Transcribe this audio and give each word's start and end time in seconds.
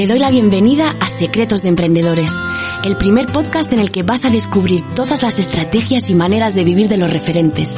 Te 0.00 0.06
doy 0.06 0.18
la 0.18 0.30
bienvenida 0.30 0.94
a 0.98 1.08
Secretos 1.08 1.60
de 1.60 1.68
Emprendedores, 1.68 2.34
el 2.84 2.96
primer 2.96 3.26
podcast 3.26 3.70
en 3.74 3.80
el 3.80 3.90
que 3.90 4.02
vas 4.02 4.24
a 4.24 4.30
descubrir 4.30 4.80
todas 4.94 5.22
las 5.22 5.38
estrategias 5.38 6.08
y 6.08 6.14
maneras 6.14 6.54
de 6.54 6.64
vivir 6.64 6.88
de 6.88 6.96
los 6.96 7.12
referentes. 7.12 7.76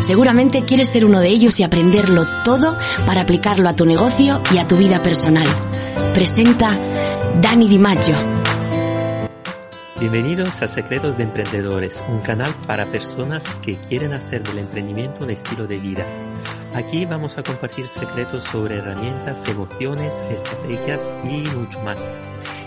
Seguramente 0.00 0.64
quieres 0.64 0.88
ser 0.88 1.04
uno 1.04 1.20
de 1.20 1.28
ellos 1.28 1.60
y 1.60 1.62
aprenderlo 1.62 2.26
todo 2.44 2.76
para 3.06 3.20
aplicarlo 3.20 3.68
a 3.68 3.74
tu 3.74 3.86
negocio 3.86 4.42
y 4.52 4.58
a 4.58 4.66
tu 4.66 4.78
vida 4.78 5.00
personal. 5.00 5.46
Presenta 6.12 6.76
Dani 7.40 7.68
Di 7.68 7.78
Maggio. 7.78 8.16
Bienvenidos 10.00 10.62
a 10.62 10.66
Secretos 10.66 11.16
de 11.18 11.22
Emprendedores, 11.22 12.02
un 12.08 12.18
canal 12.18 12.52
para 12.66 12.86
personas 12.86 13.44
que 13.62 13.76
quieren 13.76 14.12
hacer 14.12 14.42
del 14.42 14.58
emprendimiento 14.58 15.22
un 15.22 15.30
estilo 15.30 15.68
de 15.68 15.78
vida. 15.78 16.04
Aquí 16.72 17.04
vamos 17.04 17.36
a 17.36 17.42
compartir 17.42 17.88
secretos 17.88 18.44
sobre 18.44 18.76
herramientas, 18.76 19.48
emociones, 19.48 20.14
estrategias 20.30 21.12
y 21.24 21.42
mucho 21.56 21.80
más. 21.80 22.20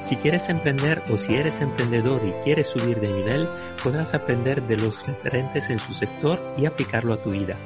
Si 0.04 0.18
quieres 0.18 0.50
emprender 0.50 1.02
o 1.10 1.18
si 1.18 1.36
eres 1.36 1.62
emprendedor 1.62 2.22
y 2.26 2.34
quieres 2.44 2.68
subir 2.68 3.00
de 3.00 3.08
nivel, 3.08 3.48
podrás 3.82 4.14
aprender 4.14 4.62
de 4.68 4.76
los 4.76 5.08
referentes 5.08 5.70
en 5.70 5.80
su 5.80 5.94
sector 5.94 6.38
y 6.58 6.66
aplicarlo 6.66 7.14
a 7.14 7.24
tu 7.24 7.32
vida. 7.32 7.58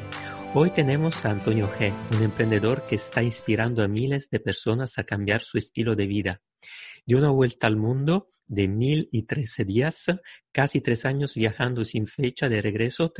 Hoy 0.53 0.69
tenemos 0.69 1.25
a 1.25 1.31
Antonio 1.31 1.67
G., 1.67 1.91
un 2.15 2.21
emprendedor 2.21 2.83
que 2.83 2.95
está 2.95 3.23
inspirando 3.23 3.83
a 3.83 3.87
miles 3.87 4.29
de 4.29 4.39
personas 4.39 4.99
a 4.99 5.03
cambiar 5.05 5.41
su 5.41 5.57
estilo 5.57 5.95
de 5.95 6.05
vida. 6.05 6.41
De 7.05 7.15
una 7.15 7.29
vuelta 7.29 7.67
al 7.67 7.77
mundo 7.77 8.29
de 8.47 8.67
mil 8.67 9.09
y 9.11 9.23
trece 9.23 9.65
días, 9.65 10.05
casi 10.51 10.81
tres 10.81 11.05
años 11.05 11.35
viajando 11.35 11.83
sin 11.83 12.07
fecha 12.07 12.49
de 12.49 12.61
regreso, 12.61 13.13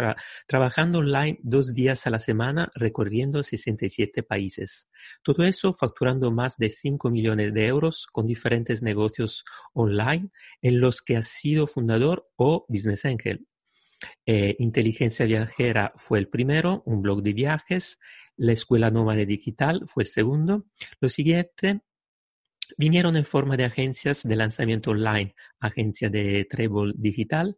trabajando 0.48 1.00
online 1.00 1.40
dos 1.42 1.74
días 1.74 2.08
a 2.08 2.10
la 2.10 2.20
semana, 2.20 2.72
recorriendo 2.76 3.44
67 3.44 4.24
países. 4.24 4.88
Todo 5.22 5.44
eso 5.44 5.74
facturando 5.74 6.32
más 6.32 6.58
de 6.58 6.70
5 6.70 7.10
millones 7.10 7.54
de 7.54 7.68
euros 7.68 8.08
con 8.12 8.26
diferentes 8.26 8.82
negocios 8.82 9.44
online 9.74 10.30
en 10.62 10.80
los 10.80 11.02
que 11.02 11.18
ha 11.18 11.24
sido 11.24 11.68
fundador 11.68 12.30
o 12.38 12.66
business 12.70 13.06
angel. 13.06 13.46
Eh, 14.26 14.56
Inteligencia 14.60 15.26
Viajera 15.26 15.92
fue 15.98 16.20
el 16.20 16.30
primero, 16.30 16.84
un 16.86 17.02
blog 17.02 17.24
de 17.24 17.34
viajes. 17.34 18.00
La 18.36 18.52
Escuela 18.52 18.92
Nómade 18.92 19.26
Digital 19.26 19.84
fue 19.88 20.04
el 20.04 20.10
segundo. 20.10 20.66
Lo 21.00 21.10
siguiente, 21.10 21.82
vinieron 22.78 23.16
en 23.16 23.26
forma 23.26 23.58
de 23.58 23.66
agencias 23.66 24.24
de 24.24 24.36
lanzamiento 24.36 24.92
online, 24.92 25.36
agencia 25.60 26.10
de 26.10 26.46
Treble 26.50 26.94
Digital, 26.96 27.58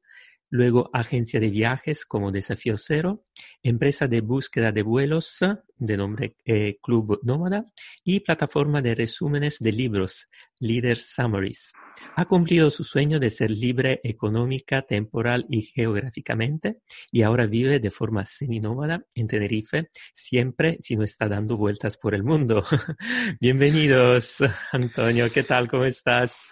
luego 0.49 0.89
agencia 0.93 1.39
de 1.39 1.49
viajes 1.49 2.05
como 2.05 2.31
Desafío 2.31 2.75
Cero, 2.77 3.25
empresa 3.63 4.07
de 4.07 4.21
búsqueda 4.21 4.71
de 4.71 4.83
vuelos 4.83 5.39
de 5.79 5.97
nombre 5.97 6.35
eh, 6.45 6.77
Club 6.81 7.19
Nómada 7.23 7.65
y 8.03 8.19
plataforma 8.19 8.81
de 8.81 8.95
resúmenes 8.95 9.57
de 9.59 9.71
libros, 9.71 10.27
Leader 10.59 10.97
Summaries. 10.97 11.73
Ha 12.15 12.25
cumplido 12.25 12.69
su 12.69 12.83
sueño 12.83 13.19
de 13.19 13.29
ser 13.29 13.49
libre 13.49 13.99
económica, 14.03 14.81
temporal 14.81 15.45
y 15.49 15.63
geográficamente 15.63 16.79
y 17.11 17.23
ahora 17.23 17.45
vive 17.45 17.79
de 17.79 17.91
forma 17.91 18.25
seminómada 18.25 19.03
en 19.15 19.27
Tenerife, 19.27 19.89
siempre 20.13 20.77
si 20.79 20.95
no 20.95 21.03
está 21.03 21.27
dando 21.27 21.57
vueltas 21.57 21.97
por 21.97 22.13
el 22.13 22.23
mundo. 22.23 22.63
Bienvenidos, 23.39 24.43
Antonio. 24.71 25.31
¿Qué 25.31 25.43
tal? 25.43 25.67
¿Cómo 25.67 25.85
estás? 25.85 26.45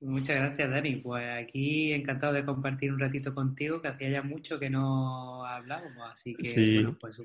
Muchas 0.00 0.36
gracias, 0.36 0.70
Dani. 0.70 0.96
Pues 0.96 1.24
aquí 1.44 1.92
encantado 1.92 2.32
de 2.32 2.44
compartir 2.44 2.92
un 2.92 3.00
ratito 3.00 3.34
contigo, 3.34 3.80
que 3.80 3.88
hacía 3.88 4.10
ya 4.10 4.22
mucho 4.22 4.58
que 4.58 4.70
no 4.70 5.44
hablábamos, 5.44 6.10
así 6.10 6.34
que 6.34 6.74
bueno, 6.74 6.96
pues 6.98 7.20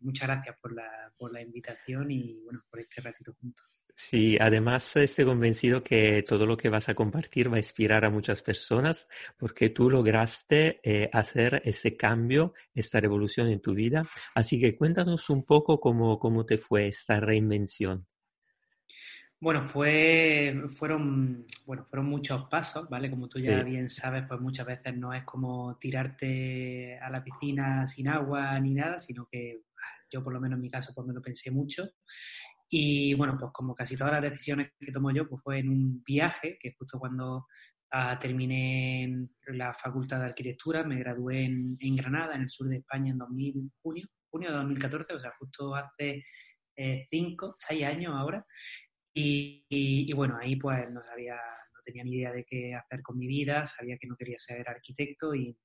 muchas 0.00 0.28
gracias 0.28 0.56
por 0.60 0.72
la, 0.72 0.83
por 1.16 1.32
la 1.32 1.42
invitación 1.42 2.10
y 2.10 2.40
bueno, 2.44 2.62
por 2.70 2.80
este 2.80 3.00
ratito 3.00 3.34
juntos. 3.40 3.66
Sí, 3.96 4.36
además 4.40 4.96
estoy 4.96 5.24
convencido 5.24 5.84
que 5.84 6.24
todo 6.24 6.46
lo 6.46 6.56
que 6.56 6.68
vas 6.68 6.88
a 6.88 6.94
compartir 6.94 7.50
va 7.50 7.56
a 7.56 7.60
inspirar 7.60 8.04
a 8.04 8.10
muchas 8.10 8.42
personas 8.42 9.08
porque 9.38 9.70
tú 9.70 9.88
lograste 9.88 10.80
eh, 10.82 11.08
hacer 11.12 11.62
ese 11.64 11.96
cambio, 11.96 12.54
esta 12.74 12.98
revolución 12.98 13.48
en 13.48 13.60
tu 13.60 13.72
vida. 13.72 14.04
Así 14.34 14.60
que 14.60 14.76
cuéntanos 14.76 15.30
un 15.30 15.44
poco 15.44 15.78
cómo, 15.78 16.18
cómo 16.18 16.44
te 16.44 16.58
fue 16.58 16.88
esta 16.88 17.20
reinvención. 17.20 18.08
Bueno, 19.38 19.68
fue, 19.68 20.54
fueron, 20.70 21.46
bueno, 21.66 21.84
fueron 21.84 22.06
muchos 22.06 22.48
pasos, 22.48 22.88
¿vale? 22.88 23.10
Como 23.10 23.28
tú 23.28 23.38
ya 23.38 23.62
bien 23.62 23.90
sabes, 23.90 24.24
pues 24.26 24.40
muchas 24.40 24.66
veces 24.66 24.96
no 24.96 25.12
es 25.12 25.22
como 25.24 25.76
tirarte 25.76 26.98
a 26.98 27.10
la 27.10 27.22
piscina 27.22 27.86
sin 27.86 28.08
agua 28.08 28.58
ni 28.58 28.74
nada, 28.74 28.98
sino 28.98 29.28
que 29.30 29.60
yo 30.14 30.22
por 30.22 30.32
lo 30.32 30.40
menos 30.40 30.56
en 30.56 30.62
mi 30.62 30.70
caso 30.70 30.92
pues 30.94 31.06
me 31.06 31.12
lo 31.12 31.20
pensé 31.20 31.50
mucho 31.50 31.90
y 32.76 33.14
bueno, 33.14 33.36
pues 33.38 33.52
como 33.52 33.74
casi 33.74 33.96
todas 33.96 34.14
las 34.14 34.22
decisiones 34.22 34.72
que 34.80 34.92
tomo 34.92 35.10
yo, 35.12 35.28
pues 35.28 35.42
fue 35.42 35.58
en 35.58 35.68
un 35.68 36.02
viaje, 36.02 36.58
que 36.58 36.74
justo 36.76 36.98
cuando 36.98 37.46
ah, 37.92 38.18
terminé 38.18 39.28
la 39.46 39.74
Facultad 39.74 40.18
de 40.20 40.26
Arquitectura, 40.26 40.82
me 40.82 40.98
gradué 40.98 41.44
en, 41.44 41.76
en, 41.78 41.96
Granada, 41.96 42.34
en 42.34 42.42
el 42.42 42.50
sur 42.50 42.68
de 42.68 42.78
España, 42.78 43.12
en 43.12 43.18
2000, 43.18 43.70
junio, 43.82 44.06
junio 44.28 44.50
de 44.50 44.56
2014, 44.56 45.14
o 45.14 45.18
sea, 45.18 45.32
justo 45.38 45.74
hace 45.74 46.24
eh, 46.76 47.06
cinco, 47.10 47.54
seis 47.58 47.84
años 47.84 48.14
ahora. 48.14 48.44
Y, 49.14 49.64
y, 49.68 50.12
bueno, 50.12 50.36
ahí 50.40 50.56
pues 50.56 50.90
no 50.90 51.00
sabía, 51.04 51.36
no 51.36 51.80
tenía 51.84 52.02
ni 52.02 52.16
idea 52.16 52.32
de 52.32 52.44
qué 52.44 52.74
hacer 52.74 53.02
con 53.02 53.16
mi 53.16 53.28
vida, 53.28 53.64
sabía 53.66 53.96
que 53.98 54.08
no 54.08 54.16
quería 54.16 54.38
ser 54.38 54.68
arquitecto 54.68 55.32
y, 55.34 55.56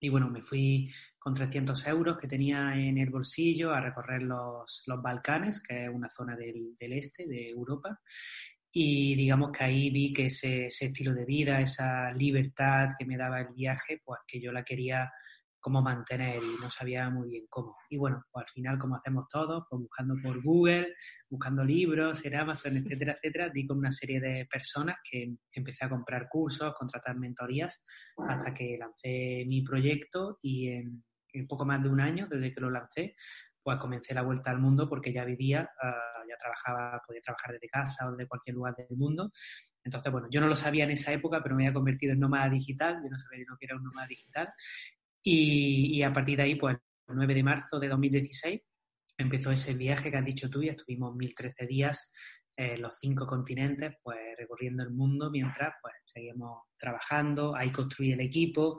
y 0.00 0.08
bueno, 0.08 0.30
me 0.30 0.42
fui 0.42 0.90
con 1.18 1.34
300 1.34 1.86
euros 1.86 2.18
que 2.18 2.26
tenía 2.26 2.74
en 2.74 2.96
el 2.96 3.10
bolsillo 3.10 3.72
a 3.72 3.80
recorrer 3.80 4.22
los, 4.22 4.82
los 4.86 5.02
Balcanes, 5.02 5.60
que 5.60 5.84
es 5.84 5.90
una 5.90 6.08
zona 6.10 6.34
del, 6.34 6.74
del, 6.78 6.94
este 6.94 7.26
de 7.26 7.50
Europa. 7.50 8.00
Y 8.72 9.14
digamos 9.14 9.52
que 9.52 9.64
ahí 9.64 9.90
vi 9.90 10.12
que 10.12 10.26
ese, 10.26 10.66
ese, 10.66 10.86
estilo 10.86 11.12
de 11.12 11.26
vida, 11.26 11.60
esa 11.60 12.12
libertad 12.12 12.88
que 12.98 13.04
me 13.04 13.18
daba 13.18 13.40
el 13.40 13.48
viaje, 13.54 14.00
pues 14.02 14.20
que 14.26 14.40
yo 14.40 14.52
la 14.52 14.64
quería 14.64 15.10
cómo 15.60 15.82
mantener 15.82 16.42
y 16.42 16.60
no 16.60 16.70
sabía 16.70 17.08
muy 17.10 17.28
bien 17.28 17.46
cómo. 17.48 17.76
Y 17.88 17.98
bueno, 17.98 18.24
pues 18.30 18.46
al 18.46 18.52
final, 18.52 18.78
como 18.78 18.96
hacemos 18.96 19.28
todos, 19.28 19.64
pues 19.68 19.82
buscando 19.82 20.14
por 20.22 20.42
Google, 20.42 20.94
buscando 21.28 21.62
libros 21.62 22.24
en 22.24 22.36
Amazon, 22.36 22.78
etcétera, 22.78 23.12
etcétera, 23.12 23.48
di 23.50 23.66
con 23.66 23.78
una 23.78 23.92
serie 23.92 24.20
de 24.20 24.46
personas 24.50 24.96
que 25.08 25.36
empecé 25.52 25.84
a 25.84 25.90
comprar 25.90 26.28
cursos, 26.28 26.74
contratar 26.74 27.16
mentorías, 27.16 27.84
hasta 28.26 28.54
que 28.54 28.76
lancé 28.78 29.44
mi 29.46 29.62
proyecto 29.62 30.38
y 30.42 30.68
en, 30.68 31.04
poco 31.46 31.64
más 31.64 31.82
de 31.82 31.88
un 31.88 32.00
año 32.00 32.26
desde 32.28 32.52
que 32.52 32.60
lo 32.60 32.70
lancé, 32.70 33.14
pues 33.62 33.76
comencé 33.78 34.14
la 34.14 34.22
vuelta 34.22 34.50
al 34.50 34.58
mundo 34.58 34.88
porque 34.88 35.12
ya 35.12 35.24
vivía, 35.24 35.70
uh, 35.82 36.28
ya 36.28 36.36
trabajaba, 36.38 37.00
podía 37.06 37.20
trabajar 37.20 37.52
desde 37.52 37.68
casa 37.68 38.08
o 38.08 38.16
de 38.16 38.26
cualquier 38.26 38.56
lugar 38.56 38.74
del 38.74 38.96
mundo. 38.96 39.30
Entonces, 39.84 40.10
bueno, 40.10 40.28
yo 40.30 40.40
no 40.40 40.48
lo 40.48 40.56
sabía 40.56 40.84
en 40.84 40.90
esa 40.90 41.12
época, 41.12 41.40
pero 41.42 41.54
me 41.54 41.66
había 41.66 41.74
convertido 41.74 42.12
en 42.12 42.20
nómada 42.20 42.48
digital, 42.48 43.00
yo 43.02 43.08
no 43.08 43.16
sabía 43.16 43.44
lo 43.48 43.56
que 43.56 43.66
era 43.66 43.76
un 43.76 43.84
nómada 43.84 44.08
digital, 44.08 44.52
y, 45.22 46.02
a 46.02 46.12
partir 46.12 46.36
de 46.36 46.44
ahí, 46.44 46.54
pues 46.54 46.76
el 47.08 47.16
9 47.16 47.34
de 47.34 47.42
marzo 47.42 47.78
de 47.78 47.88
2016 47.88 48.60
empezó 49.18 49.50
ese 49.50 49.74
viaje 49.74 50.10
que 50.10 50.16
has 50.16 50.24
dicho 50.24 50.48
tú 50.48 50.62
y 50.62 50.68
estuvimos 50.68 51.14
1013 51.14 51.66
días 51.66 52.12
en 52.56 52.80
los 52.80 52.98
cinco 52.98 53.26
continentes, 53.26 53.94
pues 54.02 54.18
recorriendo 54.38 54.82
el 54.82 54.90
mundo 54.90 55.30
mientras 55.30 55.74
pues 55.82 55.94
seguimos 56.04 56.62
trabajando, 56.78 57.54
ahí 57.54 57.70
construí 57.70 58.12
el 58.12 58.20
equipo, 58.20 58.78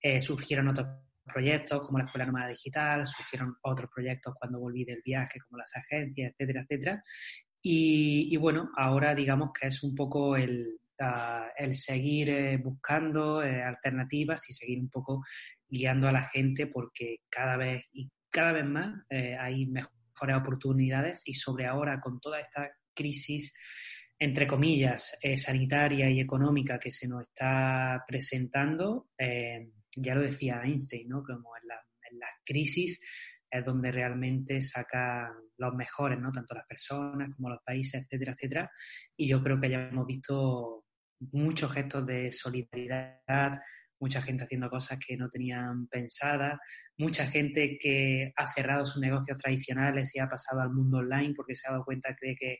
eh, 0.00 0.20
surgieron 0.20 0.68
otros 0.68 0.86
proyectos 1.24 1.80
como 1.82 1.98
la 1.98 2.04
Escuela 2.04 2.26
Nómada 2.26 2.48
Digital, 2.48 3.06
surgieron 3.06 3.56
otros 3.62 3.90
proyectos 3.94 4.34
cuando 4.38 4.60
volví 4.60 4.84
del 4.84 5.02
viaje 5.04 5.38
como 5.40 5.58
las 5.58 5.74
agencias, 5.76 6.32
etcétera, 6.32 6.62
etcétera. 6.62 7.04
Y 7.62 8.36
bueno, 8.38 8.70
ahora 8.76 9.14
digamos 9.14 9.50
que 9.52 9.68
es 9.68 9.82
un 9.82 9.94
poco 9.94 10.34
el, 10.34 10.80
el 11.56 11.76
seguir 11.76 12.30
eh, 12.30 12.56
buscando 12.58 13.42
eh, 13.42 13.62
alternativas 13.62 14.48
y 14.50 14.52
seguir 14.52 14.80
un 14.80 14.90
poco 14.90 15.22
guiando 15.68 16.08
a 16.08 16.12
la 16.12 16.28
gente 16.28 16.66
porque 16.66 17.18
cada 17.28 17.56
vez 17.56 17.86
y 17.92 18.10
cada 18.30 18.52
vez 18.52 18.66
más 18.66 19.02
eh, 19.08 19.36
hay 19.38 19.66
mejores 19.66 20.36
oportunidades 20.36 21.22
y 21.26 21.34
sobre 21.34 21.66
ahora 21.66 22.00
con 22.00 22.20
toda 22.20 22.40
esta 22.40 22.68
crisis 22.94 23.54
entre 24.18 24.46
comillas 24.46 25.16
sanitaria 25.36 26.10
y 26.10 26.20
económica 26.20 26.78
que 26.78 26.90
se 26.90 27.08
nos 27.08 27.22
está 27.22 28.04
presentando 28.06 29.08
ya 29.96 30.14
lo 30.14 30.20
decía 30.20 30.60
Einstein 30.62 31.08
no 31.08 31.22
como 31.22 31.56
en, 31.56 31.68
la, 31.68 31.80
en 32.10 32.18
crisis 32.44 33.00
es 33.50 33.64
donde 33.64 33.90
realmente 33.90 34.62
sacan 34.62 35.32
los 35.56 35.74
mejores, 35.74 36.18
¿no? 36.20 36.30
Tanto 36.30 36.54
las 36.54 36.66
personas 36.66 37.34
como 37.34 37.50
los 37.50 37.62
países, 37.64 38.02
etcétera, 38.02 38.32
etcétera. 38.32 38.70
Y 39.16 39.28
yo 39.28 39.42
creo 39.42 39.60
que 39.60 39.70
ya 39.70 39.88
hemos 39.88 40.06
visto 40.06 40.79
muchos 41.20 41.72
gestos 41.72 42.06
de 42.06 42.32
solidaridad, 42.32 43.60
mucha 44.00 44.22
gente 44.22 44.44
haciendo 44.44 44.70
cosas 44.70 44.98
que 44.98 45.16
no 45.16 45.28
tenían 45.28 45.86
pensadas, 45.88 46.58
mucha 46.96 47.26
gente 47.26 47.78
que 47.78 48.32
ha 48.36 48.46
cerrado 48.46 48.86
sus 48.86 49.00
negocios 49.00 49.36
tradicionales 49.38 50.14
y 50.14 50.20
ha 50.20 50.28
pasado 50.28 50.62
al 50.62 50.72
mundo 50.72 50.98
online 50.98 51.34
porque 51.36 51.54
se 51.54 51.68
ha 51.68 51.72
dado 51.72 51.84
cuenta 51.84 52.14
de 52.20 52.34
que 52.34 52.58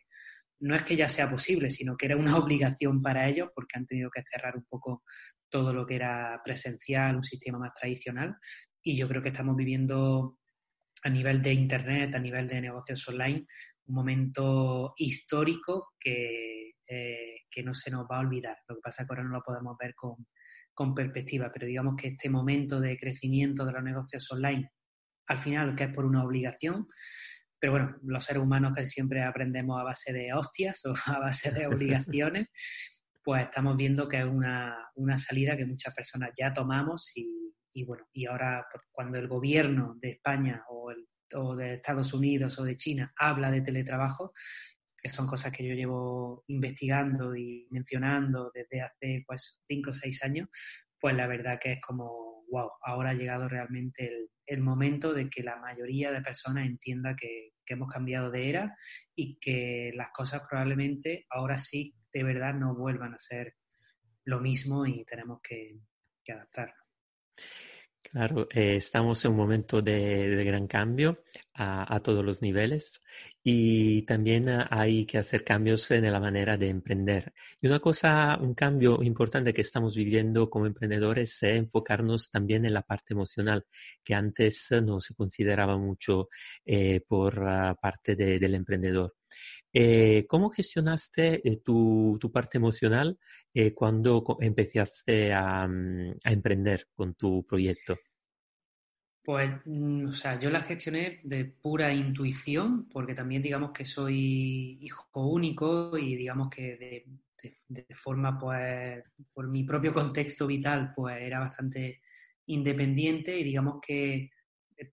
no 0.59 0.75
es 0.75 0.83
que 0.83 0.95
ya 0.95 1.09
sea 1.09 1.29
posible, 1.29 1.69
sino 1.69 1.97
que 1.97 2.05
era 2.05 2.17
una 2.17 2.35
obligación 2.37 3.01
para 3.01 3.27
ellos 3.27 3.49
porque 3.55 3.77
han 3.77 3.87
tenido 3.87 4.09
que 4.09 4.23
cerrar 4.23 4.55
un 4.55 4.65
poco 4.65 5.03
todo 5.49 5.73
lo 5.73 5.85
que 5.85 5.95
era 5.95 6.39
presencial, 6.45 7.17
un 7.17 7.23
sistema 7.23 7.59
más 7.59 7.73
tradicional. 7.73 8.35
Y 8.83 8.95
yo 8.95 9.07
creo 9.07 9.21
que 9.21 9.29
estamos 9.29 9.55
viviendo 9.55 10.37
a 11.03 11.09
nivel 11.09 11.41
de 11.41 11.53
Internet, 11.53 12.15
a 12.15 12.19
nivel 12.19 12.47
de 12.47 12.61
negocios 12.61 13.07
online, 13.07 13.45
un 13.85 13.95
momento 13.95 14.93
histórico 14.97 15.93
que, 15.99 16.71
eh, 16.87 17.35
que 17.49 17.63
no 17.63 17.73
se 17.73 17.91
nos 17.91 18.05
va 18.05 18.17
a 18.17 18.21
olvidar. 18.21 18.57
Lo 18.67 18.75
que 18.75 18.81
pasa 18.81 19.01
es 19.01 19.07
que 19.07 19.13
ahora 19.13 19.23
no 19.23 19.35
lo 19.37 19.41
podemos 19.41 19.75
ver 19.77 19.93
con, 19.95 20.15
con 20.73 20.93
perspectiva, 20.93 21.51
pero 21.53 21.67
digamos 21.67 21.95
que 21.95 22.09
este 22.09 22.29
momento 22.29 22.79
de 22.79 22.97
crecimiento 22.97 23.65
de 23.65 23.71
los 23.73 23.83
negocios 23.83 24.31
online, 24.31 24.71
al 25.27 25.39
final, 25.39 25.75
que 25.75 25.85
es 25.85 25.93
por 25.93 26.05
una 26.05 26.23
obligación, 26.23 26.87
pero 27.59 27.73
bueno, 27.73 27.95
los 28.03 28.25
seres 28.25 28.41
humanos 28.41 28.73
que 28.75 28.85
siempre 28.85 29.23
aprendemos 29.23 29.79
a 29.79 29.83
base 29.83 30.11
de 30.11 30.33
hostias 30.33 30.81
o 30.85 30.95
a 31.05 31.19
base 31.19 31.51
de 31.51 31.67
obligaciones, 31.67 32.47
pues 33.23 33.43
estamos 33.43 33.77
viendo 33.77 34.07
que 34.07 34.17
es 34.17 34.25
una, 34.25 34.75
una 34.95 35.17
salida 35.17 35.55
que 35.55 35.65
muchas 35.65 35.93
personas 35.93 36.31
ya 36.35 36.51
tomamos 36.53 37.11
y, 37.15 37.53
y 37.71 37.85
bueno, 37.85 38.05
y 38.13 38.25
ahora 38.25 38.65
pues, 38.71 38.83
cuando 38.91 39.17
el 39.17 39.27
gobierno 39.27 39.95
de 40.01 40.11
España 40.11 40.63
o, 40.69 40.91
el, 40.91 41.07
o 41.35 41.55
de 41.55 41.75
Estados 41.75 42.13
Unidos 42.13 42.57
o 42.59 42.63
de 42.63 42.77
China 42.77 43.13
habla 43.17 43.51
de 43.51 43.61
teletrabajo, 43.61 44.33
que 45.01 45.09
son 45.09 45.27
cosas 45.27 45.51
que 45.51 45.67
yo 45.67 45.73
llevo 45.73 46.43
investigando 46.47 47.35
y 47.35 47.67
mencionando 47.71 48.51
desde 48.53 48.81
hace 48.81 49.23
pues 49.25 49.59
cinco 49.67 49.91
o 49.91 49.93
seis 49.93 50.23
años, 50.23 50.47
pues 50.99 51.15
la 51.15 51.27
verdad 51.27 51.59
que 51.59 51.73
es 51.73 51.81
como, 51.81 52.45
wow, 52.49 52.69
ahora 52.83 53.11
ha 53.11 53.15
llegado 53.15 53.49
realmente 53.49 54.11
el, 54.45 54.61
momento 54.61 55.13
de 55.13 55.29
que 55.29 55.43
la 55.43 55.55
mayoría 55.55 56.11
de 56.11 56.21
personas 56.21 56.67
entienda 56.67 57.15
que, 57.15 57.53
que, 57.65 57.73
hemos 57.73 57.89
cambiado 57.89 58.29
de 58.29 58.49
era 58.49 58.77
y 59.15 59.39
que 59.39 59.91
las 59.95 60.09
cosas 60.13 60.43
probablemente 60.47 61.25
ahora 61.29 61.57
sí 61.57 61.95
de 62.13 62.23
verdad 62.23 62.53
no 62.53 62.75
vuelvan 62.75 63.13
a 63.13 63.19
ser 63.19 63.55
lo 64.25 64.39
mismo 64.39 64.85
y 64.85 65.03
tenemos 65.05 65.39
que 65.41 65.79
adaptarnos. 66.31 66.81
Claro, 68.11 68.45
eh, 68.51 68.75
estamos 68.75 69.23
en 69.23 69.31
un 69.31 69.37
momento 69.37 69.81
de, 69.81 70.43
gran 70.43 70.67
cambio 70.67 71.23
a, 71.53 72.01
todos 72.01 72.25
los 72.25 72.41
niveles 72.41 73.01
y 73.43 74.03
también 74.03 74.47
hay 74.69 75.05
que 75.05 75.17
hacer 75.17 75.43
cambios 75.43 75.89
en 75.91 76.11
la 76.11 76.19
manera 76.19 76.57
de 76.57 76.69
emprender. 76.69 77.33
Y 77.59 77.67
una 77.67 77.79
cosa, 77.79 78.37
un 78.39 78.53
cambio 78.53 79.01
importante 79.01 79.53
que 79.53 79.61
estamos 79.61 79.95
viviendo 79.95 80.49
como 80.49 80.67
emprendedores 80.67 81.41
es 81.43 81.57
enfocarnos 81.57 82.29
también 82.29 82.65
en 82.65 82.73
la 82.73 82.83
parte 82.83 83.13
emocional, 83.13 83.65
que 84.03 84.13
antes 84.13 84.67
no 84.83 84.99
se 84.99 85.15
consideraba 85.15 85.77
mucho 85.77 86.29
eh, 86.65 87.01
por 87.07 87.43
parte 87.81 88.15
del 88.15 88.55
emprendedor. 88.55 89.15
Eh, 89.73 90.25
¿Cómo 90.27 90.49
gestionaste 90.49 91.41
tu, 91.63 92.19
parte 92.31 92.57
emocional 92.57 93.17
cuando 93.73 94.23
empezaste 94.39 95.31
mm, 95.33 96.11
a 96.23 96.31
emprender 96.31 96.87
con 96.93 97.15
tu 97.15 97.45
proyecto? 97.45 97.97
Pues, 99.23 99.51
mm, 99.65 100.07
o 100.07 100.13
sea, 100.13 100.39
yo 100.39 100.49
la 100.49 100.63
gestioné 100.63 101.19
de 101.23 101.45
pura 101.45 101.93
intuición, 101.93 102.89
porque 102.89 103.13
también 103.13 103.43
digamos 103.43 103.71
que 103.71 103.85
soy 103.85 104.79
hijo 104.81 105.05
único 105.27 105.95
y 105.97 106.15
digamos 106.15 106.49
que 106.49 107.05
de, 107.67 107.85
forma, 107.95 108.37
pues, 108.39 109.03
por 109.33 109.47
mi 109.47 109.63
propio 109.63 109.93
contexto 109.93 110.47
vital, 110.47 110.93
pues 110.95 111.17
era 111.21 111.39
bastante 111.39 112.01
independiente 112.47 113.37
y 113.37 113.43
digamos 113.43 113.79
que 113.85 114.31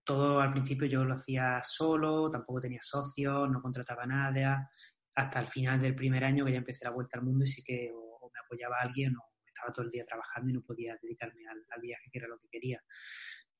todo 0.03 0.39
al 0.39 0.51
principio 0.51 0.87
yo 0.87 1.03
lo 1.03 1.15
hacía 1.15 1.61
solo, 1.63 2.29
tampoco 2.29 2.59
tenía 2.61 2.81
socios, 2.83 3.49
no 3.49 3.61
contrataba 3.61 4.05
nada, 4.05 4.69
hasta 5.15 5.39
el 5.39 5.47
final 5.47 5.81
del 5.81 5.95
primer 5.95 6.23
año 6.23 6.45
que 6.45 6.51
ya 6.51 6.59
empecé 6.59 6.85
la 6.85 6.91
vuelta 6.91 7.17
al 7.17 7.25
mundo 7.25 7.45
y 7.45 7.47
sí 7.47 7.63
que 7.63 7.91
o, 7.93 8.31
me 8.33 8.39
apoyaba 8.39 8.77
alguien 8.79 9.15
o 9.17 9.23
estaba 9.45 9.73
todo 9.73 9.85
el 9.85 9.91
día 9.91 10.05
trabajando 10.05 10.51
y 10.51 10.53
no 10.53 10.61
podía 10.61 10.95
dedicarme 11.01 11.41
al 11.47 11.81
viaje 11.81 12.09
que 12.11 12.19
era 12.19 12.27
lo 12.27 12.37
que 12.37 12.47
quería. 12.49 12.81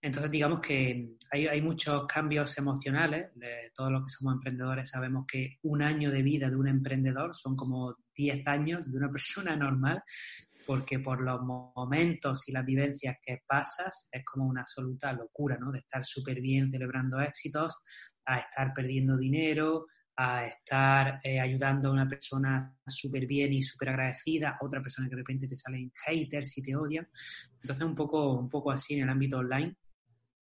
Entonces, 0.01 0.31
digamos 0.31 0.62
que 0.62 1.18
hay, 1.31 1.62
muchos 1.62 2.07
cambios 2.07 2.57
emocionales. 2.57 3.31
De 3.36 3.72
todos 3.75 3.92
los 3.92 4.04
que 4.04 4.10
somos 4.10 4.36
emprendedores 4.36 4.90
sabemos 4.90 5.25
que 5.28 5.57
un 5.63 5.81
año 5.81 6.10
de 6.10 6.24
vida 6.24 6.50
de 6.50 6.56
un 6.56 6.69
emprendedor 6.69 7.36
son 7.36 7.56
como 7.56 7.98
10 8.16 8.48
años 8.48 8.90
de 8.90 8.98
una 8.98 9.12
persona 9.12 9.56
normal, 9.57 10.01
porque 10.66 11.00
por 11.00 11.22
los 11.22 11.42
momentos 11.42 12.48
y 12.48 12.54
las 12.54 12.66
vivencias 12.66 13.18
que 13.22 13.40
pasas 13.46 14.07
es 14.12 14.24
como 14.24 14.46
una 14.48 14.62
absoluta 14.62 15.12
locura, 15.12 15.57
¿no? 15.60 15.72
De 15.72 15.80
estar 15.80 16.06
súper 16.06 16.40
bien 16.40 16.72
celebrando 16.72 17.19
éxitos, 17.19 17.80
a 18.25 18.40
estar 18.40 18.74
perdiendo 18.74 19.18
dinero, 19.18 19.88
a 20.16 20.46
estar 20.46 21.19
eh, 21.24 21.40
ayudando 21.40 21.90
a 21.90 21.94
una 21.94 22.07
persona 22.07 22.74
súper 22.88 23.25
bien 23.25 23.51
y 23.51 23.63
súper 23.63 23.90
agradecida, 23.90 24.51
a 24.51 24.66
otra 24.66 24.81
persona 24.81 25.10
que 25.10 25.16
de 25.16 25.22
repente 25.22 25.48
te 25.48 25.57
salen 25.57 25.92
haters 26.06 26.57
y 26.57 26.62
te 26.62 26.75
odian. 26.75 27.07
Entonces, 27.62 27.86
un 27.86 27.96
poco, 27.96 28.34
un 28.40 28.50
poco 28.50 28.72
así 28.72 28.94
en 28.94 29.04
el 29.04 29.10
ámbito 29.10 29.40
online 29.40 29.75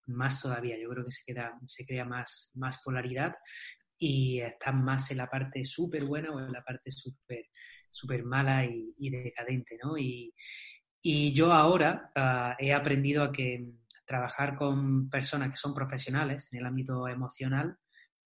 más 0.08 0.42
todavía. 0.42 0.78
Yo 0.80 0.90
creo 0.90 1.06
que 1.06 1.12
se, 1.12 1.24
queda, 1.26 1.60
se 1.66 1.86
crea 1.86 2.06
más, 2.06 2.52
más 2.56 2.80
polaridad 2.84 3.36
y 3.98 4.40
está 4.40 4.72
más 4.72 5.12
en 5.12 5.18
la 5.18 5.30
parte 5.30 5.66
súper 5.66 6.06
buena 6.06 6.32
o 6.32 6.40
en 6.40 6.52
la 6.52 6.64
parte 6.64 6.92
súper 6.92 7.46
super 7.90 8.24
mala 8.24 8.66
y, 8.66 9.10
decadente, 9.10 9.78
¿no? 9.82 9.98
Y, 9.98 10.34
yo 11.34 11.54
ahora 11.54 12.12
ah, 12.16 12.56
he 12.60 12.74
aprendido 12.74 13.24
a 13.24 13.32
que 13.32 13.72
trabajar 14.06 14.58
con 14.58 15.10
personas 15.10 15.52
que 15.52 15.56
son 15.56 15.74
profesionales 15.74 16.50
en 16.52 16.60
el 16.60 16.66
ámbito 16.66 17.08
emocional, 17.08 17.78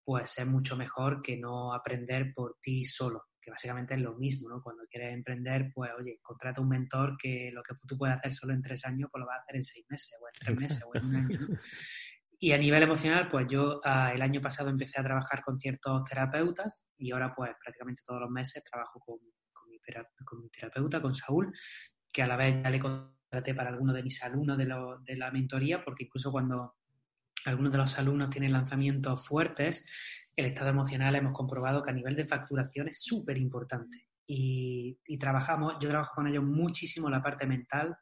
pues 0.04 0.40
es 0.40 0.48
mucho 0.48 0.76
mejor 0.76 1.22
que 1.22 1.38
no 1.38 1.76
aprender 1.76 2.34
por 2.34 2.58
ti 2.60 2.84
solo 2.84 3.31
que 3.52 3.56
básicamente 3.56 3.96
es 3.96 4.02
lo 4.02 4.16
mismo, 4.16 4.50
¿no? 4.50 4.62
Cuando 4.62 4.84
quieres 4.90 5.14
emprender, 5.14 5.72
pues 5.74 5.92
oye, 5.98 6.20
contrata 6.22 6.62
un 6.62 6.70
mentor 6.70 7.18
que 7.18 7.52
lo 7.54 7.62
que 7.64 7.76
tú 7.88 7.98
puedes 7.98 8.16
hacer 8.16 8.34
solo 8.34 8.54
en 8.54 8.62
tres 8.62 8.86
años, 8.86 9.10
pues 9.12 9.20
lo 9.20 9.28
vas 9.28 9.40
a 9.40 9.42
hacer 9.42 9.56
en 9.58 9.64
seis 9.64 9.86
meses 9.90 10.16
o 10.22 10.28
en 10.28 10.34
tres 10.40 10.62
meses 10.62 10.84
o 10.86 10.96
en 10.96 11.06
un 11.06 11.16
año, 11.16 11.40
Y 12.44 12.54
a 12.54 12.58
nivel 12.58 12.82
emocional, 12.82 13.30
pues 13.30 13.46
yo 13.48 13.82
ah, 13.84 14.12
el 14.16 14.22
año 14.24 14.42
pasado 14.42 14.70
empecé 14.70 15.00
a 15.00 15.04
trabajar 15.04 15.44
con 15.44 15.60
ciertos 15.60 16.04
terapeutas 16.06 16.88
y 16.98 17.12
ahora 17.12 17.36
pues 17.36 17.52
prácticamente 17.62 18.02
todos 18.04 18.20
los 18.20 18.32
meses 18.32 18.64
trabajo 18.64 19.00
con, 19.00 19.20
mi, 19.70 19.80
terapeuta, 20.52 21.02
con 21.04 21.14
Saúl, 21.14 21.54
que 22.12 22.24
a 22.24 22.28
la 22.28 22.38
vez 22.38 22.64
ya 22.64 22.70
le 22.72 22.80
contraté 22.80 23.54
para 23.54 23.70
algunos 23.70 23.94
de 23.94 24.02
mis 24.02 24.24
alumnos 24.24 24.58
de, 24.58 24.66
de 24.66 25.16
la 25.18 25.30
mentoría, 25.30 25.86
porque 25.86 26.06
incluso 26.06 26.32
cuando 26.32 26.78
algunos 27.46 27.72
de 27.72 27.78
los 27.78 28.00
alumnos 28.00 28.32
tienen 28.32 28.54
lanzamientos 28.54 29.26
fuertes, 29.28 29.86
el 30.36 30.46
estado 30.46 30.70
emocional 30.70 31.16
hemos 31.16 31.34
comprobado 31.34 31.82
que 31.82 31.92
a 31.92 31.94
nivel 31.94 32.16
de 32.16 32.26
facturación 32.26 32.88
es 32.88 33.02
súper 33.02 33.38
importante. 33.38 34.08
Y, 34.26 34.98
trabajamos, 35.20 35.76
yo 35.82 35.90
trabajo 35.90 36.14
con 36.16 36.28
ellos 36.28 36.44
muchísimo 36.44 37.10
la 37.10 37.22
parte 37.22 37.46
mental, 37.46 37.98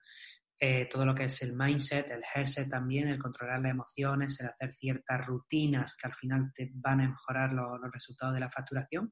eh, 0.59 0.87
todo 0.91 1.05
lo 1.05 1.15
que 1.15 1.23
es 1.23 1.41
el 1.41 1.53
mindset, 1.53 2.11
el 2.11 2.21
headset 2.35 2.69
también, 2.69 3.07
el 3.07 3.17
controlar 3.17 3.61
las 3.61 3.71
emociones, 3.71 4.39
el 4.39 4.47
hacer 4.47 4.75
ciertas 4.75 5.25
rutinas 5.25 5.95
que 5.95 6.07
al 6.07 6.13
final 6.13 6.51
te 6.53 6.69
van 6.73 7.01
a 7.01 7.09
mejorar 7.09 7.53
los 7.53 7.79
resultados 7.91 8.35
de 8.35 8.41
la 8.41 8.51
facturación 8.51 9.11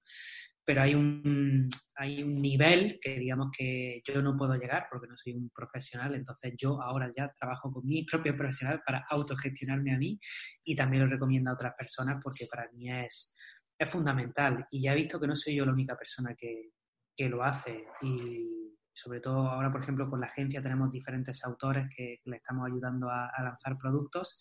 pero 0.68 0.82
hay 0.82 0.96
un, 0.96 1.70
hay 1.96 2.22
un 2.22 2.42
nivel 2.42 3.00
que 3.02 3.18
digamos 3.18 3.52
que 3.58 4.02
yo 4.06 4.22
no 4.22 4.36
puedo 4.36 4.54
llegar 4.56 4.88
porque 4.92 5.08
no 5.08 5.16
soy 5.16 5.32
un 5.32 5.50
profesional, 5.50 6.14
entonces 6.14 6.56
yo 6.58 6.82
ahora 6.82 7.10
ya 7.16 7.32
trabajo 7.40 7.72
con 7.72 7.88
mi 7.88 8.04
propio 8.04 8.36
profesional 8.36 8.82
para 8.86 9.06
autogestionarme 9.10 9.96
a 9.96 9.98
mí 9.98 10.20
y 10.66 10.76
también 10.76 11.04
lo 11.04 11.10
recomiendo 11.10 11.50
a 11.50 11.54
otras 11.54 11.74
personas 11.74 12.22
porque 12.22 12.48
para 12.52 12.70
mí 12.74 12.92
es, 12.92 13.34
es 13.80 13.90
fundamental. 13.90 14.66
Y 14.70 14.82
ya 14.82 14.92
he 14.92 14.96
visto 14.96 15.22
que 15.22 15.28
no 15.28 15.38
soy 15.38 15.56
yo 15.56 15.66
la 15.66 15.72
única 15.72 15.96
persona 15.96 16.36
que, 16.36 16.72
que 17.16 17.30
lo 17.30 17.44
hace. 17.44 17.86
Y 18.02 18.76
sobre 18.94 19.22
todo 19.22 19.48
ahora, 19.48 19.72
por 19.72 19.82
ejemplo, 19.82 20.10
con 20.10 20.20
la 20.20 20.28
agencia 20.28 20.62
tenemos 20.62 20.92
diferentes 20.92 21.46
autores 21.46 21.88
que 21.96 22.20
le 22.26 22.36
estamos 22.36 22.68
ayudando 22.70 23.10
a, 23.10 23.32
lanzar 23.42 23.78
productos 23.78 24.38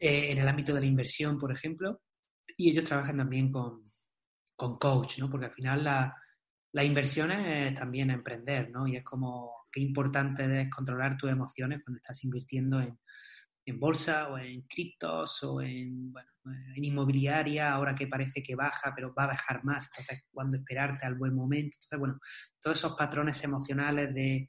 eh, 0.00 0.32
en 0.32 0.38
el 0.38 0.48
ámbito 0.48 0.72
de 0.72 0.80
la 0.80 0.86
inversión, 0.86 1.36
por 1.36 1.52
ejemplo, 1.52 2.00
y 2.56 2.70
ellos 2.70 2.84
trabajan 2.84 3.18
también 3.18 3.52
con 3.52 3.82
con 4.62 4.78
coach, 4.78 5.18
¿no? 5.18 5.28
Porque 5.28 5.46
al 5.46 5.52
final 5.52 5.82
la, 5.82 6.16
la 6.72 6.84
inversión 6.84 7.32
es 7.32 7.74
también 7.74 8.10
emprender, 8.10 8.70
¿no? 8.70 8.86
Y 8.86 8.94
es 8.94 9.02
como 9.02 9.66
qué 9.72 9.80
importante 9.80 10.62
es 10.62 10.70
controlar 10.70 11.16
tus 11.16 11.32
emociones 11.32 11.82
cuando 11.82 11.96
estás 11.96 12.22
invirtiendo 12.22 12.80
en, 12.80 12.96
en 13.66 13.80
bolsa 13.80 14.28
o 14.28 14.38
en 14.38 14.62
criptos 14.62 15.42
o 15.42 15.60
en, 15.60 16.12
bueno, 16.12 16.30
en 16.76 16.84
inmobiliaria, 16.84 17.72
ahora 17.72 17.92
que 17.92 18.06
parece 18.06 18.40
que 18.40 18.54
baja, 18.54 18.92
pero 18.94 19.12
va 19.12 19.24
a 19.24 19.34
bajar 19.34 19.64
más, 19.64 19.90
entonces 19.90 20.26
cuando 20.30 20.56
esperarte 20.56 21.06
al 21.06 21.16
buen 21.16 21.34
momento. 21.34 21.76
Entonces, 21.78 21.98
bueno, 21.98 22.20
todos 22.60 22.78
esos 22.78 22.92
patrones 22.92 23.42
emocionales 23.42 24.14
de, 24.14 24.48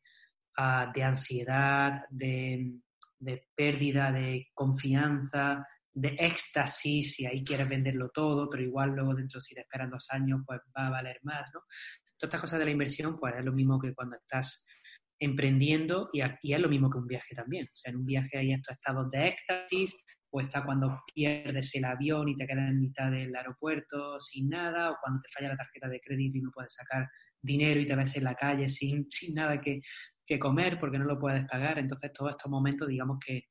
uh, 0.60 0.94
de 0.94 1.04
ansiedad, 1.04 2.04
de, 2.12 2.72
de 3.18 3.48
pérdida 3.56 4.12
de 4.12 4.52
confianza, 4.54 5.66
de 5.94 6.16
éxtasis 6.20 7.20
y 7.20 7.26
ahí 7.26 7.44
quieres 7.44 7.70
venderlo 7.70 8.10
todo, 8.10 8.50
pero 8.50 8.64
igual 8.64 8.92
luego 8.92 9.14
dentro 9.14 9.40
si 9.40 9.54
te 9.54 9.62
esperan 9.62 9.90
dos 9.90 10.08
años 10.10 10.42
pues 10.46 10.60
va 10.76 10.88
a 10.88 10.92
valer 10.92 11.20
más, 11.24 11.52
¿no? 11.54 11.62
Todas 12.18 12.30
estas 12.30 12.42
cosas 12.42 12.60
de 12.60 12.66
la 12.66 12.72
inversión 12.72 13.16
pues 13.16 13.36
es 13.38 13.46
lo 13.46 13.52
mismo 13.52 13.80
que 13.80 13.94
cuando 13.94 14.16
estás 14.16 14.66
emprendiendo 15.20 16.10
y, 16.12 16.22
y 16.42 16.54
es 16.54 16.60
lo 16.60 16.70
mismo 16.70 16.90
que 16.90 16.98
un 16.98 17.08
viaje 17.08 17.36
también. 17.36 17.66
O 17.66 17.76
sea, 17.76 17.92
en 17.92 17.98
un 17.98 18.06
viaje 18.06 18.38
hay 18.38 18.54
estos 18.54 18.76
estados 18.76 19.10
de 19.12 19.28
éxtasis, 19.28 19.96
o 20.36 20.42
está 20.42 20.66
cuando 20.66 21.00
pierdes 21.14 21.76
el 21.76 21.86
avión 21.86 22.28
y 22.28 22.36
te 22.36 22.48
quedas 22.48 22.70
en 22.70 22.80
mitad 22.80 23.12
del 23.12 23.36
aeropuerto 23.36 24.20
sin 24.20 24.50
nada, 24.50 24.90
o 24.90 24.98
cuando 25.00 25.20
te 25.20 25.30
falla 25.32 25.50
la 25.50 25.58
tarjeta 25.58 25.88
de 25.88 26.00
crédito 26.00 26.38
y 26.40 26.42
no 26.42 26.52
puedes 26.52 26.74
sacar 26.74 27.08
dinero 27.40 27.80
y 27.80 27.86
te 27.86 27.96
ves 27.96 28.16
en 28.18 28.24
la 28.24 28.34
calle 28.34 28.68
sin, 28.68 29.06
sin 29.12 29.36
nada 29.36 29.62
que, 29.62 29.82
que 30.26 30.40
comer 30.40 30.80
porque 30.80 30.98
no 30.98 31.06
lo 31.06 31.20
puedes 31.20 31.46
pagar. 31.46 31.78
Entonces, 31.78 32.12
todos 32.14 32.32
estos 32.32 32.50
momentos, 32.50 32.88
digamos 32.88 33.20
que 33.24 33.44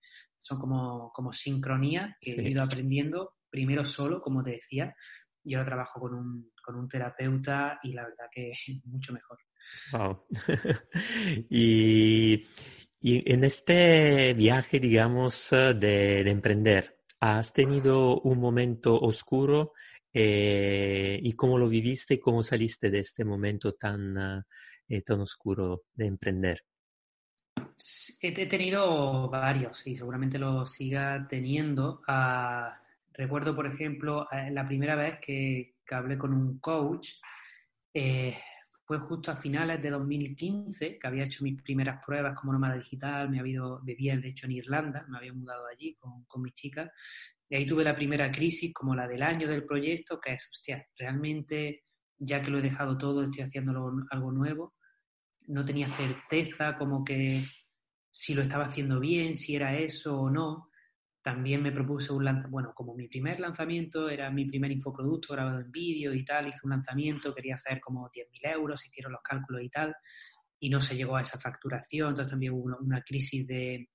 son 0.43 0.59
como, 0.59 1.13
como 1.13 1.33
sincronía 1.33 2.17
que 2.21 2.33
he 2.33 2.51
ido 2.51 2.63
aprendiendo, 2.63 3.37
primero 3.49 3.85
solo, 3.85 4.21
como 4.21 4.43
te 4.43 4.53
decía, 4.53 4.95
y 5.45 5.55
ahora 5.55 5.67
trabajo 5.67 6.01
con 6.01 6.15
un, 6.15 6.53
con 6.63 6.77
un 6.77 6.89
terapeuta 6.89 7.79
y 7.83 7.93
la 7.93 8.05
verdad 8.05 8.27
que 8.31 8.53
mucho 8.85 9.13
mejor. 9.13 9.39
Wow. 9.93 10.27
y, 11.49 12.45
y, 13.01 13.33
en 13.33 13.45
este 13.45 14.35
viaje, 14.35 14.81
digamos, 14.81 15.51
de, 15.51 16.21
emprender, 16.29 16.99
¿has 17.21 17.53
tenido 17.53 18.21
un 18.21 18.41
momento 18.41 18.99
oscuro 18.99 19.73
eh, 20.13 21.19
y 21.23 21.33
cómo 21.35 21.59
lo 21.59 21.69
viviste 21.69 22.15
y 22.15 22.21
cómo 22.21 22.43
saliste 22.43 22.91
de 22.91 22.99
este 22.99 23.25
momento 23.25 23.75
tan, 23.75 24.45
eh, 24.89 25.03
tan 25.03 25.21
oscuro 25.21 25.85
de 25.95 26.07
emprender? 26.07 26.65
He 28.21 28.47
tenido 28.47 29.29
varios 29.29 29.87
y 29.87 29.95
seguramente 29.95 30.39
lo 30.39 30.67
siga 30.67 31.27
teniendo. 31.29 32.03
Ah, 32.07 32.81
recuerdo, 33.13 33.55
por 33.55 33.67
ejemplo, 33.67 34.27
eh, 34.31 34.51
la 34.51 34.67
primera 34.67 34.95
vez 34.95 35.19
que, 35.21 35.77
hablé 35.91 36.17
con 36.17 36.33
un 36.33 36.59
coach, 36.59 37.11
eh, 37.93 38.37
fue 38.85 38.99
justo 38.99 39.31
a 39.31 39.37
finales 39.37 39.83
de 39.83 39.91
2015, 39.91 40.99
que 40.99 41.07
había 41.07 41.25
hecho 41.25 41.45
mis 41.45 41.61
primeras 41.63 42.03
pruebas 42.05 42.39
como 42.39 42.53
nómada 42.53 42.77
digital, 42.77 43.29
me 43.29 43.41
había 43.41 43.55
ido, 43.55 43.81
vivía 43.83 44.17
de 44.17 44.29
hecho 44.29 44.47
en 44.47 44.53
Irlanda, 44.53 45.05
me 45.09 45.19
había 45.19 45.33
mudado 45.33 45.67
allí 45.67 45.95
con, 45.97 46.25
con 46.25 46.43
mi 46.43 46.53
chica, 46.53 46.91
y 47.49 47.57
ahí 47.57 47.67
tuve 47.67 47.85
la 47.85 47.95
primera 47.95 48.31
crisis 48.31 48.73
como 48.73 48.95
la 48.95 49.07
del 49.07 49.23
año 49.23 49.47
del 49.49 49.65
proyecto, 49.65 50.19
que 50.19 50.33
es, 50.35 50.49
hostia, 50.51 50.87
realmente, 50.97 51.85
ya 52.19 52.41
que 52.41 52.51
lo 52.51 52.59
he 52.59 52.63
dejado 52.63 52.97
todo, 52.97 53.23
estoy 53.23 53.43
haciendo 53.43 53.93
algo 54.11 54.33
nuevo, 54.33 54.75
no 55.49 55.65
tenía 55.65 55.89
certeza 55.89 56.77
como 56.79 57.05
que 57.05 57.45
si 58.15 58.35
lo 58.35 58.43
estaba 58.43 58.65
haciendo 58.65 59.01
bien, 59.01 59.35
si 59.35 59.57
era 59.57 59.79
eso 59.79 60.21
o 60.21 60.31
no. 60.31 60.69
También 61.23 61.63
me 61.63 61.73
propuse 61.73 62.13
un 62.13 62.25
lanzamiento, 62.25 62.51
bueno, 62.51 62.73
como 62.75 62.95
mi 62.95 63.09
primer 63.09 63.41
lanzamiento 63.41 64.11
era 64.11 64.31
mi 64.31 64.45
primer 64.45 64.71
infoproducto 64.71 65.33
grabado 65.33 65.61
en 65.61 65.73
vídeo 65.73 66.13
y 66.13 66.23
tal, 66.23 66.49
hice 66.49 66.59
un 66.65 66.71
lanzamiento, 66.73 67.35
quería 67.35 67.55
hacer 67.55 67.81
como 67.81 68.11
10.000 68.11 68.53
euros, 68.53 68.85
hicieron 68.85 69.13
los 69.13 69.23
cálculos 69.23 69.63
y 69.63 69.71
tal, 69.71 69.95
y 70.61 70.69
no 70.69 70.81
se 70.81 70.95
llegó 70.95 71.17
a 71.17 71.23
esa 71.23 71.39
facturación, 71.39 72.11
entonces 72.11 72.33
también 72.33 72.53
hubo 72.53 72.77
una, 72.77 73.01
crisis 73.01 73.47
de, 73.47 73.89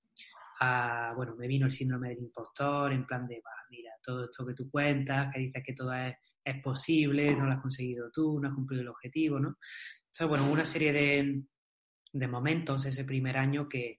bueno, 1.14 1.36
me 1.36 1.46
vino 1.46 1.66
el 1.66 1.72
síndrome 1.72 2.08
del 2.08 2.18
impostor, 2.18 2.92
en 2.92 3.06
plan 3.06 3.24
de, 3.28 3.40
mira, 3.70 3.92
todo 4.02 4.24
esto 4.24 4.44
que 4.44 4.54
tú 4.54 4.68
cuentas, 4.68 5.32
que 5.32 5.40
dices 5.40 5.62
que 5.64 5.74
todo 5.74 5.92
es, 5.92 6.16
es 6.42 6.60
posible, 6.60 7.36
no 7.36 7.46
lo 7.46 7.52
has 7.52 7.60
conseguido 7.60 8.10
tú, 8.10 8.40
no 8.40 8.48
has 8.48 8.54
cumplido 8.54 8.82
el 8.82 8.88
objetivo, 8.88 9.38
¿no? 9.38 9.58
Entonces, 10.06 10.28
bueno, 10.28 10.50
una 10.50 10.64
serie 10.64 10.92
de, 10.92 11.42
de 12.12 12.28
momentos 12.28 12.86
ese 12.86 13.04
primer 13.04 13.36
año 13.36 13.68
que, 13.68 13.98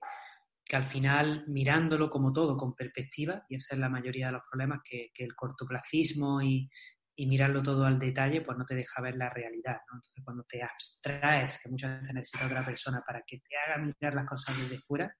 que, 0.65 0.75
al 0.75 0.85
final, 0.85 1.45
mirándolo 1.47 2.09
como 2.09 2.33
todo, 2.33 2.57
con 2.57 2.75
perspectiva, 2.75 3.43
y 3.49 3.55
esa 3.55 3.75
es 3.75 3.79
la 3.79 3.89
mayoría 3.89 4.27
de 4.27 4.33
los 4.33 4.43
problemas, 4.49 4.79
que, 4.83 5.09
que 5.13 5.23
el 5.23 5.35
cortoplacismo 5.35 6.41
y, 6.41 6.69
y, 7.15 7.27
mirarlo 7.27 7.61
todo 7.61 7.85
al 7.85 7.99
detalle, 7.99 8.41
pues 8.41 8.57
no 8.57 8.65
te 8.65 8.75
deja 8.75 9.01
ver 9.01 9.15
la 9.15 9.29
realidad. 9.29 9.77
Entonces, 9.81 10.13
cuando 10.23 10.43
te 10.43 10.63
abstraes, 10.63 11.59
que 11.61 11.69
muchas 11.69 12.01
veces 12.01 12.13
necesita 12.13 12.45
otra 12.45 12.65
persona 12.65 13.01
para 13.05 13.21
que 13.25 13.39
te 13.39 13.57
haga 13.57 13.83
mirar 13.83 14.13
las 14.13 14.27
cosas 14.27 14.57
desde 14.57 14.79
fuera, 14.79 15.13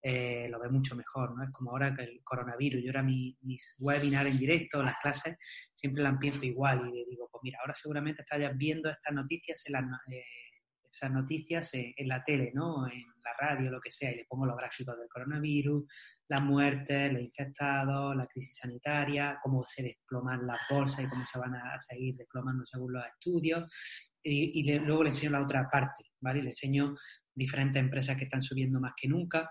eh, 0.00 0.48
lo 0.48 0.60
ve 0.60 0.68
mucho 0.68 0.94
mejor, 0.94 1.36
¿no? 1.36 1.42
Es 1.42 1.50
como 1.50 1.72
ahora 1.72 1.92
que 1.92 2.02
el 2.02 2.20
coronavirus, 2.22 2.82
yo 2.84 2.90
ahora 2.90 3.02
mi, 3.02 3.36
mis 3.42 3.74
webinars 3.78 4.30
en 4.30 4.38
directo, 4.38 4.82
las 4.82 4.96
clases, 5.02 5.36
siempre 5.74 6.02
la 6.02 6.10
empiezo 6.10 6.44
igual 6.44 6.88
y 6.88 6.98
le 6.98 7.04
digo, 7.10 7.28
pues 7.30 7.40
mira, 7.42 7.58
ahora 7.60 7.74
seguramente 7.74 8.22
estás 8.22 8.56
viendo 8.56 8.90
estas 8.90 9.12
noticias 9.14 9.62
en 9.66 9.72
las... 9.72 9.84
Eh, 10.08 10.47
esas 10.90 11.10
noticias 11.10 11.70
en, 11.72 12.08
la 12.08 12.22
tele, 12.24 12.52
¿no? 12.54 12.86
En 12.86 13.04
la 13.22 13.32
radio, 13.38 13.70
lo 13.70 13.80
que 13.80 13.90
sea, 13.90 14.12
y 14.12 14.16
le 14.16 14.24
pongo 14.24 14.46
los 14.46 14.56
gráficos 14.56 14.98
del 14.98 15.08
coronavirus, 15.08 15.84
las 16.28 16.42
muertes, 16.42 17.12
los 17.12 17.22
infectados, 17.22 18.16
la 18.16 18.26
crisis 18.26 18.56
sanitaria, 18.56 19.38
cómo 19.42 19.64
se 19.64 19.82
desploman 19.82 20.46
las 20.46 20.58
bolsas 20.70 21.04
y 21.04 21.08
cómo 21.08 21.26
se 21.26 21.38
van 21.38 21.54
a 21.54 21.80
seguir 21.80 22.16
desplomando 22.16 22.64
según 22.66 22.94
los 22.94 23.04
estudios. 23.06 23.64
Y, 24.22 24.62
luego 24.80 25.04
le 25.04 25.10
enseño 25.10 25.32
la 25.32 25.42
otra 25.42 25.68
parte, 25.70 26.04
¿vale? 26.20 26.42
Le 26.42 26.50
enseño 26.50 26.94
diferentes 27.34 27.80
empresas 27.80 28.16
que 28.16 28.24
están 28.24 28.42
subiendo 28.42 28.80
más 28.80 28.92
que 28.96 29.08
nunca, 29.08 29.48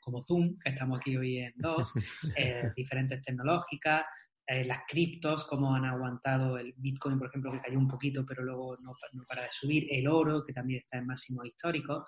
como 0.00 0.22
Zoom, 0.22 0.58
que 0.58 0.70
estamos 0.70 0.98
aquí 0.98 1.16
hoy 1.16 1.38
en 1.38 1.52
dos, 1.56 1.92
eh, 2.36 2.70
diferentes 2.76 3.22
tecnológicas, 3.22 4.04
eh, 4.50 4.64
las 4.64 4.80
criptos, 4.88 5.44
cómo 5.44 5.74
han 5.74 5.84
aguantado 5.84 6.56
el 6.56 6.72
Bitcoin, 6.78 7.18
por 7.18 7.28
ejemplo, 7.28 7.52
que 7.52 7.60
cayó 7.60 7.78
un 7.78 7.86
poquito, 7.86 8.24
pero 8.24 8.42
luego 8.42 8.78
no, 8.82 8.92
para 9.28 9.42
de 9.42 9.48
subir, 9.50 9.86
el 9.90 10.08
oro, 10.08 10.42
que 10.42 10.54
también 10.54 10.80
está 10.80 10.96
en 10.96 11.06
máximo 11.06 11.44
histórico. 11.44 12.06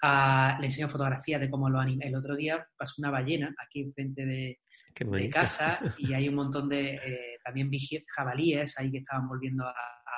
Ah, 0.00 0.56
le 0.60 0.66
enseño 0.66 0.88
fotografías 0.88 1.40
de 1.40 1.50
cómo 1.50 1.68
lo 1.68 1.80
han... 1.80 2.00
El 2.00 2.14
otro 2.14 2.36
día 2.36 2.64
pasó 2.76 2.94
una 2.98 3.10
ballena 3.10 3.52
aquí 3.58 3.80
enfrente 3.80 4.24
de, 4.24 4.60
de 4.96 5.28
casa 5.30 5.80
y 5.98 6.14
hay 6.14 6.28
un 6.28 6.36
montón 6.36 6.68
de 6.68 6.94
eh, 6.94 7.38
también 7.44 7.68
jabalíes 8.14 8.78
ahí 8.78 8.92
que 8.92 8.98
estaban 8.98 9.26
volviendo 9.26 9.66
a, 9.66 9.74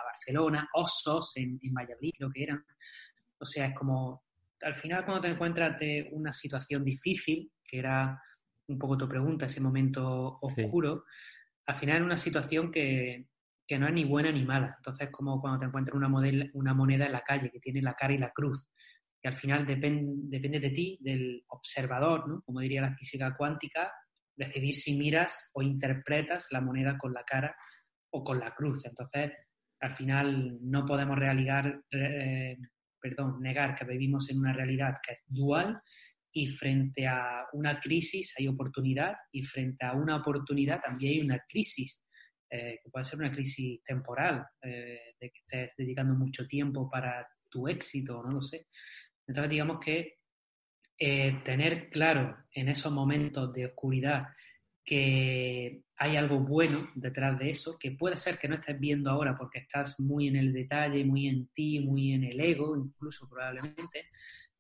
Barcelona, 0.07 0.69
osos 0.75 1.33
en, 1.37 1.59
en 1.63 1.73
Valladolid, 1.73 2.13
creo 2.17 2.31
que 2.31 2.43
eran. 2.43 2.65
O 3.39 3.45
sea, 3.45 3.67
es 3.67 3.75
como, 3.75 4.23
al 4.63 4.77
final 4.77 5.05
cuando 5.05 5.23
te 5.23 5.29
encuentras 5.29 5.79
de 5.79 6.11
una 6.13 6.33
situación 6.33 6.85
difícil, 6.85 7.51
que 7.65 7.79
era 7.79 8.21
un 8.69 8.79
poco 8.79 8.97
tu 8.97 9.09
pregunta, 9.09 9.47
ese 9.47 9.61
momento 9.61 10.39
oscuro, 10.41 11.05
al 11.67 11.77
final 11.77 12.03
una 12.03 12.17
situación 12.17 12.71
que, 12.71 13.27
no 13.79 13.87
es 13.87 13.93
ni 13.93 14.05
buena 14.05 14.31
ni 14.31 14.45
mala. 14.45 14.75
Entonces, 14.77 15.09
como 15.11 15.41
cuando 15.41 15.59
te 15.59 15.67
encuentras 15.67 15.97
una, 15.97 16.09
una 16.53 16.75
moneda 16.75 17.07
en 17.07 17.13
la 17.13 17.23
calle 17.23 17.51
que 17.51 17.61
tiene 17.61 17.83
la 17.83 17.95
cara 17.95 18.13
y 18.13 18.19
la 18.19 18.31
cruz, 18.31 18.67
que 19.21 19.29
al 19.29 19.37
final 19.37 19.65
depende 19.67 20.61
de 20.61 20.71
ti, 20.71 20.99
del 21.01 21.43
observador, 21.49 22.29
¿no? 22.29 22.43
como 22.43 22.61
diría 22.61 22.83
la 22.83 22.95
física 22.95 23.35
cuántica, 23.37 23.91
decidir 24.37 24.75
si 24.75 24.99
miras 24.99 25.51
o 25.55 25.63
interpretas 25.63 26.49
la 26.51 26.61
moneda 26.61 26.99
con 26.99 27.15
la 27.15 27.25
cara 27.25 27.57
o 28.11 28.23
con 28.23 28.39
la 28.39 28.55
cruz. 28.55 28.85
Entonces, 28.85 29.33
al 29.81 29.95
final 29.95 30.59
no 30.61 30.85
podemos 30.85 31.19
realigar, 31.19 31.83
eh, 31.91 32.59
perdón, 33.01 33.41
negar 33.41 33.75
que 33.75 33.85
vivimos 33.85 34.29
en 34.29 34.39
una 34.39 34.53
realidad 34.53 34.95
que 35.03 35.15
es 35.15 35.25
dual 35.27 35.81
y 36.37 36.49
frente 36.49 37.07
a 37.07 37.47
una 37.53 37.79
crisis 37.79 38.35
hay 38.37 38.49
oportunidad 38.49 39.15
y 39.31 39.45
frente 39.45 39.87
a 39.87 39.93
una 39.93 40.17
oportunidad 40.17 40.81
también 40.81 41.13
hay 41.13 41.21
una 41.21 41.39
crisis, 41.49 42.05
eh, 42.51 42.81
que 42.83 42.91
puede 42.91 43.05
ser 43.05 43.21
una 43.21 43.31
crisis 43.31 43.83
temporal, 43.85 44.45
eh, 44.61 45.15
de 45.21 45.31
que 45.31 45.39
estés 45.39 45.75
dedicando 45.79 46.15
mucho 46.15 46.45
tiempo 46.47 46.91
para 46.91 47.27
tu 47.49 47.69
éxito, 47.69 48.21
no 48.25 48.33
lo 48.33 48.43
sé. 48.43 48.67
Entonces 49.29 49.49
digamos 49.49 49.79
que 49.79 50.19
eh, 50.99 51.41
tener 51.45 51.89
claro 51.89 52.37
en 52.53 52.69
esos 52.69 52.93
momentos 52.93 53.53
de 53.53 53.67
oscuridad 53.67 54.27
que 54.85 55.85
hay 55.97 56.17
algo 56.17 56.41
bueno 56.41 56.91
detrás 56.97 57.39
de 57.39 57.51
eso, 57.51 57.79
que 57.79 57.93
puede 57.93 58.17
ser 58.17 58.39
que 58.39 58.49
no 58.49 58.57
estés 58.57 58.79
viendo 58.79 59.09
ahora 59.09 59.37
porque 59.37 59.61
estás 59.61 60.01
muy 60.01 60.27
en 60.27 60.37
el 60.37 60.53
detalle, 60.53 61.05
muy 61.05 61.29
en 61.29 61.47
ti, 61.55 61.79
muy 61.79 62.13
en 62.13 62.25
el 62.25 62.41
ego, 62.41 62.77
incluso 62.77 63.29
probablemente, 63.29 64.09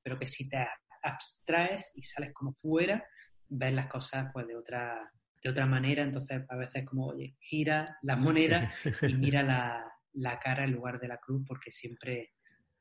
pero 0.00 0.18
que 0.18 0.26
si 0.26 0.48
te 0.48 0.58
abstraes 1.04 1.92
y 1.94 2.02
sales 2.02 2.32
como 2.32 2.52
fuera, 2.54 3.04
ves 3.48 3.72
las 3.72 3.86
cosas 3.86 4.30
pues 4.32 4.46
de 4.46 4.56
otra, 4.56 5.12
de 5.42 5.50
otra 5.50 5.66
manera, 5.66 6.02
entonces 6.02 6.42
a 6.48 6.56
veces 6.56 6.84
como, 6.84 7.08
oye, 7.08 7.36
gira 7.38 7.84
la 8.02 8.16
moneda 8.16 8.72
y 9.02 9.14
mira 9.14 9.42
la, 9.42 9.84
la, 10.14 10.38
cara 10.40 10.64
en 10.64 10.72
lugar 10.72 10.98
de 10.98 11.08
la 11.08 11.18
cruz 11.18 11.44
porque 11.46 11.70
siempre, 11.70 12.32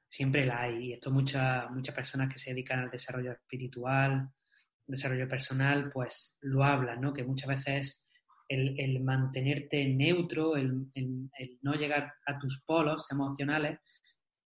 siempre 0.09 0.45
la 0.45 0.61
hay. 0.61 0.85
Y 0.85 0.93
esto 0.93 1.11
muchas, 1.11 1.69
muchas 1.71 1.93
personas 1.93 2.31
que 2.31 2.39
se 2.39 2.51
dedican 2.51 2.79
al 2.79 2.89
desarrollo 2.89 3.33
espiritual, 3.33 4.29
desarrollo 4.87 5.27
personal, 5.27 5.91
pues 5.91 6.37
lo 6.41 6.63
hablan, 6.63 7.01
¿no? 7.01 7.13
Que 7.13 7.23
muchas 7.23 7.49
veces 7.49 8.07
el, 8.47 8.79
el 8.79 9.03
mantenerte 9.03 9.85
neutro, 9.87 10.55
el, 10.55 10.87
el, 10.93 11.29
el, 11.37 11.59
no 11.61 11.73
llegar 11.73 12.13
a 12.25 12.39
tus 12.39 12.63
polos 12.65 13.11
emocionales, 13.11 13.79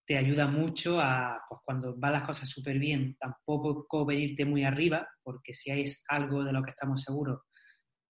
te 0.07 0.17
ayuda 0.17 0.47
mucho 0.47 1.01
a, 1.01 1.37
pues 1.49 1.61
cuando 1.65 1.93
van 1.97 2.13
las 2.13 2.23
cosas 2.23 2.49
súper 2.49 2.79
bien, 2.79 3.17
tampoco 3.19 4.05
venirte 4.05 4.45
muy 4.45 4.63
arriba, 4.63 5.05
porque 5.21 5.53
si 5.53 5.69
hay 5.69 5.83
algo 6.07 6.45
de 6.45 6.53
lo 6.53 6.63
que 6.63 6.71
estamos 6.71 7.01
seguros 7.01 7.41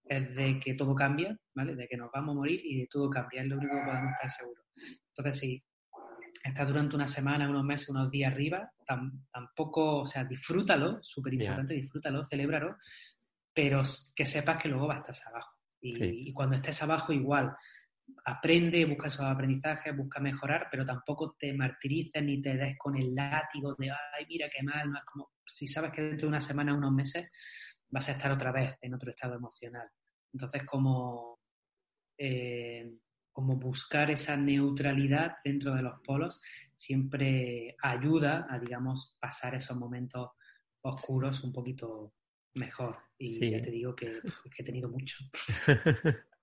es 0.04 0.34
de 0.34 0.58
que 0.58 0.74
todo 0.74 0.94
cambia, 0.94 1.36
¿vale? 1.54 1.74
De 1.74 1.86
que 1.86 1.96
nos 1.96 2.10
vamos 2.12 2.32
a 2.32 2.38
morir 2.38 2.60
y 2.64 2.80
de 2.80 2.86
todo 2.88 3.10
cambia, 3.10 3.42
es 3.42 3.48
lo 3.48 3.56
único 3.56 3.74
que 3.74 3.84
podemos 3.84 4.12
estar 4.12 4.30
seguros. 4.30 4.64
Entonces, 5.08 5.40
si 5.40 5.64
estás 6.42 6.68
durante 6.68 6.96
una 6.96 7.06
semana, 7.06 7.50
unos 7.50 7.64
meses, 7.64 7.88
unos 7.90 8.10
días 8.10 8.32
arriba, 8.32 8.70
tampoco, 9.32 10.02
o 10.02 10.06
sea, 10.06 10.24
disfrútalo, 10.24 10.98
súper 11.02 11.34
importante, 11.34 11.74
disfrútalo, 11.74 12.24
celébralo, 12.24 12.76
pero 13.52 13.82
que 14.14 14.24
sepas 14.24 14.62
que 14.62 14.68
luego 14.68 14.86
vas 14.86 15.06
a 15.06 15.12
estar 15.12 15.32
abajo. 15.32 15.52
Y, 15.80 16.32
cuando 16.32 16.56
estés 16.56 16.82
abajo, 16.82 17.12
igual. 17.12 17.54
Aprende, 18.24 18.84
busca 18.84 19.08
esos 19.08 19.24
aprendizajes, 19.24 19.96
busca 19.96 20.20
mejorar, 20.20 20.68
pero 20.70 20.84
tampoco 20.84 21.34
te 21.38 21.52
martirices 21.52 22.22
ni 22.22 22.40
te 22.40 22.56
des 22.56 22.76
con 22.76 22.96
el 22.96 23.14
látigo 23.14 23.74
de, 23.74 23.90
ay, 23.90 24.26
mira 24.28 24.48
qué 24.48 24.62
mal, 24.62 24.90
no 24.90 24.98
es 24.98 25.04
como, 25.04 25.30
si 25.46 25.66
sabes 25.66 25.92
que 25.92 26.02
dentro 26.02 26.26
de 26.26 26.28
una 26.28 26.40
semana, 26.40 26.74
unos 26.74 26.92
meses, 26.92 27.28
vas 27.90 28.08
a 28.08 28.12
estar 28.12 28.30
otra 28.30 28.52
vez 28.52 28.76
en 28.82 28.94
otro 28.94 29.10
estado 29.10 29.34
emocional. 29.34 29.88
Entonces, 30.32 30.66
como, 30.66 31.40
eh, 32.18 32.90
como 33.32 33.56
buscar 33.56 34.10
esa 34.10 34.36
neutralidad 34.36 35.36
dentro 35.44 35.74
de 35.74 35.82
los 35.82 36.00
polos 36.00 36.40
siempre 36.74 37.76
ayuda 37.82 38.46
a, 38.50 38.58
digamos, 38.58 39.16
pasar 39.20 39.54
esos 39.54 39.76
momentos 39.76 40.30
oscuros 40.82 41.42
un 41.44 41.52
poquito 41.52 42.14
mejor. 42.54 42.98
Y 43.18 43.50
ya 43.50 43.62
te 43.62 43.70
digo 43.70 43.94
que, 43.94 44.20
he 44.58 44.64
tenido 44.64 44.88
mucho. 44.88 45.18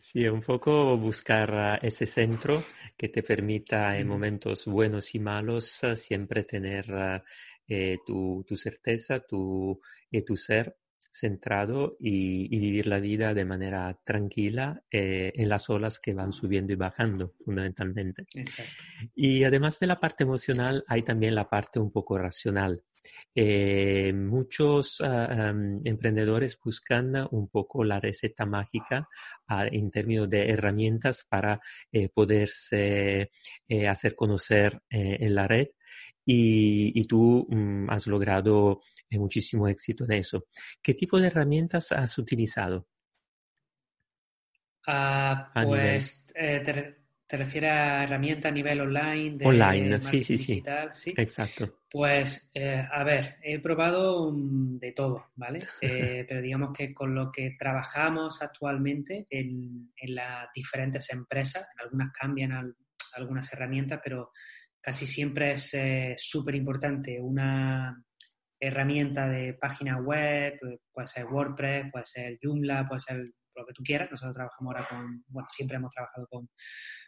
Sí, 0.00 0.26
un 0.26 0.42
poco 0.42 0.96
buscar 0.96 1.78
ese 1.82 2.06
centro 2.06 2.64
que 2.96 3.08
te 3.08 3.22
permita 3.22 3.96
en 3.96 4.08
momentos 4.08 4.66
buenos 4.66 5.14
y 5.14 5.20
malos 5.20 5.80
siempre 5.94 6.44
tener 6.44 7.22
eh, 7.68 7.98
tu, 8.04 8.44
tu, 8.46 8.56
certeza 8.56 9.20
tu, 9.20 9.80
y 10.10 10.22
tu 10.22 10.36
ser 10.36 10.76
centrado 11.14 11.96
y, 12.00 12.48
vivir 12.48 12.88
la 12.88 12.98
vida 12.98 13.34
de 13.34 13.44
manera 13.44 13.96
tranquila 14.04 14.82
eh, 14.90 15.32
en 15.36 15.48
las 15.48 15.70
olas 15.70 16.00
que 16.00 16.12
van 16.12 16.32
subiendo 16.32 16.72
y 16.72 16.76
bajando, 16.76 17.34
fundamentalmente. 17.44 18.26
Y 19.14 19.44
además 19.44 19.78
de 19.78 19.86
la 19.86 20.00
parte 20.00 20.24
emocional, 20.24 20.84
hay 20.88 21.02
también 21.02 21.36
la 21.36 21.48
parte 21.48 21.78
un 21.78 21.92
poco 21.92 22.18
racional. 22.18 22.82
Eh, 23.34 24.12
muchos 24.12 25.00
ah, 25.00 25.52
emprendedores 25.84 26.58
buscan 26.62 27.14
un 27.30 27.48
poco 27.48 27.84
la 27.84 28.00
receta 28.00 28.46
mágica 28.46 29.08
ah, 29.48 29.66
en 29.70 29.90
términos 29.90 30.30
de 30.30 30.50
herramientas 30.50 31.26
para 31.28 31.60
eh, 31.90 32.08
poderse 32.08 33.30
hacer 33.88 34.14
conocer 34.14 34.80
en 34.88 35.34
la 35.34 35.48
red 35.48 35.68
y, 36.26 37.04
tú 37.06 37.46
mm, 37.48 37.90
has 37.90 38.06
logrado 38.06 38.80
eh, 39.10 39.18
muchísimo 39.18 39.68
éxito 39.68 40.04
en 40.04 40.12
eso. 40.12 40.46
¿Qué 40.82 40.94
tipo 40.94 41.20
de 41.20 41.28
herramientas 41.28 41.92
has 41.92 42.16
utilizado? 42.18 42.86
Ah, 44.86 45.50
pues 45.54 46.26
eh, 46.34 47.03
te, 47.26 47.36
refieres 47.36 47.70
a 47.70 48.04
herramientas 48.04 48.50
a 48.50 48.54
nivel 48.54 48.80
online. 48.80 49.36
De 49.36 49.46
online, 49.46 50.00
sí, 50.00 50.22
sí, 50.22 50.38
sí, 50.38 50.62
sí. 50.92 51.14
Exacto. 51.16 51.80
Pues, 51.90 52.50
eh, 52.54 52.86
a 52.90 53.04
ver, 53.04 53.36
he 53.42 53.60
probado 53.60 54.32
de 54.34 54.92
todo, 54.92 55.26
¿vale? 55.36 55.60
pero 56.28 56.40
digamos 56.40 56.72
que 56.76 56.92
con 56.92 57.14
lo 57.14 57.30
que 57.30 57.54
trabajamos 57.58 58.42
actualmente 58.42 59.26
en, 59.30 59.92
en 59.96 60.14
las 60.14 60.48
diferentes 60.54 61.10
empresas, 61.12 61.66
en 61.74 61.84
algunas 61.84 62.12
cambian 62.12 62.74
algunas 63.14 63.52
herramientas, 63.52 64.00
pero 64.02 64.32
casi 64.80 65.06
siempre 65.06 65.52
es 65.52 65.72
eh, 65.74 66.14
súper 66.18 66.54
importante 66.54 67.20
una 67.20 68.04
herramienta 68.60 69.28
de 69.28 69.54
página 69.54 69.98
web, 69.98 70.58
puede 70.92 71.06
ser 71.06 71.26
WordPress, 71.26 71.90
puede 71.90 72.04
ser 72.04 72.38
Joomla, 72.42 72.86
puede 72.86 73.00
ser 73.00 73.30
lo 73.54 73.66
que 73.66 73.72
tú 73.72 73.82
quieras. 73.82 74.10
Nosotros 74.10 74.34
trabajamos 74.34 74.74
ahora 74.74 74.88
con, 74.88 75.24
bueno, 75.28 75.48
siempre 75.50 75.76
hemos 75.76 75.90
trabajado 75.90 76.26
con, 76.28 76.48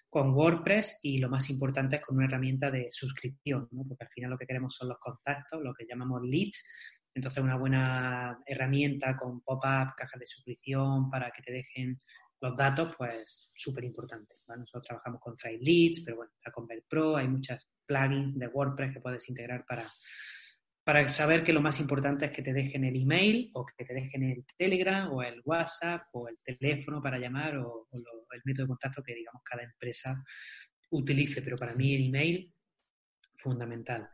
con 0.09 0.35
WordPress 0.35 0.99
y 1.03 1.19
lo 1.19 1.29
más 1.29 1.51
importante 1.51 1.97
es 1.97 2.03
con 2.03 2.17
una 2.17 2.27
herramienta 2.27 2.71
de 2.71 2.89
suscripción, 2.91 3.69
¿no? 3.73 3.85
porque 3.87 4.05
al 4.05 4.11
final 4.11 4.31
lo 4.31 4.39
que 4.39 4.47
queremos 4.47 4.75
son 4.75 4.89
los 4.89 4.99
contactos, 4.99 5.63
lo 5.63 5.75
que 5.75 5.87
llamamos 5.87 6.23
leads. 6.23 6.65
Entonces, 7.15 7.43
una 7.43 7.57
buena 7.57 8.39
herramienta 8.45 9.17
con 9.17 9.41
pop-up, 9.41 9.95
cajas 9.97 10.21
de 10.21 10.27
suscripción 10.27 11.09
para 11.11 11.31
que 11.31 11.43
te 11.43 11.51
dejen 11.51 12.01
los 12.41 12.57
datos, 12.57 12.95
pues 12.97 13.51
súper 13.55 13.85
importante. 13.85 14.37
Nosotros 14.47 14.85
trabajamos 14.85 15.21
con 15.21 15.37
Trade 15.37 15.59
Leads, 15.61 16.03
pero 16.05 16.19
bueno, 16.19 16.33
está 16.35 16.51
con 16.51 16.69
Pro, 16.89 17.17
hay 17.17 17.29
muchas 17.29 17.69
plugins 17.87 18.39
de 18.39 18.49
WordPress 18.49 18.93
que 18.93 19.01
puedes 19.01 19.29
integrar 19.29 19.65
para, 19.65 19.91
para 20.87 21.09
saber 21.09 21.43
que 21.43 21.53
lo 21.53 21.61
más 21.61 21.81
importante 21.81 22.27
es 22.27 22.31
que 22.31 22.43
te 22.43 22.53
dejen 22.53 22.85
el 22.85 22.95
email 22.95 23.51
o 23.55 23.67
que 23.67 23.85
te 23.85 23.93
dejen 23.93 24.23
el 24.23 24.47
Telegram 24.57 25.13
o 25.13 25.21
el 25.21 25.43
WhatsApp 25.45 26.03
o 26.13 26.29
el 26.29 26.39
teléfono 26.45 27.03
para 27.03 27.19
llamar 27.19 27.57
o, 27.59 27.89
el 27.91 28.41
método 28.45 28.67
de 28.67 28.69
contacto 28.69 29.03
que, 29.03 29.13
digamos, 29.13 29.43
cada 29.43 29.65
empresa 29.65 30.23
utilice. 30.91 31.43
Pero 31.43 31.57
para 31.57 31.75
mí 31.75 31.97
el 31.97 32.07
email, 32.07 32.55
fundamental. 33.35 34.09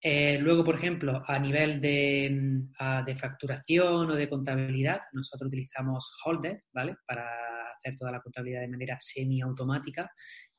Eh, 0.00 0.38
luego, 0.40 0.64
por 0.64 0.74
ejemplo, 0.74 1.22
a 1.24 1.38
nivel 1.38 1.80
de, 1.80 2.28
mm, 2.32 3.04
de, 3.04 3.16
facturación 3.16 4.10
o 4.10 4.16
de 4.16 4.28
contabilidad, 4.28 5.02
nosotros 5.12 5.46
utilizamos 5.46 6.12
Holded, 6.24 6.58
¿vale? 6.72 6.96
Para 7.06 7.70
hacer 7.76 7.94
toda 7.94 8.10
la 8.10 8.20
contabilidad 8.20 8.62
de 8.62 8.68
manera 8.68 8.96
semiautomática 8.98 10.10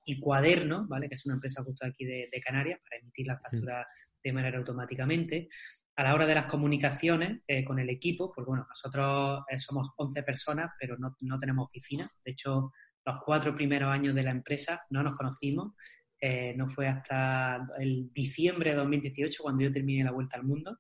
y 0.08 0.20
Cuaderno, 0.22 0.88
¿vale? 0.88 1.10
que 1.10 1.16
es 1.16 1.26
una 1.26 1.36
empresa 1.36 1.62
justo 1.64 1.86
aquí 1.86 2.06
de, 2.06 2.30
Canarias, 2.42 2.80
para 2.82 3.02
emitir 3.02 3.28
la 3.28 3.38
factura 3.38 3.86
de 4.24 4.34
manera 4.34 4.58
automáticamente. 4.58 5.50
A 5.96 6.04
la 6.04 6.14
hora 6.14 6.28
de 6.28 6.36
las 6.36 6.46
comunicaciones 6.46 7.42
eh, 7.48 7.64
con 7.64 7.80
el 7.80 7.90
equipo, 7.90 8.32
pues 8.32 8.46
bueno, 8.46 8.66
nosotros 8.70 9.44
eh, 9.50 9.58
somos 9.58 9.90
11 9.98 10.22
personas, 10.24 10.72
pero 10.80 10.96
no, 10.98 11.16
no, 11.22 11.40
tenemos 11.40 11.66
oficina. 11.66 12.08
De 12.24 12.32
hecho, 12.32 12.72
los 13.04 13.16
cuatro 13.26 13.56
primeros 13.56 13.90
años 13.92 14.14
de 14.14 14.24
la 14.24 14.32
empresa 14.32 14.84
no 14.92 15.02
nos 15.02 15.16
conocimos. 15.16 15.74
Eh, 16.20 16.54
no 16.56 16.68
fue 16.68 16.88
hasta 16.88 17.66
el 17.80 18.12
diciembre 18.14 18.72
de 18.72 18.78
2018, 18.78 19.42
cuando 19.42 19.64
yo 19.64 19.72
terminé 19.72 20.04
la 20.04 20.12
vuelta 20.12 20.38
al 20.38 20.44
mundo, 20.44 20.78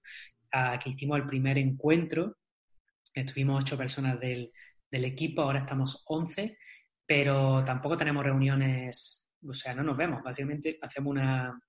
que 0.84 0.90
hicimos 0.90 1.18
el 1.18 1.26
primer 1.26 1.58
encuentro. 1.58 2.38
Estuvimos 3.14 3.64
ocho 3.64 3.78
personas 3.78 4.20
del, 4.20 4.52
del 4.92 5.06
equipo, 5.06 5.42
ahora 5.42 5.60
estamos 5.60 6.04
11, 6.08 6.58
pero 7.06 7.64
tampoco 7.64 7.98
tenemos 7.98 8.24
reuniones, 8.24 9.28
o 9.42 9.54
sea, 9.54 9.74
no 9.74 9.84
nos 9.84 9.98
vemos, 9.98 10.24
básicamente 10.24 10.78
hacemos 10.82 11.12
una 11.12 11.60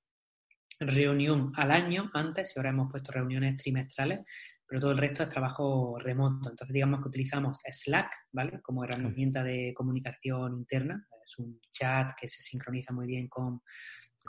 reunión 0.81 1.53
al 1.57 1.71
año 1.71 2.11
antes 2.15 2.53
y 2.55 2.59
ahora 2.59 2.71
hemos 2.71 2.91
puesto 2.91 3.13
reuniones 3.13 3.57
trimestrales, 3.57 4.21
pero 4.67 4.81
todo 4.81 4.93
el 4.93 4.99
resto 4.99 5.23
es 5.23 5.29
trabajo 5.29 5.99
remoto. 5.99 6.51
Entonces, 6.51 6.73
digamos 6.73 7.01
que 7.01 7.09
utilizamos 7.09 7.61
Slack, 7.71 8.13
¿vale? 8.33 8.61
Como 8.63 8.85
herramienta 8.85 9.43
de 9.43 9.73
comunicación 9.75 10.59
interna. 10.59 11.07
Es 11.25 11.39
un 11.39 11.61
chat 11.71 12.13
que 12.19 12.29
se 12.29 12.43
sincroniza 12.43 12.93
muy 12.93 13.07
bien 13.07 13.29
con, 13.29 13.61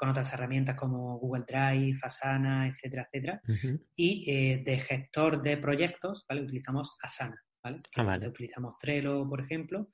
otras 0.01 0.31
herramientas 0.31 0.77
como 0.77 1.19
Google 1.19 1.43
Drive, 1.45 1.99
Asana, 2.01 2.69
etcétera, 2.69 3.09
etcétera. 3.11 3.41
Y 3.97 4.31
eh, 4.31 4.63
de 4.65 4.79
gestor 4.79 5.41
de 5.41 5.57
proyectos, 5.57 6.25
¿vale? 6.27 6.43
Utilizamos 6.43 6.97
Asana. 7.01 7.35
¿vale? 7.61 7.81
Ah, 7.97 8.17
utilizamos 8.25 8.77
Trello, 8.77 9.27
por 9.27 9.41
ejemplo. 9.41 9.89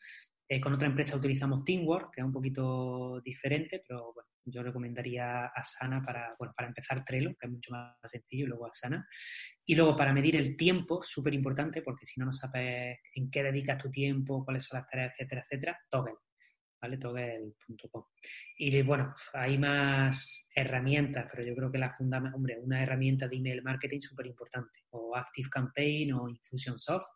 Eh, 0.47 0.61
con 0.61 0.73
otra 0.73 0.87
empresa 0.87 1.17
utilizamos 1.17 1.63
Teamwork, 1.63 2.13
que 2.13 2.21
es 2.21 2.25
un 2.25 2.31
poquito 2.31 3.19
diferente, 3.21 3.81
pero 3.87 4.13
bueno, 4.13 4.29
yo 4.45 4.61
recomendaría 4.61 5.47
Asana 5.47 6.03
para, 6.03 6.35
bueno, 6.37 6.53
para 6.55 6.67
empezar 6.67 7.03
Trello, 7.03 7.31
que 7.39 7.47
es 7.47 7.51
mucho 7.51 7.71
más 7.71 7.95
sencillo, 8.03 8.45
y 8.45 8.49
luego 8.49 8.67
Asana. 8.67 9.07
Y 9.65 9.73
luego 9.73 9.95
para 9.95 10.13
medir 10.13 10.35
el 10.35 10.55
tiempo, 10.55 11.01
súper 11.01 11.33
importante, 11.33 11.81
porque 11.81 12.05
si 12.05 12.19
no, 12.19 12.27
no 12.27 12.31
sabes 12.31 12.99
en 13.15 13.31
qué 13.31 13.41
dedicas 13.41 13.81
tu 13.81 13.89
tiempo, 13.89 14.45
cuáles 14.45 14.65
son 14.65 14.79
las 14.79 14.87
tareas, 14.87 15.13
etcétera, 15.13 15.41
etcétera, 15.41 15.79
Toggle. 15.89 16.15
¿Vale? 16.79 16.97
Toggle.com. 16.97 18.03
Y 18.57 18.81
bueno, 18.83 19.15
hay 19.33 19.57
más 19.57 20.47
herramientas, 20.53 21.27
pero 21.31 21.43
yo 21.43 21.55
creo 21.55 21.71
que 21.71 21.79
la 21.79 21.95
fundamental, 21.95 22.35
hombre, 22.35 22.59
una 22.59 22.83
herramienta 22.83 23.27
de 23.27 23.37
email 23.37 23.63
marketing 23.63 24.01
súper 24.01 24.27
importante, 24.27 24.81
o 24.91 25.15
Active 25.15 25.49
Campaign 25.49 26.13
o 26.13 26.29
Infusionsoft, 26.29 27.07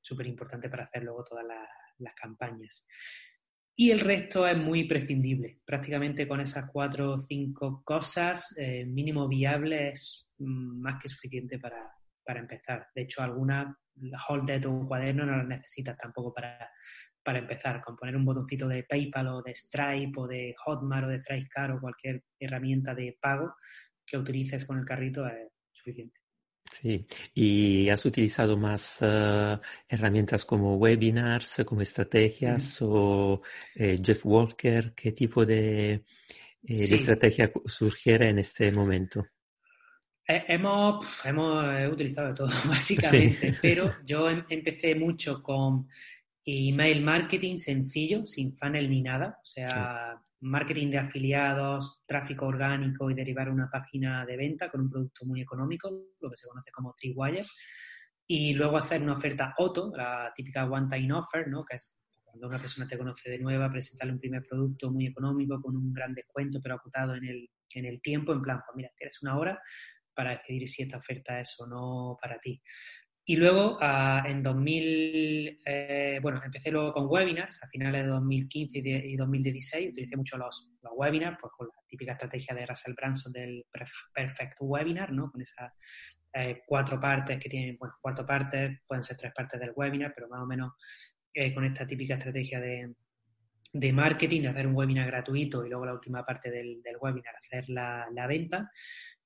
súper 0.00 0.26
importante 0.28 0.68
para 0.68 0.84
hacer 0.84 1.02
luego 1.02 1.24
todas 1.24 1.44
las, 1.44 1.68
campañas. 2.14 2.86
Y 3.80 3.92
el 3.92 4.00
resto 4.00 4.46
es 4.48 4.56
muy 4.56 4.88
prescindible. 4.88 5.60
Prácticamente 5.64 6.26
con 6.26 6.40
esas 6.40 6.68
cuatro 6.68 7.12
o 7.12 7.18
cinco 7.18 7.82
cosas, 7.84 8.52
eh, 8.58 8.84
mínimo 8.84 9.28
viable 9.28 9.90
es 9.90 10.28
mm, 10.38 10.80
más 10.80 11.00
que 11.00 11.08
suficiente 11.08 11.60
para, 11.60 11.94
empezar. 12.26 12.88
De 12.94 13.02
hecho, 13.02 13.22
alguna 13.22 13.78
Holded 14.28 14.66
o 14.66 14.70
un 14.70 14.86
cuaderno 14.86 15.24
no 15.24 15.36
las 15.36 15.46
necesitas 15.46 15.96
tampoco 15.96 16.34
para, 16.34 16.70
para 17.22 17.38
empezar. 17.38 17.80
Con 17.80 17.96
poner 17.96 18.16
un 18.16 18.24
botoncito 18.24 18.66
de 18.66 18.82
PayPal 18.82 19.28
o 19.28 19.42
de 19.42 19.54
Stripe 19.54 20.20
o 20.20 20.26
de 20.26 20.54
Hotmart 20.64 21.06
o 21.06 21.10
de 21.10 21.20
Thrivecart 21.20 21.76
o 21.76 21.80
cualquier 21.80 22.24
herramienta 22.38 22.94
de 22.96 23.16
pago 23.20 23.54
que 24.04 24.18
utilices 24.18 24.64
con 24.64 24.78
el 24.78 24.84
carrito 24.84 25.24
es 25.26 25.52
suficiente. 25.70 26.18
Sí, 26.70 27.06
y 27.34 27.88
has 27.88 28.04
utilizado 28.04 28.56
más 28.56 28.98
eh, 29.00 29.58
herramientas 29.88 30.44
como 30.44 30.76
webinars, 30.76 31.62
como 31.66 31.82
estrategias 31.82 32.80
o 32.82 33.42
eh, 33.74 34.00
Jeff 34.02 34.24
Walker, 34.24 34.92
¿qué 34.94 35.12
tipo 35.12 35.44
de, 35.44 35.92
eh, 35.94 36.02
estrategia 36.62 37.50
surgiera 37.66 38.28
en 38.28 38.38
este 38.38 38.70
momento? 38.70 39.26
hemos, 40.26 41.06
hemos 41.24 41.90
utilizado 41.90 42.28
de 42.28 42.34
todo, 42.34 42.48
básicamente, 42.68 43.56
pero 43.62 43.94
yo 44.06 44.28
em, 44.28 44.44
empecé 44.48 44.94
mucho 44.94 45.42
con 45.42 45.88
email 46.44 47.02
marketing 47.02 47.56
sencillo, 47.56 48.24
sin 48.24 48.56
funnel 48.56 48.88
ni 48.88 49.02
nada, 49.02 49.38
o 49.42 49.44
sea, 49.44 50.22
marketing 50.40 50.90
de 50.90 50.98
afiliados, 50.98 52.00
tráfico 52.06 52.46
orgánico 52.46 53.10
y 53.10 53.14
derivar 53.14 53.50
una 53.50 53.68
página 53.70 54.24
de 54.24 54.36
venta 54.36 54.70
con 54.70 54.82
un 54.82 54.90
producto 54.90 55.26
muy 55.26 55.40
económico, 55.40 55.90
lo 56.20 56.30
que 56.30 56.36
se 56.36 56.46
conoce 56.46 56.70
como 56.70 56.94
Tree 56.94 57.14
Y 58.26 58.54
luego 58.54 58.76
hacer 58.78 59.02
una 59.02 59.14
oferta 59.14 59.54
auto, 59.58 59.92
la 59.96 60.32
típica 60.34 60.64
one-time 60.64 61.12
offer, 61.12 61.48
¿no? 61.48 61.64
que 61.64 61.76
es 61.76 61.96
cuando 62.22 62.48
una 62.48 62.58
persona 62.58 62.86
te 62.86 62.98
conoce 62.98 63.30
de 63.30 63.38
nueva, 63.38 63.70
presentarle 63.70 64.12
un 64.12 64.20
primer 64.20 64.46
producto 64.46 64.90
muy 64.90 65.06
económico, 65.06 65.60
con 65.60 65.76
un 65.76 65.92
gran 65.92 66.14
descuento, 66.14 66.60
pero 66.62 66.74
acotado 66.74 67.14
en 67.14 67.24
el, 67.24 67.50
en 67.74 67.86
el 67.86 68.00
tiempo, 68.00 68.32
en 68.32 68.42
plan, 68.42 68.60
pues 68.64 68.76
mira, 68.76 68.90
tienes 68.96 69.22
una 69.22 69.38
hora 69.38 69.60
para 70.14 70.32
decidir 70.32 70.68
si 70.68 70.82
esta 70.82 70.98
oferta 70.98 71.40
es 71.40 71.54
o 71.58 71.66
no 71.66 72.18
para 72.20 72.38
ti. 72.38 72.60
Y 73.30 73.36
luego, 73.36 73.76
ah, 73.82 74.24
en 74.26 74.42
2000, 74.42 75.60
eh, 75.66 76.18
bueno, 76.22 76.40
empecé 76.42 76.70
luego 76.70 76.94
con 76.94 77.08
webinars, 77.08 77.62
a 77.62 77.68
finales 77.68 78.04
de 78.04 78.08
2015 78.08 78.78
y, 78.78 79.16
2016, 79.16 79.90
utilicé 79.90 80.16
mucho 80.16 80.38
los, 80.38 80.70
los, 80.80 80.92
webinars, 80.96 81.36
pues 81.38 81.52
con 81.54 81.66
la 81.66 81.82
típica 81.86 82.12
estrategia 82.12 82.54
de 82.54 82.64
Russell 82.64 82.94
Branson 82.94 83.30
del 83.30 83.66
Perfect 84.14 84.56
Webinar, 84.60 85.12
¿no? 85.12 85.30
Con 85.30 85.42
esas 85.42 85.74
eh, 86.32 86.62
cuatro 86.66 86.98
partes 86.98 87.38
que 87.38 87.50
tienen, 87.50 87.76
bueno, 87.78 87.96
cuatro 88.00 88.24
partes, 88.24 88.80
pueden 88.86 89.02
ser 89.02 89.18
tres 89.18 89.34
partes 89.34 89.60
del 89.60 89.72
webinar, 89.76 90.10
pero 90.14 90.26
más 90.30 90.40
o 90.40 90.46
menos 90.46 90.72
eh, 91.34 91.52
con 91.52 91.66
esta 91.66 91.86
típica 91.86 92.14
estrategia 92.14 92.60
de, 92.60 92.94
de 93.72 93.92
marketing, 93.92 94.46
hacer 94.46 94.66
un 94.66 94.74
webinar 94.74 95.06
gratuito 95.06 95.64
y 95.64 95.68
luego 95.68 95.86
la 95.86 95.94
última 95.94 96.24
parte 96.24 96.50
del, 96.50 96.80
del 96.82 96.96
webinar, 97.00 97.34
hacer 97.36 97.68
la, 97.68 98.06
la, 98.12 98.26
venta. 98.26 98.70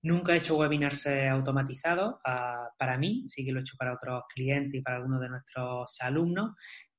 Nunca 0.02 0.34
he 0.34 0.38
hecho 0.38 0.56
webinars 0.56 1.06
eh, 1.06 1.28
automatizados 1.28 2.14
uh, 2.26 2.76
para 2.76 2.98
mí, 2.98 3.24
sí 3.28 3.44
que 3.44 3.52
lo 3.52 3.60
he 3.60 3.62
hecho 3.62 3.76
para 3.78 3.94
otros 3.94 4.24
clientes 4.34 4.74
y 4.74 4.82
para 4.82 4.96
algunos 4.96 5.20
de 5.20 5.28
nuestros 5.28 5.96
alumnos. 6.00 6.52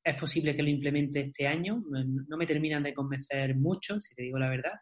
Es 0.03 0.15
posible 0.15 0.55
que 0.55 0.63
lo 0.63 0.69
implemente 0.69 1.21
este 1.21 1.47
año. 1.47 1.81
No 2.27 2.37
me 2.37 2.45
terminan 2.45 2.83
de 2.83 2.93
convencer 2.93 3.55
mucho, 3.55 3.99
si 3.99 4.13
te 4.15 4.23
digo 4.23 4.37
la 4.37 4.49
verdad, 4.49 4.73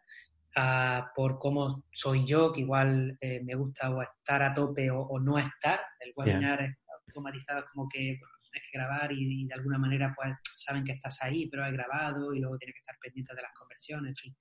uh, 0.56 1.06
por 1.14 1.38
cómo 1.38 1.84
soy 1.92 2.26
yo, 2.26 2.52
que 2.52 2.60
igual 2.60 3.16
eh, 3.20 3.40
me 3.44 3.54
gusta 3.54 3.90
o 3.90 4.02
estar 4.02 4.42
a 4.42 4.54
tope 4.54 4.90
o, 4.90 5.00
o 5.00 5.20
no 5.20 5.38
estar. 5.38 5.80
El 6.00 6.12
webinar 6.16 6.60
yeah. 6.60 6.76
automatizado 7.06 7.60
es 7.60 7.66
como 7.72 7.88
que 7.88 8.18
bueno, 8.18 8.34
tienes 8.52 8.68
que 8.70 8.78
grabar 8.78 9.12
y, 9.12 9.42
y, 9.42 9.46
de 9.46 9.54
alguna 9.54 9.78
manera 9.78 10.12
pues 10.14 10.36
saben 10.54 10.84
que 10.84 10.92
estás 10.92 11.22
ahí, 11.22 11.48
pero 11.48 11.64
has 11.64 11.72
grabado 11.72 12.34
y 12.34 12.40
luego 12.40 12.58
tienes 12.58 12.74
que 12.74 12.80
estar 12.80 12.96
pendiente 13.00 13.34
de 13.34 13.42
las 13.42 13.52
conversiones, 13.54 14.10
en 14.10 14.16
fin. 14.16 14.36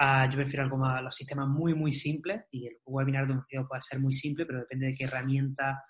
Uh, 0.00 0.28
yo 0.28 0.36
prefiero 0.36 0.64
algo 0.64 0.76
más, 0.76 1.02
los 1.02 1.14
sistemas 1.14 1.46
muy, 1.46 1.72
muy 1.72 1.92
simples 1.92 2.42
y 2.50 2.66
el 2.66 2.78
webinar 2.84 3.28
de 3.28 3.34
un 3.34 3.44
CEO 3.48 3.68
puede 3.68 3.82
ser 3.82 4.00
muy 4.00 4.12
simple, 4.12 4.44
pero 4.44 4.58
depende 4.58 4.86
de 4.86 4.94
qué 4.94 5.04
herramienta 5.04 5.80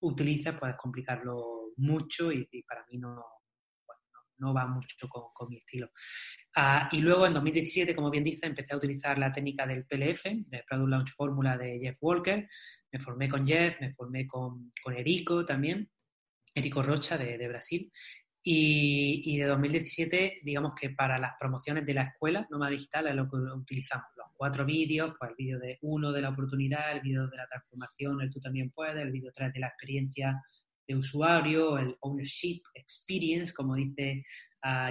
utilices, 0.00 0.54
puedes 0.58 0.76
complicarlo 0.76 1.72
mucho 1.78 2.30
y, 2.30 2.46
y 2.50 2.62
para 2.62 2.84
mí 2.90 2.98
no, 2.98 3.14
bueno, 3.86 4.00
no, 4.12 4.48
no, 4.48 4.54
va 4.54 4.66
mucho 4.66 5.08
con, 5.08 5.32
con 5.32 5.48
mi 5.48 5.56
estilo. 5.56 5.86
Uh, 6.54 6.94
y 6.94 7.00
luego 7.00 7.26
en 7.26 7.32
2017, 7.32 7.96
como 7.96 8.10
bien 8.10 8.22
dice, 8.22 8.46
empecé 8.46 8.74
a 8.74 8.76
utilizar 8.76 9.18
la 9.18 9.32
técnica 9.32 9.66
del 9.66 9.86
PLF, 9.86 10.24
del 10.24 10.64
Product 10.68 10.90
Launch 10.90 11.14
Formula 11.14 11.56
de 11.56 11.78
Jeff 11.80 11.96
Walker. 12.02 12.46
Me 12.92 13.00
formé 13.00 13.30
con 13.30 13.46
Jeff, 13.46 13.80
me 13.80 13.94
formé 13.94 14.26
con, 14.26 14.72
con 14.82 14.94
Erico 14.94 15.46
también, 15.46 15.88
Erico 16.54 16.82
Rocha 16.82 17.18
de, 17.18 17.48
Brasil. 17.48 17.90
Y, 18.46 19.38
de 19.38 19.46
2017, 19.46 20.40
digamos 20.44 20.74
que 20.78 20.90
para 20.90 21.18
las 21.18 21.32
promociones 21.38 21.86
de 21.86 21.94
la 21.94 22.02
escuela 22.02 22.46
Nómada 22.50 22.72
Digital 22.72 23.08
es 23.08 23.14
lo 23.14 23.28
que 23.28 23.36
utilizamos. 23.36 24.06
Los 24.16 24.26
cuatro 24.36 24.64
vídeos, 24.64 25.14
pues 25.18 25.30
el 25.30 25.36
vídeo 25.36 25.58
de 25.58 25.78
uno 25.82 26.12
de 26.12 26.20
la 26.20 26.28
oportunidad, 26.28 26.92
el 26.92 27.00
vídeo 27.00 27.26
de 27.26 27.36
la 27.36 27.46
transformación, 27.46 28.20
el 28.20 28.30
tú 28.30 28.40
también 28.40 28.70
puedes, 28.70 28.96
el 28.96 29.12
vídeo 29.12 29.32
tres 29.34 29.52
de 29.52 29.60
la 29.60 29.68
experiencia 29.68 30.42
de 30.86 30.96
usuario, 30.96 31.78
el 31.78 31.96
ownership 32.00 32.60
experience, 32.74 33.52
como 33.52 33.74
dice 33.74 34.24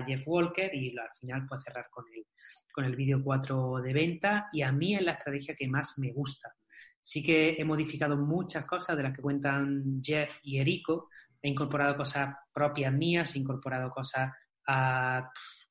Jeff 0.06 0.24
Walker, 0.28 0.74
y 0.74 0.90
al 0.98 1.10
final 1.20 1.46
pues 1.48 1.64
cerrar 1.64 1.88
con 1.92 2.06
el, 2.14 2.26
con 2.72 2.86
el 2.86 2.96
vídeo 2.96 3.24
4 3.24 3.82
de 3.84 3.94
venta. 3.94 4.48
Y 4.52 4.62
a 4.64 4.72
mí 4.72 4.96
es 4.96 5.04
la 5.04 5.14
estrategia 5.14 5.56
que 5.56 5.68
más 5.68 5.98
me 5.98 6.12
gusta. 6.12 6.54
Sí 7.02 7.22
que 7.22 7.56
he 7.60 7.66
modificado 7.66 8.16
muchas 8.16 8.66
cosas 8.66 8.96
de 8.96 9.04
las 9.04 9.14
que 9.16 9.22
cuentan 9.22 10.02
Jeff 10.02 10.38
y 10.42 10.60
Erico, 10.60 11.10
he 11.44 11.50
incorporado 11.50 11.98
cosas 11.98 12.36
propias 12.54 12.94
mías, 12.94 13.36
he 13.36 13.40
incorporado 13.40 13.92
cosas 13.92 14.32
uh, 14.68 15.22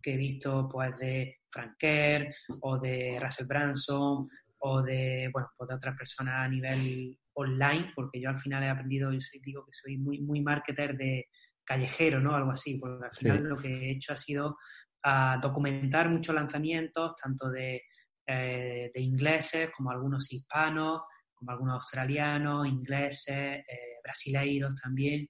que 0.00 0.14
he 0.14 0.16
visto 0.16 0.68
pues 0.70 0.96
de 0.98 1.40
Frank 1.50 1.76
Kerr 1.78 2.32
o 2.60 2.78
de 2.78 3.18
Russell 3.20 3.46
Branson 3.46 4.26
o 4.58 4.82
de, 4.82 5.30
bueno, 5.32 5.48
pues 5.56 5.68
de 5.68 5.74
otras 5.74 5.96
personas 5.96 6.34
a 6.36 6.48
nivel 6.48 7.18
online, 7.34 7.92
porque 7.96 8.20
yo 8.20 8.28
al 8.28 8.38
final 8.38 8.62
he 8.62 8.68
aprendido, 8.68 9.10
yo 9.10 9.20
soy, 9.20 9.40
digo 9.40 9.64
que 9.64 9.72
soy 9.72 9.96
muy, 9.96 10.20
muy 10.20 10.42
marketer 10.42 10.96
de 10.96 11.28
callejero, 11.64 12.20
¿no? 12.20 12.36
Algo 12.36 12.52
así, 12.52 12.78
porque 12.78 13.06
al 13.06 13.16
final 13.16 13.38
sí. 13.38 13.44
lo 13.44 13.56
que 13.56 13.68
he 13.68 13.90
hecho 13.92 14.12
ha 14.12 14.16
sido 14.16 14.58
uh, 15.04 15.40
documentar 15.40 16.10
muchos 16.10 16.34
lanzamientos, 16.34 17.16
tanto 17.16 17.50
de, 17.50 17.82
eh, 18.26 18.90
de 18.94 19.00
ingleses 19.00 19.70
como 19.70 19.90
algunos 19.90 20.30
hispanos, 20.32 21.02
como 21.34 21.50
algunos 21.50 21.74
australianos, 21.74 22.68
ingleses, 22.68 23.64
eh, 23.68 23.98
brasileiros 24.02 24.74
también, 24.80 25.28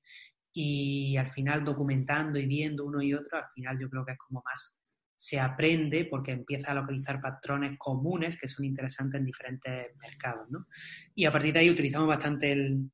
y 0.52 1.16
al 1.16 1.28
final 1.28 1.64
documentando 1.64 2.38
y 2.38 2.46
viendo 2.46 2.84
uno 2.84 3.02
y 3.02 3.14
otro, 3.14 3.38
al 3.38 3.50
final 3.54 3.78
yo 3.80 3.88
creo 3.88 4.04
que 4.04 4.12
es 4.12 4.18
como 4.18 4.42
más 4.44 4.82
se 5.22 5.38
aprende 5.38 6.06
porque 6.10 6.32
empieza 6.32 6.72
a 6.72 6.74
localizar 6.74 7.20
patrones 7.20 7.78
comunes 7.78 8.36
que 8.36 8.48
son 8.48 8.64
interesantes 8.64 9.20
en 9.20 9.24
diferentes 9.24 9.96
mercados, 9.98 10.50
¿no? 10.50 10.66
Y 11.14 11.26
a 11.26 11.30
partir 11.30 11.52
de 11.52 11.60
ahí 11.60 11.70
utilizamos 11.70 12.08
bastante 12.08 12.50
el, 12.50 12.90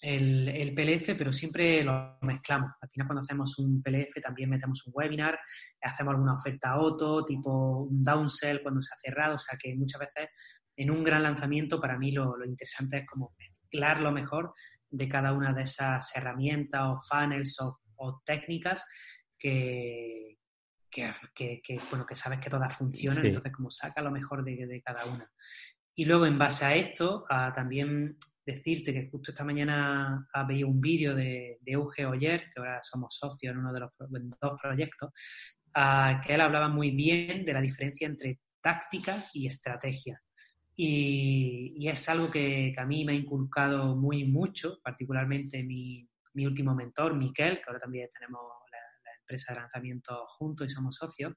el, 0.00 0.48
el, 0.48 0.74
PLF, 0.74 1.18
pero 1.18 1.34
siempre 1.34 1.84
lo 1.84 2.16
mezclamos. 2.22 2.70
Al 2.80 2.88
final 2.88 3.06
cuando 3.06 3.20
hacemos 3.20 3.58
un 3.58 3.82
PLF 3.82 4.22
también 4.22 4.48
metemos 4.48 4.86
un 4.86 4.94
webinar, 4.96 5.38
hacemos 5.82 6.14
alguna 6.14 6.32
oferta 6.32 6.70
auto, 6.70 7.26
tipo 7.26 7.82
un 7.82 8.02
downsell 8.02 8.62
cuando 8.62 8.80
se 8.80 8.94
ha 8.94 8.98
cerrado, 8.98 9.34
o 9.34 9.38
sea 9.38 9.58
que 9.58 9.74
muchas 9.74 10.00
veces 10.00 10.30
en 10.76 10.90
un 10.90 11.04
gran 11.04 11.22
lanzamiento 11.22 11.78
para 11.78 11.98
mí 11.98 12.10
lo, 12.10 12.38
lo 12.38 12.46
interesante 12.46 13.00
es 13.00 13.06
como 13.06 13.34
mezclar 13.38 14.00
lo 14.00 14.12
mejor 14.12 14.54
de 14.90 15.08
cada 15.08 15.32
una 15.32 15.52
de 15.52 15.62
esas 15.62 16.14
herramientas 16.16 16.82
o 16.82 17.00
funnels 17.00 17.60
o, 17.60 17.80
o 17.96 18.20
técnicas 18.24 18.84
que, 19.38 20.38
que, 20.90 21.12
que, 21.34 21.60
que, 21.62 21.80
bueno, 21.90 22.04
que 22.04 22.14
sabes 22.14 22.40
que 22.40 22.50
todas 22.50 22.76
funcionan, 22.76 23.22
sí. 23.22 23.28
entonces 23.28 23.52
como 23.52 23.70
saca 23.70 24.02
lo 24.02 24.10
mejor 24.10 24.44
de, 24.44 24.66
de, 24.66 24.82
cada 24.82 25.06
una. 25.06 25.30
Y 25.94 26.04
luego 26.04 26.26
en 26.26 26.38
base 26.38 26.64
a 26.64 26.74
esto, 26.74 27.24
a 27.28 27.52
también 27.52 28.16
decirte 28.44 28.92
que 28.92 29.08
justo 29.08 29.30
esta 29.30 29.44
mañana 29.44 30.26
veía 30.46 30.66
un 30.66 30.80
vídeo 30.80 31.14
de, 31.14 31.58
de 31.60 31.72
Euge 31.72 32.06
Oyer, 32.06 32.44
que 32.52 32.60
ahora 32.60 32.80
somos 32.82 33.16
socios 33.16 33.52
en 33.52 33.58
uno 33.58 33.72
de 33.72 33.80
los 33.80 33.90
en 34.00 34.30
dos 34.40 34.58
proyectos, 34.60 35.10
a, 35.74 36.20
que 36.24 36.34
él 36.34 36.40
hablaba 36.40 36.68
muy 36.68 36.90
bien 36.90 37.44
de 37.44 37.52
la 37.52 37.60
diferencia 37.60 38.06
entre 38.06 38.40
táctica 38.60 39.24
y 39.32 39.46
estrategia. 39.46 40.20
Y, 40.82 41.74
y 41.76 41.88
es 41.88 42.08
algo 42.08 42.30
que, 42.30 42.72
que, 42.74 42.80
a 42.80 42.86
mí 42.86 43.04
me 43.04 43.12
ha 43.12 43.14
inculcado 43.14 43.94
muy 43.96 44.24
mucho, 44.24 44.80
particularmente 44.82 45.62
mi, 45.62 46.08
mi 46.32 46.46
último 46.46 46.74
mentor, 46.74 47.14
Miquel, 47.14 47.56
que 47.56 47.64
ahora 47.66 47.80
también 47.80 48.08
tenemos 48.10 48.40
la, 48.72 48.78
la 48.78 49.16
empresa 49.20 49.52
de 49.52 49.60
lanzamiento 49.60 50.26
juntos 50.38 50.66
y 50.66 50.70
somos 50.70 50.96
socios, 50.96 51.34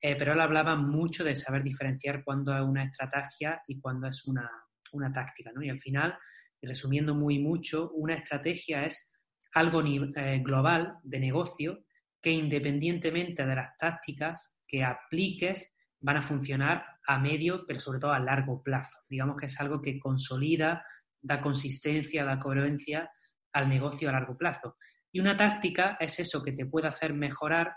eh, 0.00 0.16
pero 0.18 0.32
él 0.32 0.40
hablaba 0.40 0.74
mucho 0.74 1.22
de 1.22 1.36
saber 1.36 1.62
diferenciar 1.62 2.24
cuándo 2.24 2.56
es 2.56 2.62
una 2.64 2.82
estrategia 2.82 3.62
y 3.68 3.78
cuándo 3.78 4.08
es 4.08 4.24
una, 4.26 4.50
una 4.90 5.12
táctica, 5.12 5.52
¿no? 5.54 5.62
Y 5.62 5.70
al 5.70 5.80
final, 5.80 6.18
resumiendo 6.60 7.14
muy 7.14 7.38
mucho, 7.38 7.92
una 7.92 8.16
estrategia 8.16 8.84
es 8.84 9.12
algo 9.54 9.80
eh, 9.84 10.40
global 10.42 10.96
de 11.04 11.20
negocio 11.20 11.84
que 12.20 12.32
independientemente 12.32 13.46
de 13.46 13.54
las 13.54 13.78
tácticas 13.78 14.58
que 14.66 14.82
apliques 14.82 15.72
van 16.00 16.16
a 16.16 16.22
funcionar 16.22 16.84
a 17.06 17.18
medio, 17.18 17.64
pero 17.66 17.80
sobre 17.80 17.98
todo 17.98 18.12
a 18.12 18.18
largo 18.18 18.62
plazo. 18.62 18.98
Digamos 19.08 19.36
que 19.36 19.46
es 19.46 19.60
algo 19.60 19.80
que 19.80 19.98
consolida, 19.98 20.84
da 21.20 21.40
consistencia, 21.40 22.24
da 22.24 22.38
coherencia 22.38 23.10
al 23.52 23.68
negocio 23.68 24.08
a 24.08 24.12
largo 24.12 24.36
plazo. 24.36 24.76
Y 25.12 25.20
una 25.20 25.36
táctica 25.36 25.96
es 26.00 26.18
eso 26.18 26.42
que 26.42 26.52
te 26.52 26.66
puede 26.66 26.88
hacer 26.88 27.12
mejorar 27.12 27.74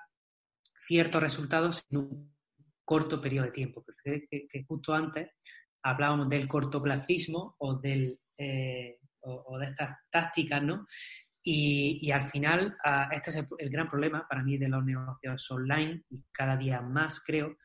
ciertos 0.86 1.22
resultados 1.22 1.84
en 1.90 1.98
un 1.98 2.36
corto 2.84 3.20
periodo 3.20 3.46
de 3.46 3.52
tiempo. 3.52 3.84
Que, 4.04 4.28
que, 4.30 4.64
justo 4.66 4.94
antes 4.94 5.32
hablábamos 5.84 6.30
del 6.30 6.48
cortoplacismo 6.48 7.56
o, 7.60 7.80
eh, 7.84 8.18
de 8.38 9.66
estas 9.66 9.98
tácticas, 10.10 10.64
¿no? 10.64 10.86
Y, 11.48 12.00
y 12.02 12.12
al 12.12 12.28
final, 12.28 12.76
uh, 12.84 13.14
este 13.14 13.30
es 13.30 13.36
el, 13.36 13.70
gran 13.70 13.88
problema 13.88 14.28
para 14.28 14.42
mí 14.42 14.58
de 14.58 14.68
los 14.68 14.84
negocios 14.84 15.52
online 15.52 16.04
y 16.10 16.24
cada 16.32 16.58
día 16.58 16.82
más, 16.82 17.24
creo, 17.24 17.58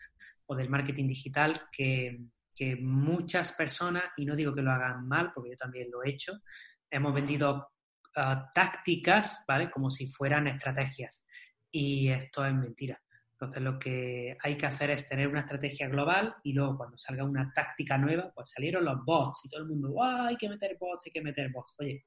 o 0.44 0.54
del 0.54 0.68
marketing 0.68 1.08
digital, 1.08 1.62
que, 1.72 2.20
que 2.54 2.76
muchas 2.76 3.52
personas, 3.52 4.04
y 4.18 4.26
no 4.26 4.36
digo 4.36 4.54
que 4.54 4.60
lo 4.60 4.70
hagan 4.70 5.08
mal, 5.08 5.32
porque 5.34 5.52
yo 5.52 5.56
también 5.56 5.90
lo 5.90 6.04
he 6.04 6.10
hecho, 6.10 6.42
hemos 6.90 7.14
vendido 7.14 7.70
uh, 8.18 8.52
tácticas, 8.54 9.44
¿vale? 9.48 9.70
Como 9.70 9.90
si 9.90 10.12
fueran 10.12 10.46
estrategias. 10.46 11.24
Y 11.70 12.10
esto 12.10 12.44
es 12.44 12.52
mentira. 12.52 13.00
Entonces 13.32 13.62
lo 13.62 13.78
que 13.78 14.36
hay 14.42 14.58
que 14.58 14.66
hacer 14.66 14.90
es 14.90 15.06
tener 15.06 15.26
una 15.26 15.40
estrategia 15.40 15.88
global 15.88 16.34
y 16.42 16.52
luego 16.52 16.76
cuando 16.76 16.98
salga 16.98 17.24
una 17.24 17.50
táctica 17.54 17.96
nueva, 17.96 18.30
pues 18.34 18.50
salieron 18.50 18.84
los 18.84 19.02
bots 19.06 19.40
y 19.44 19.48
todo 19.48 19.62
el 19.62 19.68
mundo, 19.68 19.88
¡guau! 19.88 20.26
Hay 20.26 20.36
que 20.36 20.50
meter 20.50 20.76
bots, 20.78 21.06
hay 21.06 21.12
que 21.12 21.22
meter 21.22 21.50
bots. 21.50 21.74
Oye, 21.78 22.04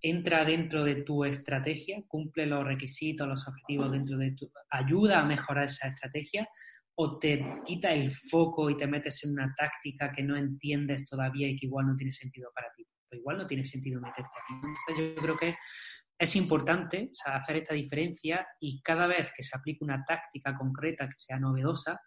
entra 0.00 0.44
dentro 0.44 0.84
de 0.84 1.02
tu 1.02 1.24
estrategia, 1.24 2.02
cumple 2.06 2.46
los 2.46 2.64
requisitos, 2.64 3.28
los 3.28 3.46
objetivos 3.48 3.90
dentro 3.90 4.16
de 4.18 4.32
tu... 4.32 4.50
ayuda 4.70 5.20
a 5.20 5.24
mejorar 5.24 5.64
esa 5.64 5.88
estrategia 5.88 6.48
o 6.96 7.18
te 7.18 7.44
quita 7.64 7.92
el 7.92 8.10
foco 8.10 8.70
y 8.70 8.76
te 8.76 8.86
metes 8.86 9.24
en 9.24 9.32
una 9.32 9.54
táctica 9.56 10.10
que 10.10 10.22
no 10.22 10.36
entiendes 10.36 11.04
todavía 11.04 11.48
y 11.48 11.56
que 11.56 11.66
igual 11.66 11.86
no 11.86 11.96
tiene 11.96 12.12
sentido 12.12 12.50
para 12.54 12.68
ti. 12.76 12.84
O 13.12 13.16
igual 13.16 13.38
no 13.38 13.46
tiene 13.46 13.64
sentido 13.64 14.00
meterte 14.00 14.30
aquí. 14.42 14.54
Entonces 14.54 15.14
yo 15.16 15.22
creo 15.22 15.36
que 15.36 15.56
es 16.18 16.36
importante 16.36 17.10
hacer 17.24 17.58
esta 17.58 17.74
diferencia 17.74 18.46
y 18.60 18.82
cada 18.82 19.06
vez 19.06 19.32
que 19.36 19.44
se 19.44 19.56
aplique 19.56 19.84
una 19.84 20.04
táctica 20.04 20.56
concreta 20.56 21.06
que 21.06 21.18
sea 21.18 21.38
novedosa, 21.38 22.00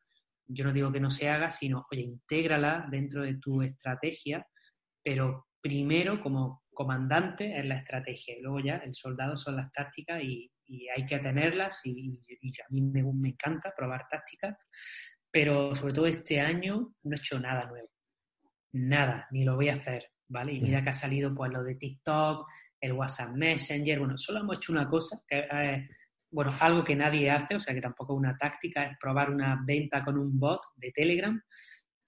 yo 0.46 0.66
no 0.66 0.74
digo 0.74 0.92
que 0.92 1.00
no 1.00 1.10
se 1.10 1.30
haga, 1.30 1.50
sino, 1.50 1.86
oye, 1.90 2.02
intégrala 2.02 2.86
dentro 2.92 3.24
de 3.24 3.36
tu 3.36 3.62
estrategia, 3.62 4.46
pero 5.02 5.48
primero 5.62 6.22
como 6.22 6.61
comandante 6.74 7.58
es 7.58 7.66
la 7.66 7.78
estrategia. 7.78 8.38
Y 8.38 8.42
luego 8.42 8.60
ya 8.60 8.78
el 8.78 8.96
soldado 8.96 9.36
son 9.36 9.56
las 9.56 9.72
tácticas 9.72 10.22
y, 10.24 10.52
hay 10.96 11.06
que 11.06 11.20
tenerlas 11.20 11.82
y, 11.84 12.24
a 12.66 12.70
mí 12.70 12.82
me, 12.82 13.04
me, 13.04 13.30
encanta 13.30 13.74
probar 13.76 14.08
tácticas, 14.10 14.56
pero 15.30 15.76
sobre 15.76 15.94
todo 15.94 16.08
este 16.08 16.40
año 16.40 16.94
no 17.04 17.12
he 17.14 17.20
hecho 17.20 17.38
nada 17.42 17.66
nuevo, 17.66 17.90
nada, 18.72 19.28
ni 19.32 19.44
lo 19.44 19.58
voy 19.58 19.68
a 19.68 19.74
hacer, 19.74 20.12
¿vale? 20.30 20.54
Y 20.54 20.62
mira 20.62 20.82
que 20.82 20.92
ha 20.92 20.94
salido 20.94 21.36
pues 21.36 21.52
lo 21.52 21.62
de 21.62 21.76
TikTok, 21.76 22.48
el 22.80 22.94
WhatsApp 22.94 23.36
Messenger, 23.36 24.00
bueno, 24.00 24.18
solo 24.18 24.40
hemos 24.40 24.56
hecho 24.56 24.72
una 24.72 24.88
cosa, 24.88 25.22
que 25.28 25.46
bueno, 26.32 26.56
algo 26.60 26.84
que 26.84 26.96
nadie 26.96 27.30
hace, 27.30 27.56
o 27.56 27.60
sea 27.60 27.74
que 27.74 27.82
tampoco 27.82 28.14
es 28.14 28.20
una 28.20 28.38
táctica, 28.38 28.86
es 28.86 28.98
probar 28.98 29.30
una 29.30 29.62
venta 29.66 30.04
con 30.04 30.18
un 30.18 30.40
bot 30.40 30.62
de 30.76 30.92
Telegram, 30.92 31.42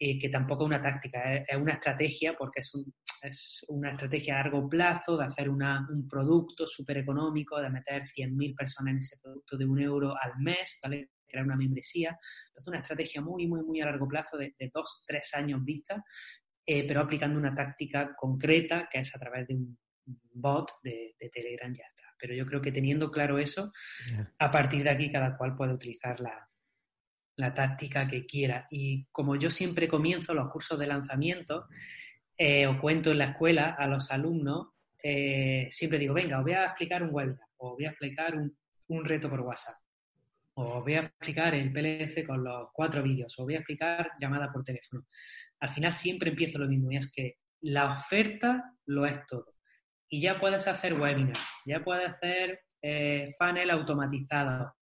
eh, 0.06 0.20
que 0.20 0.28
tampoco 0.28 0.64
es 0.64 0.68
una 0.68 0.82
táctica, 0.82 1.34
es, 1.36 1.56
una 1.56 1.76
estrategia, 1.76 2.36
porque 2.38 2.60
es, 2.60 2.74
es, 3.22 3.66
una 3.70 3.92
estrategia 3.92 4.34
a 4.34 4.44
largo 4.44 4.68
plazo 4.68 5.16
de 5.16 5.24
hacer 5.24 5.50
una, 5.50 5.88
un 5.90 6.06
producto 6.10 6.68
súper 6.68 6.98
económico, 6.98 7.62
de 7.62 7.70
meter 7.70 8.04
100.000 8.04 8.54
personas 8.54 8.92
en 8.92 8.98
ese 8.98 9.18
producto 9.24 9.58
de 9.58 9.66
un 9.66 9.80
euro 9.80 10.14
al 10.22 10.34
mes, 10.40 10.78
¿vale? 10.84 11.12
crear 11.26 11.46
una 11.46 11.56
membresía. 11.56 12.18
Entonces, 12.48 12.68
una 12.68 12.80
estrategia 12.80 13.22
muy, 13.22 13.48
muy, 13.48 13.64
muy 13.64 13.80
a 13.80 13.86
largo 13.86 14.06
plazo, 14.06 14.38
de, 14.38 14.54
de 14.60 14.70
dos, 14.74 15.06
tres 15.08 15.34
años 15.36 15.64
vista, 15.64 16.04
eh, 16.66 16.86
pero 16.86 17.00
aplicando 17.00 17.40
una 17.40 17.56
táctica 17.56 18.14
concreta, 18.14 18.90
que 18.92 19.00
es 19.00 19.16
a 19.16 19.20
través 19.20 19.48
de 19.48 19.56
un 19.56 19.78
bot 20.34 20.70
de, 20.84 21.16
Telegram, 21.32 21.74
ya 21.74 21.86
está. 21.86 22.04
Pero 22.20 22.34
yo 22.34 22.46
creo 22.46 22.62
que 22.62 22.74
teniendo 22.74 23.10
claro 23.10 23.40
eso, 23.40 23.72
a 24.38 24.52
partir 24.52 24.84
de 24.84 24.90
aquí 24.90 25.10
cada 25.10 25.38
cual 25.38 25.56
puede 25.56 25.74
utilizar 25.74 26.20
la, 26.20 26.46
táctica 27.54 28.08
que 28.08 28.26
quiera. 28.26 28.66
Y 28.70 29.06
como 29.12 29.36
yo 29.36 29.50
siempre 29.50 29.88
comienzo 29.88 30.34
los 30.34 30.50
cursos 30.52 30.78
de 30.80 30.88
lanzamiento 30.88 31.68
eh, 32.38 32.68
o 32.68 32.80
cuento 32.80 33.12
en 33.12 33.20
la 33.20 33.26
escuela 33.26 33.76
a 33.78 33.88
los 33.88 34.12
alumnos, 34.12 34.70
eh, 35.02 35.68
siempre 35.72 36.00
digo, 36.00 36.14
venga, 36.14 36.38
os 36.40 36.44
voy 36.44 36.54
a 36.54 36.66
explicar 36.66 37.04
un 37.04 37.10
webinar 37.12 37.48
o 37.58 37.76
voy 37.76 37.86
a 37.86 37.90
explicar 37.90 38.36
un, 38.36 38.56
un 38.88 39.06
reto 39.06 39.30
por 39.30 39.42
WhatsApp 39.42 39.76
o 40.56 40.82
voy 40.82 40.96
a 40.96 41.02
explicar 41.02 41.56
el 41.56 41.72
PLF 41.72 42.26
con 42.26 42.44
los 42.44 42.70
cuatro 42.74 43.02
vídeos, 43.02 43.38
o 43.40 43.44
voy 43.44 43.56
a 43.56 43.60
explicar 43.60 44.12
llamada 44.20 44.52
por 44.52 44.64
teléfono. 44.64 45.06
Al 45.60 45.70
final 45.70 45.94
siempre 45.94 46.30
empiezo 46.30 46.60
lo 46.60 46.68
mismo 46.68 46.92
y 46.92 46.98
es 46.98 47.12
que 47.12 47.38
la 47.62 47.94
oferta 47.94 48.74
lo 48.86 49.06
es 49.06 49.26
todo. 49.26 49.56
Y 50.10 50.22
ya 50.22 50.40
puedes 50.40 50.68
hacer 50.68 50.94
webinar, 50.94 51.38
ya 51.66 51.84
puedes 51.84 52.08
hacer 52.08 52.62
eh, 52.82 53.34
funnel 53.38 53.72
automatizado, 53.72 54.76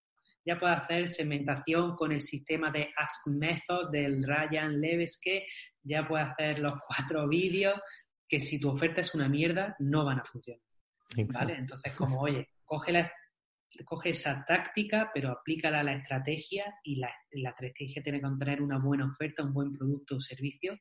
ya 0.50 0.58
puedes 0.58 0.80
hacer 0.80 1.08
segmentación 1.08 1.94
con 1.94 2.10
el 2.10 2.20
sistema 2.20 2.72
de 2.72 2.88
Ask 2.96 3.28
Method 3.28 3.90
del 3.92 4.20
Ryan 4.20 4.80
Levesque, 4.80 5.46
ya 5.80 6.08
puedes 6.08 6.28
hacer 6.28 6.58
los 6.58 6.72
cuatro 6.88 7.28
vídeos 7.28 7.80
que 8.28 8.40
si 8.40 8.58
tu 8.58 8.70
oferta 8.70 9.00
es 9.00 9.14
una 9.14 9.28
mierda 9.28 9.76
no 9.78 10.04
van 10.04 10.18
a 10.18 10.24
funcionar. 10.24 10.60
¿Vale? 11.34 11.54
Entonces, 11.54 11.94
como, 11.94 12.20
oye, 12.20 12.48
coge 12.64 12.90
la, 12.90 13.12
coge 13.84 14.10
esa 14.10 14.44
táctica, 14.44 15.12
pero 15.14 15.30
aplícala 15.30 15.80
a 15.80 15.84
la 15.84 15.94
estrategia 15.94 16.74
y 16.82 16.96
la, 16.96 17.12
estrategia 17.30 18.02
tiene 18.02 18.20
que 18.20 18.28
tener 18.36 18.60
una 18.60 18.78
buena 18.78 19.06
oferta, 19.06 19.44
un 19.44 19.52
buen 19.52 19.72
producto 19.72 20.16
o 20.16 20.20
servicio, 20.20 20.78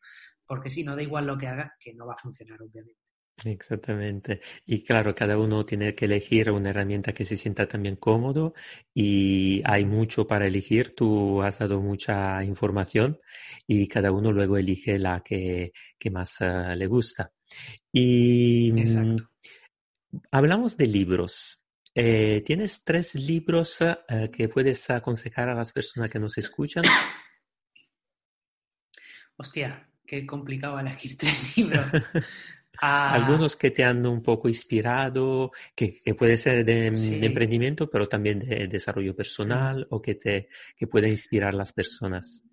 porque 0.48 0.72
si 0.72 0.84
no 0.84 0.96
da 0.96 1.04
igual 1.04 1.28
lo 1.28 1.38
que 1.38 1.48
hagas, 1.48 1.74
que 1.80 1.94
no 1.94 2.08
va 2.08 2.14
a 2.14 2.22
funcionar, 2.22 2.60
obviamente. 2.60 3.02
Exactamente. 3.46 4.42
Y 4.66 4.84
claro, 4.84 5.16
cada 5.16 5.38
uno 5.38 5.66
tiene 5.66 5.96
que 5.96 6.06
elegir 6.06 6.52
una 6.52 6.72
herramienta 6.72 7.14
que 7.14 7.26
se 7.26 7.38
sienta 7.38 7.68
también 7.68 7.96
cómodo 7.96 8.54
y 8.94 9.62
hay 9.66 9.86
mucho 9.86 10.28
para 10.28 10.48
elegir. 10.48 10.96
Tú 10.96 11.42
has 11.42 11.60
dado 11.60 11.80
mucha 11.80 12.44
información 12.44 13.20
y 13.68 13.88
cada 13.88 14.12
uno 14.12 14.32
luego 14.32 14.58
elige 14.58 15.00
la 15.00 15.22
que, 15.22 15.72
más 16.12 16.42
eh, 16.42 16.76
le 16.76 16.88
gusta. 16.88 17.32
Y 17.92 18.72
mm, 18.74 19.18
hablamos 20.32 20.76
de 20.78 20.88
libros. 20.88 21.60
Eh, 21.96 22.44
¿Tienes 22.46 22.84
tres 22.84 23.16
libros 23.16 23.82
eh, 23.82 24.30
que 24.32 24.48
puedes 24.48 24.90
aconsejar 24.90 25.50
a 25.50 25.56
las 25.56 25.72
personas 25.72 26.10
que 26.10 26.20
nos 26.20 26.38
escuchan? 26.38 26.84
Hostia, 29.38 29.90
qué 30.06 30.26
complicado 30.26 30.80
elegir 30.80 31.18
tres 31.18 31.58
libros. 31.58 31.86
Ah. 32.82 33.14
Algunos 33.14 33.56
que 33.58 33.72
te 33.72 33.84
han 33.84 34.06
un 34.06 34.24
poco 34.24 34.48
inspirado, 34.48 35.52
que, 35.76 36.02
puede 36.18 36.38
ser 36.38 36.64
de, 36.64 36.88
emprendimiento, 36.88 37.90
pero 37.90 38.08
también 38.08 38.40
de 38.40 38.68
desarrollo 38.68 39.16
personal 39.16 39.86
o 39.90 40.02
que 40.02 40.16
te 40.16 40.48
que 40.78 40.88
puede 40.88 41.10
inspirar 41.10 41.54
a 41.54 41.58
las 41.58 41.74
personas. 41.74 42.44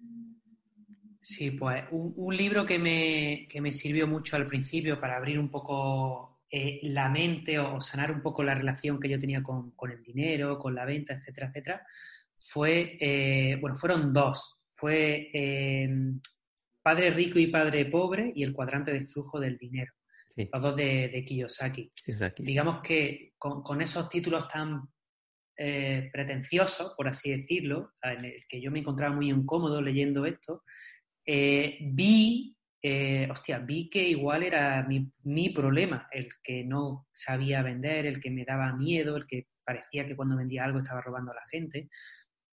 Sí, 1.20 1.50
pues 1.50 1.84
un, 1.90 2.36
libro 2.36 2.64
que 2.64 2.78
me, 2.78 3.48
que 3.48 3.60
me 3.60 3.72
sirvió 3.72 4.06
mucho 4.06 4.36
al 4.36 4.46
principio 4.46 5.00
para 5.00 5.16
abrir 5.16 5.38
un 5.40 5.50
poco 5.50 6.36
eh, 6.48 6.78
la 6.84 7.08
mente 7.08 7.58
o, 7.58 7.80
sanar 7.80 8.12
un 8.12 8.22
poco 8.22 8.44
la 8.44 8.54
relación 8.54 9.00
que 9.00 9.08
yo 9.08 9.18
tenía 9.18 9.42
con, 9.42 9.72
el 9.90 10.02
dinero, 10.02 10.56
con 10.56 10.74
la 10.74 10.84
venta, 10.84 11.14
etcétera, 11.14 11.48
etcétera, 11.48 11.86
fue, 12.38 12.96
eh, 13.00 13.58
bueno, 13.60 13.76
fueron 13.76 14.12
dos. 14.12 14.56
Fue 14.76 15.30
eh, 15.32 15.88
Padre 16.80 17.10
Rico 17.10 17.40
y 17.40 17.48
Padre 17.48 17.86
Pobre 17.86 18.32
y 18.34 18.44
el 18.44 18.52
cuadrante 18.52 18.92
del 18.92 19.08
flujo 19.08 19.40
del 19.40 19.58
dinero. 19.58 19.95
Los 20.36 20.62
dos 20.62 20.76
de, 20.76 21.24
Kiyosaki. 21.26 21.90
Digamos 22.38 22.80
que 22.82 23.32
con, 23.38 23.80
esos 23.80 24.08
títulos 24.08 24.46
tan 24.48 24.88
pretenciosos, 25.56 26.92
por 26.94 27.08
así 27.08 27.30
decirlo, 27.30 27.92
en 28.02 28.26
el 28.26 28.46
que 28.46 28.60
yo 28.60 28.70
me 28.70 28.80
encontraba 28.80 29.14
muy 29.14 29.30
incómodo 29.30 29.80
leyendo 29.80 30.26
esto, 30.26 30.62
vi 31.24 32.56
eh, 32.88 33.26
hostia, 33.28 33.58
vi 33.58 33.90
que 33.90 34.00
igual 34.00 34.44
era 34.44 34.86
mi, 34.86 35.50
problema, 35.50 36.06
el 36.12 36.28
que 36.40 36.62
no 36.62 37.08
sabía 37.10 37.60
vender, 37.60 38.06
el 38.06 38.20
que 38.20 38.30
me 38.30 38.44
daba 38.44 38.72
miedo, 38.76 39.16
el 39.16 39.26
que 39.26 39.48
parecía 39.64 40.06
que 40.06 40.14
cuando 40.14 40.36
vendía 40.36 40.64
algo 40.64 40.78
estaba 40.78 41.00
robando 41.00 41.32
a 41.32 41.34
la 41.34 41.46
gente. 41.50 41.88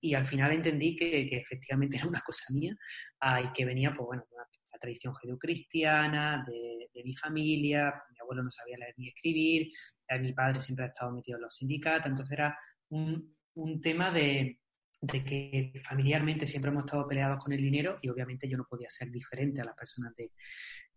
Y 0.02 0.16
al 0.16 0.26
final 0.26 0.52
entendí 0.52 0.96
que, 0.96 1.28
efectivamente 1.38 1.98
era 1.98 2.08
una 2.08 2.22
cosa 2.22 2.46
mía 2.52 2.76
ah, 3.20 3.42
y 3.42 3.54
que 3.54 3.64
venía, 3.64 3.94
pues 3.94 4.08
bueno, 4.08 4.24
de 4.28 4.38
la 4.38 4.44
tradición 4.84 5.14
judeocristiana, 5.14 6.44
de, 6.48 6.90
de 6.94 7.04
mi 7.04 7.16
familia, 7.16 7.94
mi 8.12 8.20
abuelo 8.20 8.44
no 8.44 8.52
sabía 8.52 8.78
leer 8.78 8.94
ni 8.98 9.08
escribir, 9.08 9.72
eh, 10.08 10.20
mi 10.20 10.34
padre 10.34 10.62
siempre 10.62 10.86
ha 10.86 10.88
estado 10.90 11.12
metido 11.12 11.38
en 11.38 11.44
los 11.44 11.56
sindicatos, 11.56 12.08
entonces 12.08 12.32
era 12.34 12.58
un 12.90 13.82
tema 13.82 14.12
de, 14.12 14.60
de 15.04 15.22
que 15.22 15.82
familiarmente 15.84 16.48
siempre 16.48 16.72
hemos 16.72 16.86
estado 16.86 17.06
peleados 17.06 17.44
con 17.44 17.52
el 17.52 17.62
dinero 17.62 18.00
y 18.02 18.08
obviamente 18.08 18.48
yo 18.48 18.58
no 18.58 18.64
podía 18.64 18.90
ser 18.90 19.12
diferente 19.12 19.60
a 19.60 19.66
las 19.66 19.76
personas 19.76 20.14
de, 20.16 20.32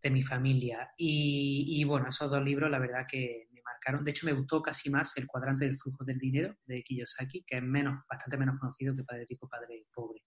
mi 0.09 0.23
familia. 0.23 0.89
Y, 0.97 1.83
bueno, 1.83 2.09
esos 2.09 2.31
dos 2.31 2.41
libros 2.41 2.71
la 2.71 2.79
verdad 2.79 3.07
que 3.11 3.49
me 3.51 3.61
marcaron. 3.61 4.05
De 4.05 4.13
hecho, 4.13 4.25
me 4.25 4.33
gustó 4.33 4.63
casi 4.63 4.89
más 4.89 5.17
El 5.17 5.27
cuadrante 5.27 5.65
del 5.65 5.81
flujo 5.81 6.05
del 6.05 6.17
dinero 6.17 6.55
de 6.65 6.85
Kiyosaki, 6.85 7.43
que 7.43 7.57
es 7.57 7.63
menos, 7.65 8.05
bastante 8.09 8.37
menos 8.37 8.57
conocido 8.61 8.95
que 8.95 9.03
Padre 9.03 9.27
Rico, 9.29 9.49
Padre 9.49 9.85
Pobre. 9.93 10.23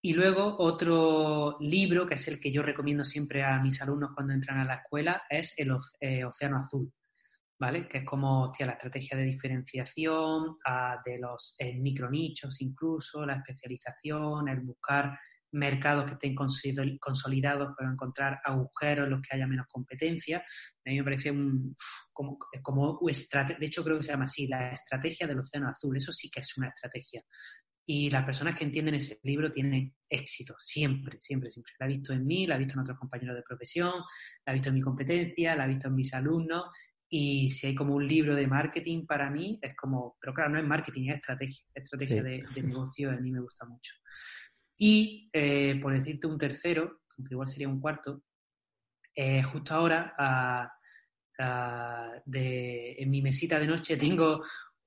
Y 0.00 0.12
luego 0.12 0.56
otro 0.58 1.56
libro, 1.60 2.06
que 2.06 2.14
es 2.14 2.28
el 2.28 2.38
que 2.38 2.52
yo 2.52 2.62
recomiendo 2.62 3.04
siempre 3.04 3.42
a 3.42 3.58
mis 3.60 3.82
alumnos 3.82 4.10
cuando 4.14 4.32
entran 4.32 4.58
a 4.58 4.64
la 4.64 4.76
escuela, 4.76 5.22
es 5.28 5.54
El 5.56 5.76
eh, 6.00 6.24
Océano 6.24 6.58
Azul 6.58 6.92
¿vale? 7.58 7.88
Que 7.88 7.98
es 7.98 8.04
como, 8.04 8.44
hostia, 8.44 8.66
la 8.66 8.72
estrategia 8.72 9.16
de 9.16 9.24
diferenciación, 9.24 10.58
de 11.04 11.18
los 11.18 11.54
eh, 11.58 11.74
micronichos 11.74 12.60
incluso, 12.60 13.26
la 13.26 13.36
especialización, 13.36 14.48
el 14.48 14.60
buscar 14.60 15.18
mercados 15.50 16.04
que 16.04 16.12
estén 16.12 16.34
consolidados 16.34 17.74
para 17.74 17.90
encontrar 17.90 18.38
agujeros 18.44 19.06
en 19.06 19.10
los 19.12 19.22
que 19.22 19.34
haya 19.34 19.46
menos 19.46 19.66
competencia. 19.66 20.38
A 20.38 20.90
mí 20.90 20.98
me 20.98 21.04
parece 21.04 21.30
un, 21.30 21.74
como, 22.12 22.38
como 22.62 23.00
de 23.02 23.66
hecho 23.66 23.82
creo 23.82 23.96
que 23.96 24.02
se 24.04 24.12
llama 24.12 24.24
así, 24.24 24.46
la 24.46 24.72
estrategia 24.72 25.26
del 25.26 25.40
océano 25.40 25.68
azul. 25.68 25.96
Eso 25.96 26.12
sí 26.12 26.30
que 26.30 26.40
es 26.40 26.56
una 26.58 26.68
estrategia. 26.68 27.24
Y 27.90 28.10
las 28.10 28.26
personas 28.26 28.54
que 28.54 28.64
entienden 28.64 28.96
ese 28.96 29.18
libro 29.22 29.50
tienen 29.50 29.94
éxito, 30.10 30.54
siempre, 30.58 31.16
siempre, 31.22 31.50
siempre. 31.50 31.72
La 31.78 31.86
he 31.86 31.88
visto 31.88 32.12
en 32.12 32.26
mí, 32.26 32.46
la 32.46 32.56
he 32.56 32.58
visto 32.58 32.74
en 32.74 32.80
otros 32.80 32.98
compañeros 32.98 33.34
de 33.34 33.42
profesión, 33.42 33.94
la 34.44 34.52
he 34.52 34.54
visto 34.54 34.68
en 34.68 34.74
mi 34.74 34.82
competencia, 34.82 35.56
la 35.56 35.64
he 35.64 35.68
visto 35.68 35.88
en 35.88 35.94
mis 35.94 36.12
alumnos 36.12 36.66
y 37.08 37.48
si 37.48 37.68
hay 37.68 37.74
como 37.74 37.94
un 37.94 38.06
libro 38.06 38.34
de 38.34 38.46
marketing 38.46 39.06
para 39.06 39.30
mí, 39.30 39.58
es 39.62 39.74
como, 39.74 40.18
pero 40.20 40.34
claro, 40.34 40.50
no 40.50 40.58
es 40.58 40.66
marketing, 40.66 41.08
es 41.08 41.16
estrategia, 41.16 41.64
estrategia 41.74 42.22
de, 42.22 42.44
negocio, 42.62 43.10
a 43.10 43.16
mí 43.16 43.30
me 43.30 43.40
gusta 43.40 43.64
mucho. 43.64 43.94
Y 44.78 45.30
eh, 45.32 45.78
por 45.80 45.96
decirte 45.96 46.26
un 46.26 46.36
tercero, 46.36 47.00
aunque 47.16 47.32
igual 47.32 47.48
sería 47.48 47.68
un 47.68 47.80
cuarto, 47.80 48.22
eh, 49.14 49.42
justo 49.42 49.74
ahora 49.74 50.14
de, 52.26 52.96
en 52.98 53.10
mi 53.10 53.22
mesita 53.22 53.58
de 53.58 53.66
noche 53.66 53.96
tengo 53.96 54.42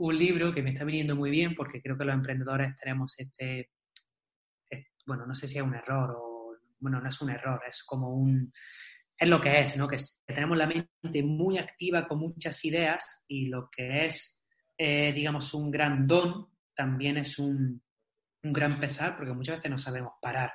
un 0.07 0.17
libro 0.17 0.53
que 0.53 0.63
me 0.63 0.71
está 0.71 0.83
viniendo 0.83 1.15
muy 1.15 1.29
bien 1.29 1.53
porque 1.55 1.81
creo 1.81 1.97
que 1.97 2.05
los 2.05 2.15
emprendedores 2.15 2.75
tenemos 2.75 3.13
este, 3.17 3.69
bueno, 5.05 5.25
no 5.25 5.35
sé 5.35 5.47
si 5.47 5.57
es 5.57 5.63
un 5.63 5.75
error 5.75 6.15
o, 6.17 6.57
bueno, 6.79 6.99
no 6.99 7.09
es 7.09 7.21
un 7.21 7.29
error, 7.29 7.61
es 7.67 7.83
como 7.83 8.09
un, 8.09 8.51
es 9.17 9.27
lo 9.27 9.39
que 9.39 9.61
es, 9.61 9.77
¿no? 9.77 9.87
Que, 9.87 9.97
tenemos 10.25 10.57
la 10.57 10.67
mente 10.67 11.23
muy 11.23 11.57
activa 11.57 12.07
con 12.07 12.19
muchas 12.19 12.63
ideas 12.65 13.23
y 13.27 13.47
lo 13.47 13.69
que 13.69 14.05
es, 14.05 14.43
eh, 14.77 15.11
digamos, 15.13 15.53
un 15.53 15.69
gran 15.69 16.07
don 16.07 16.47
también 16.75 17.17
es 17.17 17.37
un, 17.37 17.81
un 18.43 18.53
gran 18.53 18.79
pesar 18.79 19.15
porque 19.15 19.33
muchas 19.33 19.57
veces 19.57 19.71
no 19.71 19.77
sabemos 19.77 20.13
parar 20.21 20.51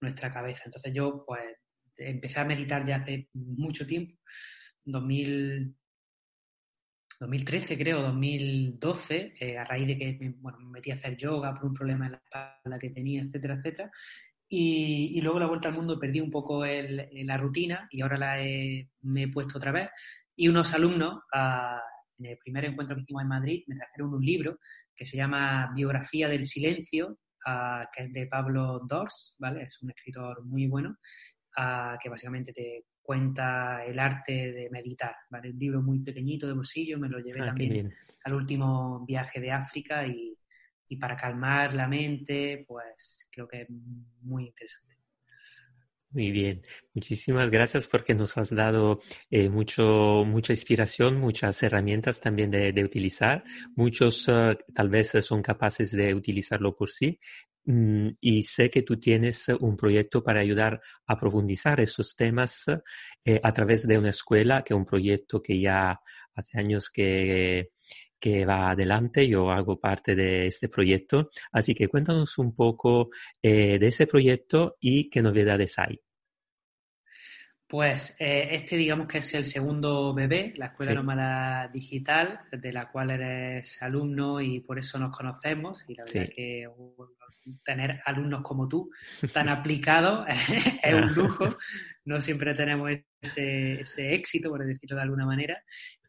nuestra 0.00 0.32
cabeza. 0.32 0.62
Entonces 0.64 0.92
yo, 0.94 1.24
pues, 1.26 1.42
empecé 1.96 2.40
a 2.40 2.44
meditar 2.44 2.84
ya 2.84 2.96
hace 2.96 3.28
mucho 3.34 3.86
tiempo, 3.86 4.18
2000, 4.84 5.76
2013 7.18 7.78
creo, 7.78 8.02
2012, 8.02 9.34
eh, 9.40 9.58
a 9.58 9.64
raíz 9.64 9.86
de 9.86 9.96
que 9.96 10.34
bueno, 10.38 10.58
me 10.58 10.70
metí 10.72 10.90
a 10.90 10.96
hacer 10.96 11.16
yoga 11.16 11.54
por 11.54 11.66
un 11.66 11.74
problema 11.74 12.06
en 12.06 12.12
la 12.12 12.18
espalda 12.18 12.78
que 12.78 12.90
tenía, 12.90 13.22
etcétera, 13.22 13.54
etcétera. 13.54 13.90
Y, 14.48 15.20
luego 15.22 15.40
la 15.40 15.46
vuelta 15.46 15.68
al 15.68 15.74
mundo 15.74 15.98
perdí 15.98 16.20
un 16.20 16.30
poco 16.30 16.64
el, 16.64 17.08
la 17.26 17.36
rutina 17.36 17.88
y 17.90 18.02
ahora 18.02 18.16
la 18.16 18.40
he, 18.40 18.90
me 19.02 19.24
he 19.24 19.28
puesto 19.28 19.58
otra 19.58 19.72
vez. 19.72 19.90
Y 20.36 20.48
unos 20.48 20.72
alumnos, 20.74 21.22
en 22.18 22.26
el 22.26 22.38
primer 22.38 22.66
encuentro 22.66 22.94
que 22.94 23.02
hicimos 23.02 23.22
en 23.22 23.28
Madrid, 23.28 23.64
me 23.66 23.76
trajeron 23.76 24.14
un 24.14 24.24
libro 24.24 24.58
que 24.94 25.04
se 25.04 25.16
llama 25.16 25.72
Biografía 25.74 26.28
del 26.28 26.44
Silencio, 26.44 27.18
que 27.92 28.04
es 28.04 28.12
de 28.12 28.26
Pablo 28.26 28.80
Dors, 28.86 29.36
¿vale? 29.40 29.62
Es 29.62 29.82
un 29.82 29.90
escritor 29.90 30.44
muy 30.44 30.66
bueno, 30.66 30.96
que 32.00 32.08
básicamente 32.08 32.52
te 32.52 32.84
cuenta 33.06 33.84
el 33.86 33.98
arte 33.98 34.52
de 34.52 34.68
meditar, 34.70 35.14
¿vale? 35.30 35.50
Un 35.50 35.58
libro 35.58 35.80
muy 35.80 36.00
pequeñito 36.00 36.46
de 36.46 36.54
bolsillo, 36.54 36.98
me 36.98 37.08
lo 37.08 37.20
llevé 37.20 37.40
ah, 37.42 37.46
también 37.46 37.92
al 38.24 38.34
último 38.34 39.04
viaje 39.06 39.40
de 39.40 39.52
África 39.52 40.04
y, 40.06 40.36
y 40.88 40.96
para 40.96 41.16
calmar 41.16 41.72
la 41.74 41.86
mente, 41.86 42.64
pues 42.66 43.28
creo 43.30 43.46
que 43.46 43.62
es 43.62 43.68
muy 44.22 44.46
interesante. 44.46 44.96
Muy 46.10 46.30
bien, 46.30 46.62
muchísimas 46.94 47.50
gracias 47.50 47.88
porque 47.88 48.14
nos 48.14 48.38
has 48.38 48.50
dado 48.50 49.00
eh, 49.30 49.50
mucho, 49.50 50.24
mucha 50.24 50.52
inspiración, 50.52 51.20
muchas 51.20 51.62
herramientas 51.62 52.20
también 52.20 52.50
de, 52.50 52.72
de 52.72 52.84
utilizar. 52.84 53.44
Muchos 53.74 54.26
uh, 54.28 54.56
tal 54.72 54.88
vez 54.88 55.12
son 55.20 55.42
capaces 55.42 55.90
de 55.90 56.14
utilizarlo 56.14 56.74
por 56.74 56.88
sí. 56.88 57.20
Mm, 57.66 58.10
y 58.20 58.42
sé 58.42 58.70
que 58.70 58.82
tú 58.82 58.98
tienes 58.98 59.48
un 59.60 59.76
proyecto 59.76 60.22
para 60.22 60.40
ayudar 60.40 60.80
a 61.06 61.18
profundizar 61.18 61.80
esos 61.80 62.14
temas 62.14 62.64
eh, 63.24 63.40
a 63.42 63.52
través 63.52 63.86
de 63.86 63.98
una 63.98 64.10
escuela, 64.10 64.62
que 64.62 64.72
es 64.72 64.78
un 64.78 64.86
proyecto 64.86 65.42
que 65.42 65.60
ya 65.60 66.00
hace 66.34 66.58
años 66.58 66.88
que, 66.90 67.70
que 68.20 68.44
va 68.46 68.70
adelante, 68.70 69.28
yo 69.28 69.50
hago 69.50 69.80
parte 69.80 70.14
de 70.14 70.46
este 70.46 70.68
proyecto, 70.68 71.30
así 71.52 71.74
que 71.74 71.88
cuéntanos 71.88 72.38
un 72.38 72.54
poco 72.54 73.10
eh, 73.42 73.78
de 73.78 73.88
ese 73.88 74.06
proyecto 74.06 74.76
y 74.80 75.10
qué 75.10 75.22
novedades 75.22 75.78
hay. 75.78 76.00
Pues 77.68 78.16
eh, 78.20 78.48
este 78.52 78.76
digamos 78.76 79.08
que 79.08 79.18
es 79.18 79.34
el 79.34 79.44
segundo 79.44 80.14
bebé, 80.14 80.54
la 80.56 80.66
Escuela 80.66 80.94
Nómada 80.94 81.68
Digital, 81.68 82.40
de 82.52 82.72
la 82.72 82.90
cual 82.90 83.10
eres 83.10 83.82
alumno 83.82 84.40
y 84.40 84.60
por 84.60 84.78
eso 84.78 84.98
nos 84.98 85.16
conocemos. 85.16 85.84
Y 85.88 85.94
la 85.96 86.04
verdad 86.04 86.22
es 86.22 86.30
que 86.30 86.68
tener 87.64 88.00
alumnos 88.04 88.42
como 88.42 88.68
tú, 88.68 88.90
tan 89.32 89.48
aplicados, 89.48 90.26
es 90.82 90.94
un 90.94 91.14
lujo. 91.14 91.56
No 92.04 92.20
siempre 92.20 92.54
tenemos 92.54 92.90
ese, 93.20 93.80
ese 93.80 94.14
éxito, 94.14 94.48
por 94.48 94.64
decirlo 94.64 94.96
de 94.96 95.02
alguna 95.02 95.26
manera. 95.26 95.60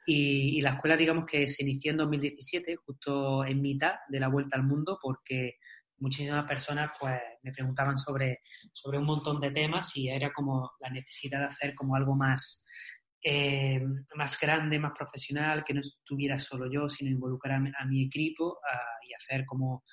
Y, 0.09 0.61
la 0.61 0.71
escuela, 0.71 0.95
digamos 0.95 1.25
que 1.25 1.49
se 1.49 1.63
inició 1.63 1.91
en 1.91 1.97
2017, 1.97 2.77
justo 2.77 3.43
en 3.43 3.61
mitad 3.61 3.95
de 4.07 4.21
la 4.21 4.29
vuelta 4.29 4.55
al 4.55 4.63
mundo, 4.63 4.97
porque 5.01 5.57
muchísimas 5.99 6.45
personas 6.45 6.91
pues 6.99 7.19
me 7.43 7.51
preguntaban 7.51 7.97
sobre, 7.97 8.39
sobre 8.73 8.97
un 8.97 9.05
montón 9.05 9.39
de 9.39 9.51
temas 9.51 9.95
y 9.97 10.09
era 10.09 10.31
como 10.31 10.71
la 10.79 10.89
necesidad 10.89 11.39
de 11.39 11.45
hacer 11.45 11.75
como 11.75 11.95
algo 11.95 12.15
más, 12.15 12.65
eh, 13.23 13.81
más 14.15 14.39
grande, 14.39 14.79
más 14.79 14.93
profesional, 14.97 15.63
que 15.63 15.73
no 15.73 15.81
estuviera 15.81 16.37
solo 16.37 16.71
yo, 16.71 16.89
sino 16.89 17.11
involucrar 17.11 17.61
a, 17.77 17.85
mi 17.85 18.05
equipo 18.05 18.59
y 19.07 19.13
hacer 19.13 19.45
como 19.45 19.83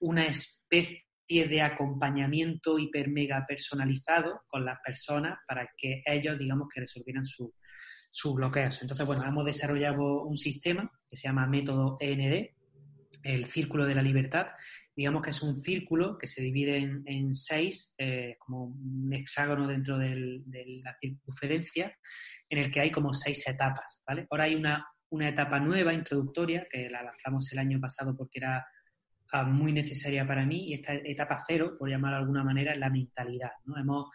una 0.00 0.26
especie 0.26 1.04
de 1.30 1.62
acompañamiento 1.62 2.78
hiper 2.78 3.08
mega 3.08 3.44
personalizado 3.46 4.42
con 4.48 4.64
las 4.64 4.78
personas 4.84 5.38
para 5.46 5.68
que 5.76 6.02
ellos, 6.04 6.38
digamos, 6.38 6.68
que 6.72 6.80
resolvieran 6.80 7.24
su, 7.24 7.54
sus 8.10 8.34
bloqueos. 8.34 8.82
Entonces, 8.82 9.06
bueno, 9.06 9.22
hemos 9.24 9.44
desarrollado 9.44 10.24
un 10.24 10.36
sistema 10.36 10.90
que 11.08 11.16
se 11.16 11.28
llama 11.28 11.46
método 11.46 11.96
END, 12.00 12.50
el 13.22 13.46
círculo 13.46 13.86
de 13.86 13.94
la 13.94 14.02
libertad. 14.02 14.48
Digamos 14.94 15.22
que 15.22 15.30
es 15.30 15.42
un 15.42 15.56
círculo 15.56 16.18
que 16.18 16.26
se 16.26 16.42
divide 16.42 16.76
en, 16.76 17.34
seis, 17.34 17.94
eh, 17.98 18.36
como 18.38 18.64
un 18.64 19.12
hexágono 19.12 19.66
dentro 19.66 19.98
de 19.98 20.42
la 20.84 20.96
circunferencia, 21.00 21.96
en 22.48 22.58
el 22.58 22.70
que 22.70 22.80
hay 22.80 22.90
como 22.90 23.14
seis 23.14 23.46
etapas, 23.48 24.02
¿vale? 24.06 24.26
Ahora 24.30 24.44
hay 24.44 24.54
una, 24.54 24.86
una 25.10 25.28
etapa 25.28 25.58
nueva, 25.58 25.94
introductoria, 25.94 26.66
que 26.70 26.90
la 26.90 27.02
lanzamos 27.02 27.50
el 27.52 27.58
año 27.58 27.80
pasado 27.80 28.16
porque 28.16 28.38
era 28.38 28.66
ah, 29.32 29.44
muy 29.44 29.72
necesaria 29.72 30.26
para 30.26 30.44
mí, 30.44 30.68
y 30.68 30.74
esta 30.74 30.94
etapa 30.94 31.42
cero, 31.46 31.76
por 31.78 31.88
llamarlo 31.88 32.16
de 32.16 32.22
alguna 32.22 32.44
manera, 32.44 32.72
es 32.72 32.78
la 32.78 32.90
mentalidad, 32.90 33.52
¿no? 33.64 33.78
Hemos 33.78 34.10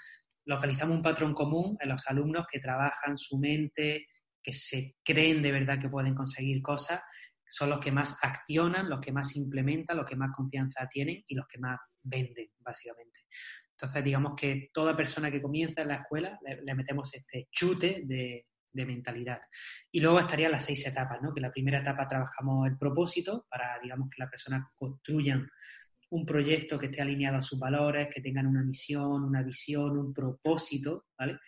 localizamos 0.46 0.96
un 0.96 1.04
patrón 1.04 1.34
común 1.34 1.78
en 1.80 1.90
los 1.90 2.06
alumnos 2.08 2.46
que 2.50 2.60
trabajan 2.60 3.18
su 3.18 3.38
mente, 3.38 4.08
que 4.42 4.54
se 4.54 4.96
creen 5.04 5.42
de 5.42 5.52
verdad 5.52 5.80
que 5.80 5.90
pueden 5.90 6.14
conseguir 6.14 6.62
cosas, 6.62 7.02
son 7.48 7.70
los 7.70 7.80
que 7.80 7.92
más 7.92 8.18
accionan, 8.22 8.90
los 8.90 9.00
que 9.00 9.12
más 9.12 9.36
implementan, 9.36 9.98
los 9.98 10.06
que 10.06 10.16
más 10.16 10.32
confianza 10.36 10.88
tienen 10.88 11.24
y 11.28 11.36
los 11.36 11.48
que 11.48 11.60
más 11.60 11.80
venden, 12.04 12.50
básicamente. 12.60 13.22
Entonces, 13.72 14.04
digamos 14.04 14.34
que 14.36 14.70
toda 14.74 14.96
persona 14.96 15.30
que 15.30 15.42
comienza 15.42 15.82
en 15.82 15.90
la 15.90 15.96
escuela 15.96 16.40
le, 16.44 16.76
metemos 16.76 17.14
este 17.14 17.50
chute 17.52 18.04
de, 18.06 18.46
de, 18.72 18.86
mentalidad. 18.86 19.42
Y 19.92 20.00
luego 20.00 20.20
estarían 20.20 20.52
las 20.52 20.66
seis 20.66 20.86
etapas, 20.88 21.22
¿no? 21.22 21.34
Que 21.34 21.42
la 21.42 21.52
primera 21.52 21.82
etapa 21.82 22.08
trabajamos 22.08 22.68
el 22.68 22.78
propósito 22.78 23.46
para, 23.50 23.78
digamos, 23.82 24.10
que 24.10 24.22
las 24.22 24.30
personas 24.30 24.68
construyan 24.76 25.50
un 26.10 26.26
proyecto 26.26 26.80
que 26.80 26.86
esté 26.86 27.02
alineado 27.02 27.38
a 27.38 27.42
sus 27.42 27.60
valores, 27.60 28.08
que 28.14 28.22
tengan 28.22 28.48
una 28.48 28.64
misión, 28.64 29.24
una 29.24 29.44
visión, 29.44 29.98
un 29.98 30.14
propósito, 30.14 31.08
¿vale? 31.18 31.40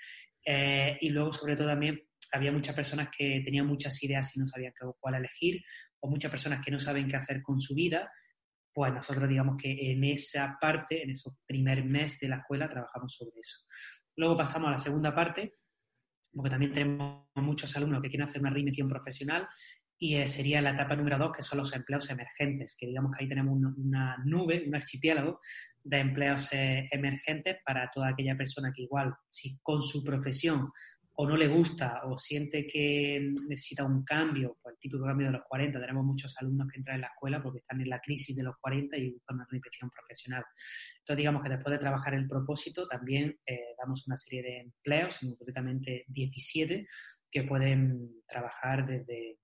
Eh, 0.45 0.97
y 1.01 1.09
luego, 1.09 1.31
sobre 1.31 1.55
todo, 1.55 1.67
también 1.67 2.06
había 2.31 2.51
muchas 2.51 2.75
personas 2.75 3.09
que 3.15 3.41
tenían 3.43 3.67
muchas 3.67 4.01
ideas 4.03 4.35
y 4.35 4.39
no 4.39 4.47
sabían 4.47 4.73
cuál 4.99 5.15
elegir, 5.15 5.63
o 5.99 6.09
muchas 6.09 6.31
personas 6.31 6.63
que 6.63 6.71
no 6.71 6.79
saben 6.79 7.07
qué 7.07 7.17
hacer 7.17 7.41
con 7.41 7.59
su 7.59 7.73
vida. 7.75 8.11
Pues 8.73 8.93
nosotros, 8.93 9.27
digamos 9.27 9.57
que 9.57 9.91
en 9.91 10.03
esa 10.03 10.57
parte, 10.59 11.03
en 11.03 11.11
esos 11.11 11.33
primer 11.45 11.83
mes 11.83 12.19
de 12.19 12.29
la 12.29 12.37
escuela, 12.37 12.69
trabajamos 12.69 13.13
sobre 13.13 13.39
eso. 13.39 13.65
Luego 14.15 14.37
pasamos 14.37 14.69
a 14.69 14.71
la 14.73 14.77
segunda 14.77 15.13
parte, 15.13 15.55
porque 16.33 16.49
también 16.49 16.73
tenemos 16.73 17.25
muchos 17.35 17.75
alumnos 17.75 18.01
que 18.01 18.09
quieren 18.09 18.27
hacer 18.27 18.41
una 18.41 18.51
reinvención 18.51 18.87
profesional 18.87 19.47
y 19.99 20.15
eh, 20.15 20.27
sería 20.27 20.61
la 20.61 20.71
etapa 20.71 20.95
número 20.95 21.17
dos, 21.17 21.31
que 21.35 21.41
son 21.41 21.57
los 21.57 21.73
empleos 21.73 22.09
emergentes, 22.09 22.75
que 22.77 22.85
digamos 22.85 23.11
que 23.11 23.23
ahí 23.23 23.27
tenemos 23.27 23.57
una, 23.77 24.17
nube, 24.25 24.63
un 24.67 24.75
archipiélago 24.75 25.39
de 25.83 25.99
empleos 25.99 26.53
eh, 26.53 26.87
emergentes 26.91 27.57
para 27.65 27.89
toda 27.89 28.09
aquella 28.09 28.35
persona 28.35 28.71
que 28.75 28.83
igual, 28.83 29.13
si 29.27 29.57
con 29.63 29.81
su 29.81 30.03
profesión 30.03 30.71
o 31.19 31.27
no 31.27 31.35
le 31.35 31.47
gusta 31.47 32.01
o 32.05 32.15
siente 32.17 32.67
que 32.67 33.33
necesita 33.47 33.83
un 33.83 34.03
cambio, 34.03 34.55
pues 34.61 34.75
el 34.75 34.79
típico 34.79 35.03
cambio 35.03 35.27
de 35.27 35.33
los 35.33 35.45
40, 35.47 35.79
tenemos 35.79 36.05
muchos 36.05 36.35
alumnos 36.37 36.67
que 36.71 36.77
entran 36.77 36.95
en 36.95 37.01
la 37.01 37.07
escuela 37.07 37.41
porque 37.41 37.57
están 37.57 37.81
en 37.81 37.89
la 37.89 37.99
crisis 37.99 38.35
de 38.35 38.43
los 38.43 38.55
40 38.61 38.95
y 38.97 39.13
buscan 39.13 39.37
una 39.37 39.47
reinvención 39.49 39.89
profesional. 39.89 40.43
Entonces, 40.99 41.17
digamos 41.17 41.41
que 41.41 41.49
después 41.49 41.71
de 41.71 41.79
trabajar 41.79 42.13
el 42.13 42.27
propósito, 42.27 42.87
también 42.87 43.35
eh, 43.47 43.73
damos 43.79 44.05
una 44.07 44.17
serie 44.17 44.43
de 44.43 44.59
empleos, 44.59 45.19
concretamente 45.19 46.05
17, 46.07 46.87
que 47.31 47.43
pueden 47.43 48.21
trabajar 48.27 48.85
desde 48.85 49.39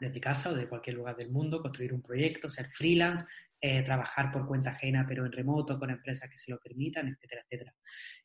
desde 0.00 0.20
casa 0.20 0.50
o 0.50 0.54
de 0.54 0.68
cualquier 0.68 0.96
lugar 0.96 1.16
del 1.16 1.32
mundo, 1.32 1.60
construir 1.60 1.92
un 1.92 2.02
proyecto, 2.02 2.48
ser 2.48 2.68
freelance, 2.70 3.24
eh, 3.60 3.82
trabajar 3.82 4.30
por 4.30 4.46
cuenta 4.46 4.70
ajena 4.70 5.04
pero 5.08 5.26
en 5.26 5.32
remoto 5.32 5.78
con 5.78 5.90
empresas 5.90 6.30
que 6.30 6.38
se 6.38 6.50
lo 6.50 6.58
permitan, 6.58 7.08
etcétera, 7.08 7.42
etcétera. 7.42 7.74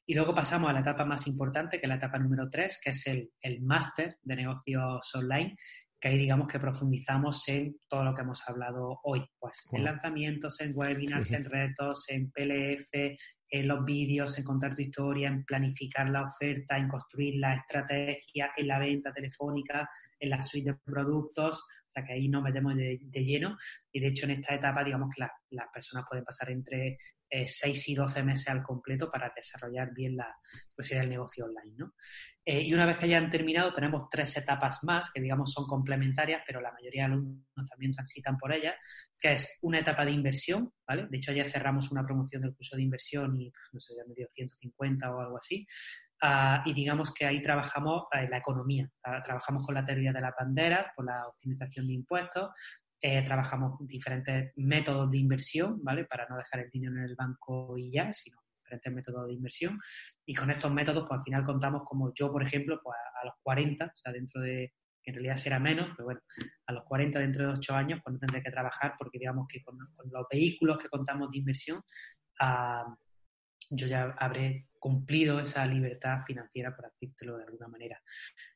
Y 0.05 0.13
luego 0.13 0.33
pasamos 0.33 0.69
a 0.69 0.73
la 0.73 0.81
etapa 0.81 1.05
más 1.05 1.25
importante, 1.27 1.79
que 1.79 1.85
es 1.85 1.89
la 1.89 1.95
etapa 1.95 2.19
número 2.19 2.49
tres, 2.49 2.79
que 2.81 2.91
es 2.91 3.07
el, 3.07 3.31
el 3.41 3.61
máster 3.61 4.17
de 4.21 4.35
negocios 4.35 5.15
online, 5.15 5.55
que 6.03 6.09
ahí 6.09 6.17
digamos 6.17 6.49
que 6.49 6.59
profundizamos 6.59 7.47
en 7.47 7.77
todo 7.87 8.03
lo 8.03 8.13
que 8.13 8.23
hemos 8.23 8.43
hablado 8.49 8.99
hoy, 9.03 9.25
pues 9.39 9.69
en 9.71 9.85
lanzamientos, 9.85 10.59
en 10.59 10.73
webinars, 10.75 11.31
en 11.31 11.45
retos, 11.45 12.03
en 12.09 12.29
PLF, 12.29 12.89
en 13.49 13.67
los 13.69 13.85
vídeos, 13.85 14.37
en 14.37 14.43
contar 14.43 14.75
tu 14.75 14.81
historia, 14.81 15.29
en 15.29 15.45
planificar 15.45 16.09
la 16.09 16.23
oferta, 16.23 16.75
en 16.75 16.89
construir 16.89 17.35
la 17.35 17.53
estrategia, 17.53 18.51
en 18.57 18.67
la 18.67 18.79
venta 18.79 19.13
telefónica, 19.13 19.89
en 20.19 20.29
la 20.31 20.41
suite 20.41 20.71
de 20.71 20.77
productos. 20.83 21.63
Sea 21.93 22.05
que 22.05 22.13
ahí 22.13 22.27
nos 22.27 22.43
metemos 22.43 22.75
de, 22.75 22.97
lleno 23.23 23.57
y 23.91 23.99
de 23.99 24.07
hecho 24.07 24.25
en 24.25 24.31
esta 24.31 24.55
etapa 24.55 24.83
digamos 24.83 25.09
que 25.15 25.25
las 25.51 25.67
personas 25.71 26.05
pueden 26.09 26.25
pasar 26.25 26.49
entre 26.49 26.97
6 27.29 27.63
eh, 27.63 27.91
y 27.91 27.95
12 27.95 28.23
meses 28.23 28.47
al 28.49 28.63
completo 28.63 29.09
para 29.09 29.31
desarrollar 29.35 29.93
bien 29.93 30.15
la 30.15 30.35
pues, 30.75 30.89
del 30.89 31.09
negocio 31.09 31.45
online. 31.45 31.75
¿no? 31.77 31.93
Eh, 32.45 32.61
y 32.61 32.73
una 32.73 32.85
vez 32.85 32.97
que 32.97 33.05
hayan 33.05 33.31
terminado, 33.31 33.73
tenemos 33.73 34.07
tres 34.09 34.35
etapas 34.37 34.83
más 34.83 35.09
que, 35.11 35.21
digamos, 35.21 35.51
son 35.51 35.65
complementarias, 35.65 36.43
pero 36.45 36.61
la 36.61 36.71
mayoría 36.71 37.03
de 37.03 37.13
alumnos 37.13 37.69
también 37.69 37.91
transitan 37.91 38.37
por 38.37 38.53
ellas, 38.53 38.75
que 39.19 39.33
es 39.33 39.57
una 39.61 39.79
etapa 39.79 40.05
de 40.05 40.11
inversión, 40.11 40.71
¿vale? 40.87 41.07
De 41.09 41.17
hecho, 41.17 41.31
ya 41.31 41.45
cerramos 41.45 41.91
una 41.91 42.05
promoción 42.05 42.41
del 42.41 42.53
curso 42.53 42.75
de 42.75 42.83
inversión 42.83 43.35
y, 43.39 43.49
pues, 43.49 43.63
no 43.71 43.79
sé, 43.79 43.93
ya 43.97 44.03
me 44.07 44.13
dio 44.13 44.27
150 44.31 45.15
o 45.15 45.21
algo 45.21 45.37
así. 45.37 45.65
Ah, 46.25 46.63
y 46.65 46.73
digamos 46.73 47.13
que 47.13 47.25
ahí 47.25 47.41
trabajamos 47.41 48.05
en 48.13 48.29
la 48.29 48.37
economía, 48.37 48.89
ah, 49.03 49.21
trabajamos 49.21 49.65
con 49.65 49.75
la 49.75 49.85
teoría 49.85 50.13
de 50.13 50.21
las 50.21 50.33
banderas, 50.39 50.93
con 50.95 51.07
la 51.07 51.27
optimización 51.27 51.85
de 51.85 51.93
impuestos, 51.95 52.49
eh, 53.01 53.21
trabajamos 53.25 53.77
diferentes 53.85 54.53
métodos 54.55 55.11
de 55.11 55.17
inversión, 55.17 55.83
¿vale? 55.83 56.05
Para 56.05 56.25
no 56.29 56.37
dejar 56.37 56.61
el 56.61 56.69
dinero 56.69 56.95
en 56.95 57.03
el 57.03 57.15
banco 57.17 57.77
y 57.77 57.91
ya, 57.91 58.13
sino 58.13 58.37
diferentes 58.57 58.93
métodos 58.93 59.27
de 59.27 59.33
inversión. 59.33 59.77
Y 60.25 60.33
con 60.33 60.49
estos 60.49 60.71
métodos, 60.71 61.05
pues 61.09 61.19
al 61.19 61.25
final 61.25 61.43
contamos 61.43 61.81
como 61.83 62.13
yo, 62.13 62.31
por 62.31 62.41
ejemplo, 62.41 62.79
pues 62.81 62.97
a 63.21 63.25
los 63.25 63.33
40, 63.43 63.85
o 63.85 63.91
sea, 63.93 64.13
dentro 64.13 64.39
de, 64.39 64.71
que 65.03 65.11
en 65.11 65.15
realidad 65.15 65.35
será 65.35 65.59
menos, 65.59 65.89
pero 65.97 66.05
bueno, 66.05 66.21
a 66.67 66.71
los 66.71 66.85
40, 66.85 67.19
dentro 67.19 67.47
de 67.47 67.51
8 67.51 67.75
años, 67.75 67.99
pues 68.01 68.13
no 68.13 68.19
tendré 68.19 68.41
que 68.41 68.49
trabajar 68.49 68.93
porque 68.97 69.19
digamos 69.19 69.45
que 69.49 69.61
con, 69.61 69.77
los 69.77 70.25
vehículos 70.31 70.77
que 70.77 70.87
contamos 70.87 71.29
de 71.31 71.39
inversión, 71.39 71.81
ah, 72.39 72.85
yo 73.69 73.87
ya 73.87 74.15
habré 74.17 74.67
cumplido 74.79 75.39
esa 75.39 75.65
libertad 75.65 76.23
financiera, 76.25 76.75
por 76.75 76.91
decirlo 76.91 77.37
de 77.37 77.45
alguna 77.45 77.67
manera. 77.67 78.01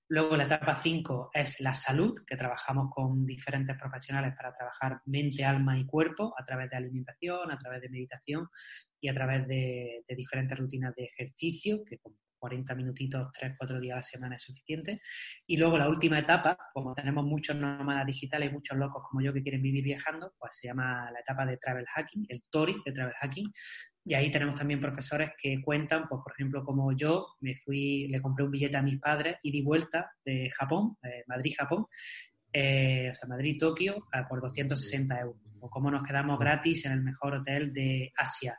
Luego 0.09 0.37
la 0.37 0.45
etapa 0.45 0.75
5 0.75 1.31
es 1.33 1.59
la 1.59 1.73
salud, 1.73 2.23
que 2.25 2.37
trabajamos 2.37 2.89
con 2.93 3.25
diferentes 3.25 3.77
profesionales 3.77 4.33
para 4.35 4.53
trabajar 4.53 5.01
mente, 5.05 5.43
alma 5.43 5.77
y 5.77 5.85
cuerpo 5.85 6.33
a 6.37 6.45
través 6.45 6.69
de 6.69 6.77
alimentación, 6.77 7.51
a 7.51 7.57
través 7.57 7.81
de 7.81 7.89
meditación 7.89 8.47
y 9.01 9.09
a 9.09 9.13
través 9.13 9.47
de, 9.47 10.05
diferentes 10.07 10.57
rutinas 10.57 10.95
de 10.95 11.05
ejercicio, 11.05 11.83
que 11.83 11.97
con 11.97 12.13
40 12.39 12.75
minutitos, 12.75 13.31
3, 13.33 13.55
4 13.57 13.79
días 13.81 13.95
a 13.95 13.97
la 13.97 14.03
semana 14.03 14.35
es 14.35 14.43
suficiente. 14.43 15.01
Y 15.45 15.57
luego 15.57 15.77
la 15.77 15.89
última 15.89 16.19
etapa, 16.19 16.57
como 16.73 16.93
tenemos 16.93 17.25
muchos 17.25 17.57
nómadas 17.57 18.05
digitales 18.05 18.49
y 18.49 18.53
muchos 18.53 18.77
locos 18.77 19.03
como 19.09 19.21
yo 19.21 19.33
que 19.33 19.41
quieren 19.41 19.61
vivir 19.61 19.83
viajando, 19.83 20.33
pues 20.39 20.57
se 20.57 20.67
llama 20.67 21.11
la 21.11 21.19
etapa 21.19 21.45
de 21.45 21.57
travel 21.57 21.85
hacking, 21.85 22.25
el 22.29 22.43
TORI 22.49 22.81
de 22.85 22.91
travel 22.93 23.13
hacking, 23.15 23.51
y 24.07 24.13
ahí 24.13 24.31
tenemos 24.31 24.55
también 24.55 24.79
profesores 24.79 25.31
que 25.37 25.61
cuentan, 25.61 26.07
pues 26.07 26.21
por 26.23 26.31
ejemplo, 26.31 26.63
como 26.63 26.95
yo 26.95 27.35
me 27.41 27.55
fui, 27.55 28.07
le 28.07 28.21
compré 28.21 28.45
un 28.45 28.51
billete 28.51 28.77
a 28.77 28.81
mis 28.81 28.99
padres 28.99 29.35
y 29.43 29.51
di 29.51 29.61
vuelta 29.61 30.11
de 30.23 30.49
Japón, 30.49 30.95
Madrid-Japón, 31.27 31.87
eh, 32.53 33.09
o 33.11 33.15
sea, 33.15 33.27
Madrid-Tokio, 33.27 34.07
por 34.29 34.41
260 34.41 35.19
euros. 35.19 35.41
O 35.59 35.69
cómo 35.69 35.91
nos 35.91 36.03
quedamos 36.03 36.39
gratis 36.39 36.85
en 36.85 36.93
el 36.93 37.01
mejor 37.01 37.35
hotel 37.35 37.73
de 37.73 38.13
Asia. 38.15 38.57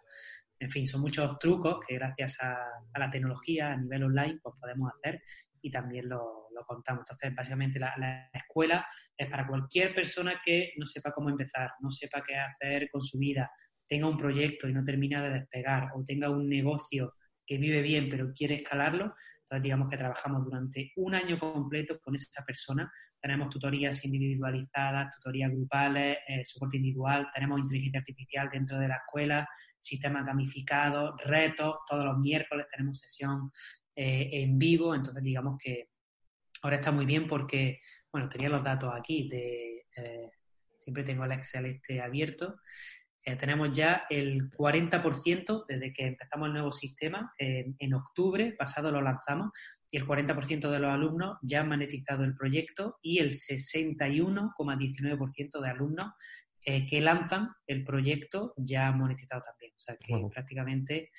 En 0.59 0.71
fin, 0.71 0.87
son 0.87 1.01
muchos 1.01 1.39
trucos 1.39 1.79
que 1.87 1.95
gracias 1.95 2.37
a, 2.41 2.55
la 2.99 3.09
tecnología 3.09 3.73
a 3.73 3.77
nivel 3.77 4.05
online 4.05 4.41
pues 4.43 4.55
podemos 4.61 4.91
hacer 4.93 5.23
y 5.63 5.71
también 5.71 6.09
lo, 6.09 6.47
contamos. 6.67 7.03
Entonces, 7.03 7.35
básicamente 7.35 7.79
la, 7.79 7.95
la, 7.97 8.29
escuela 8.35 8.87
es 9.17 9.31
para 9.31 9.47
cualquier 9.47 9.95
persona 9.95 10.41
que 10.45 10.73
no 10.77 10.85
sepa 10.85 11.13
cómo 11.13 11.31
empezar, 11.31 11.71
no 11.81 11.91
sepa 11.91 12.23
qué 12.27 12.35
hacer 12.37 12.91
con 12.91 13.03
su 13.03 13.17
vida, 13.17 13.51
tenga 13.89 14.07
un 14.07 14.17
proyecto 14.17 14.69
y 14.69 14.73
no 14.73 14.85
termina 14.85 15.23
de 15.23 15.31
despegar 15.31 15.91
o 15.95 16.05
tenga 16.05 16.31
un 16.31 16.49
negocio 16.49 17.15
que 17.47 17.57
vive 17.57 17.81
bien 17.81 18.09
pero 18.11 18.33
quiere 18.35 18.57
escalarlo, 18.57 19.15
entonces 19.41 19.63
digamos 19.63 19.89
que 19.89 19.97
trabajamos 19.97 20.45
durante 20.45 20.93
un 20.97 21.15
año 21.15 21.39
completo 21.39 21.99
con 22.01 22.15
esa 22.15 22.45
persona. 22.45 22.93
Tenemos 23.19 23.49
tutorías 23.49 24.05
individualizadas, 24.05 25.17
tutorías 25.17 25.51
grupales, 25.51 26.19
eh, 26.29 26.45
soporte 26.45 26.77
individual, 26.77 27.29
tenemos 27.33 27.61
inteligencia 27.61 28.01
artificial 28.01 28.49
dentro 28.51 28.79
de 28.79 28.89
la 28.89 28.97
escuela, 28.97 29.49
sistemas 29.81 30.27
gamificados, 30.27 31.19
retos, 31.25 31.77
todos 31.89 32.05
los 32.05 32.19
miércoles 32.19 32.67
tenemos 32.71 32.99
sesión 32.99 33.51
eh, 33.97 34.29
en 34.33 34.59
vivo, 34.59 34.95
entonces 34.95 35.23
digamos 35.23 35.57
que 35.59 35.89
ahora 36.61 36.77
está 36.77 36.93
muy 36.93 37.07
bien 37.07 37.27
porque, 37.27 37.81
bueno, 38.13 38.29
tenía 38.29 38.51
los 38.51 38.63
datos 38.63 38.93
aquí 38.95 39.31
de... 39.31 39.87
Eh, 39.97 40.31
siempre 40.79 41.05
tengo 41.05 41.25
el 41.25 41.33
Excel 41.33 41.67
este 41.67 42.01
abierto 42.01 42.57
eh, 43.29 43.37
tenemos 43.37 43.71
ya 43.73 44.07
el 44.09 44.51
40% 44.51 45.67
desde 45.69 45.93
que 45.93 46.07
empezamos 46.07 46.47
el 46.47 46.55
nuevo 46.55 46.73
sistema. 46.73 47.35
en 47.39 47.95
octubre 47.95 48.55
pasado 48.59 48.91
lo 48.91 49.03
lanzamos 49.03 49.51
y 49.91 49.99
el 49.99 50.07
40% 50.07 50.71
de 50.71 50.79
los 50.79 50.91
alumnos 50.91 51.37
ya 51.43 51.61
han 51.61 51.69
monetizado 51.69 52.25
el 52.25 52.35
proyecto 52.35 52.97
y 53.03 53.19
el 53.19 53.33
61,19% 53.33 55.61
de 55.61 55.69
alumnos 55.69 56.15
eh, 56.65 56.87
que 56.87 57.01
lanzan 57.01 57.51
el 57.67 57.85
proyecto 57.85 58.55
ya 58.57 58.89
han 58.89 58.99
monetizado 58.99 59.43
también. 59.43 59.73
O 59.77 59.81
sea 59.81 59.97
que 59.97 60.15
prácticamente, 60.33 61.11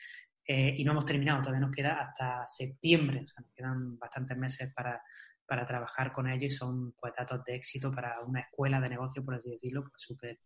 eh, 0.47 0.73
y 0.77 0.83
no 0.83 0.93
hemos 0.93 1.05
terminado, 1.05 1.41
todavía 1.41 1.65
nos 1.65 1.75
queda 1.75 2.01
hasta 2.01 2.47
septiembre, 2.47 3.21
o 3.23 3.27
sea, 3.27 3.43
nos 3.43 3.53
quedan 3.53 3.99
bastantes 3.99 4.37
meses 4.37 4.71
para, 4.75 5.01
para 5.45 5.65
trabajar 5.65 6.11
con 6.11 6.27
ellos 6.27 6.53
y 6.53 6.55
son 6.55 6.93
pues, 6.93 7.13
datos 7.17 7.43
de 7.45 7.55
éxito 7.55 7.91
para 7.91 8.19
una 8.21 8.41
escuela 8.41 8.81
de 8.81 8.89
negocio, 8.89 9.23
por 9.23 9.35
así 9.35 9.51
decirlo, 9.51 9.83
pues 9.83 9.93
súper 9.97 10.39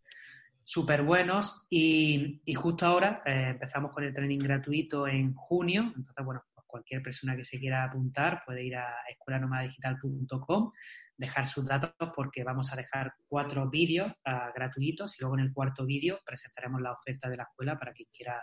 súper 0.64 1.04
buenos 1.04 1.66
y, 1.70 2.42
justo 2.56 2.86
ahora 2.86 3.22
eh, 3.26 3.50
empezamos 3.52 3.92
con 3.92 4.04
el 4.04 4.14
training 4.14 4.40
gratuito 4.40 5.08
en 5.08 5.34
junio, 5.34 5.94
entonces 5.96 6.26
bueno, 6.26 6.42
pues 6.54 6.66
cualquier 6.68 7.02
persona 7.02 7.36
que 7.36 7.46
se 7.46 7.60
quiera 7.60 7.84
apuntar 7.84 8.44
puede 8.46 8.64
ir 8.64 8.76
a 8.76 8.96
escuelanomadigital.com, 9.10 10.72
dejar 11.18 11.48
sus 11.48 11.66
datos 11.66 11.94
porque 12.16 12.44
vamos 12.44 12.72
a 12.72 12.76
dejar 12.76 13.14
cuatro 13.28 13.70
vídeos 13.70 14.12
ah, 14.26 14.52
gratuitos 14.56 15.18
y 15.18 15.22
luego 15.22 15.38
en 15.38 15.46
el 15.46 15.54
cuarto 15.54 15.86
vídeo 15.86 16.20
presentaremos 16.26 16.82
la 16.82 16.94
oferta 16.94 17.30
de 17.30 17.38
la 17.38 17.44
escuela 17.44 17.78
para 17.78 17.94
quien 17.94 18.10
quiera 18.12 18.42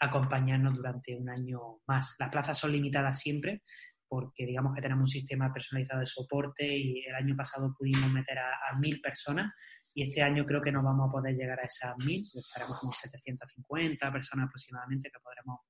acompañarnos 0.00 0.74
durante 0.74 1.14
un 1.14 1.28
año 1.28 1.80
más. 1.86 2.16
Las 2.18 2.30
plazas 2.30 2.56
son 2.56 2.72
limitadas 2.72 3.18
siempre, 3.20 3.62
porque 4.10 4.44
digamos 4.44 4.74
que 4.74 4.82
tenemos 4.82 5.02
un 5.02 5.06
sistema 5.06 5.52
personalizado 5.52 6.00
de 6.00 6.06
soporte 6.06 6.66
y 6.66 7.04
el 7.06 7.14
año 7.14 7.36
pasado 7.36 7.72
pudimos 7.78 8.10
meter 8.10 8.40
a, 8.40 8.76
mil 8.76 9.00
personas 9.00 9.54
y 9.94 10.02
este 10.02 10.20
año 10.20 10.44
creo 10.44 10.60
que 10.60 10.72
no 10.72 10.82
vamos 10.82 11.08
a 11.08 11.12
poder 11.12 11.32
llegar 11.32 11.60
a 11.60 11.62
esas 11.62 11.96
mil, 11.98 12.20
estaremos 12.22 12.76
como 12.80 12.92
750 12.92 14.12
personas 14.12 14.48
aproximadamente 14.48 15.10
que 15.12 15.20
podremos 15.20 15.60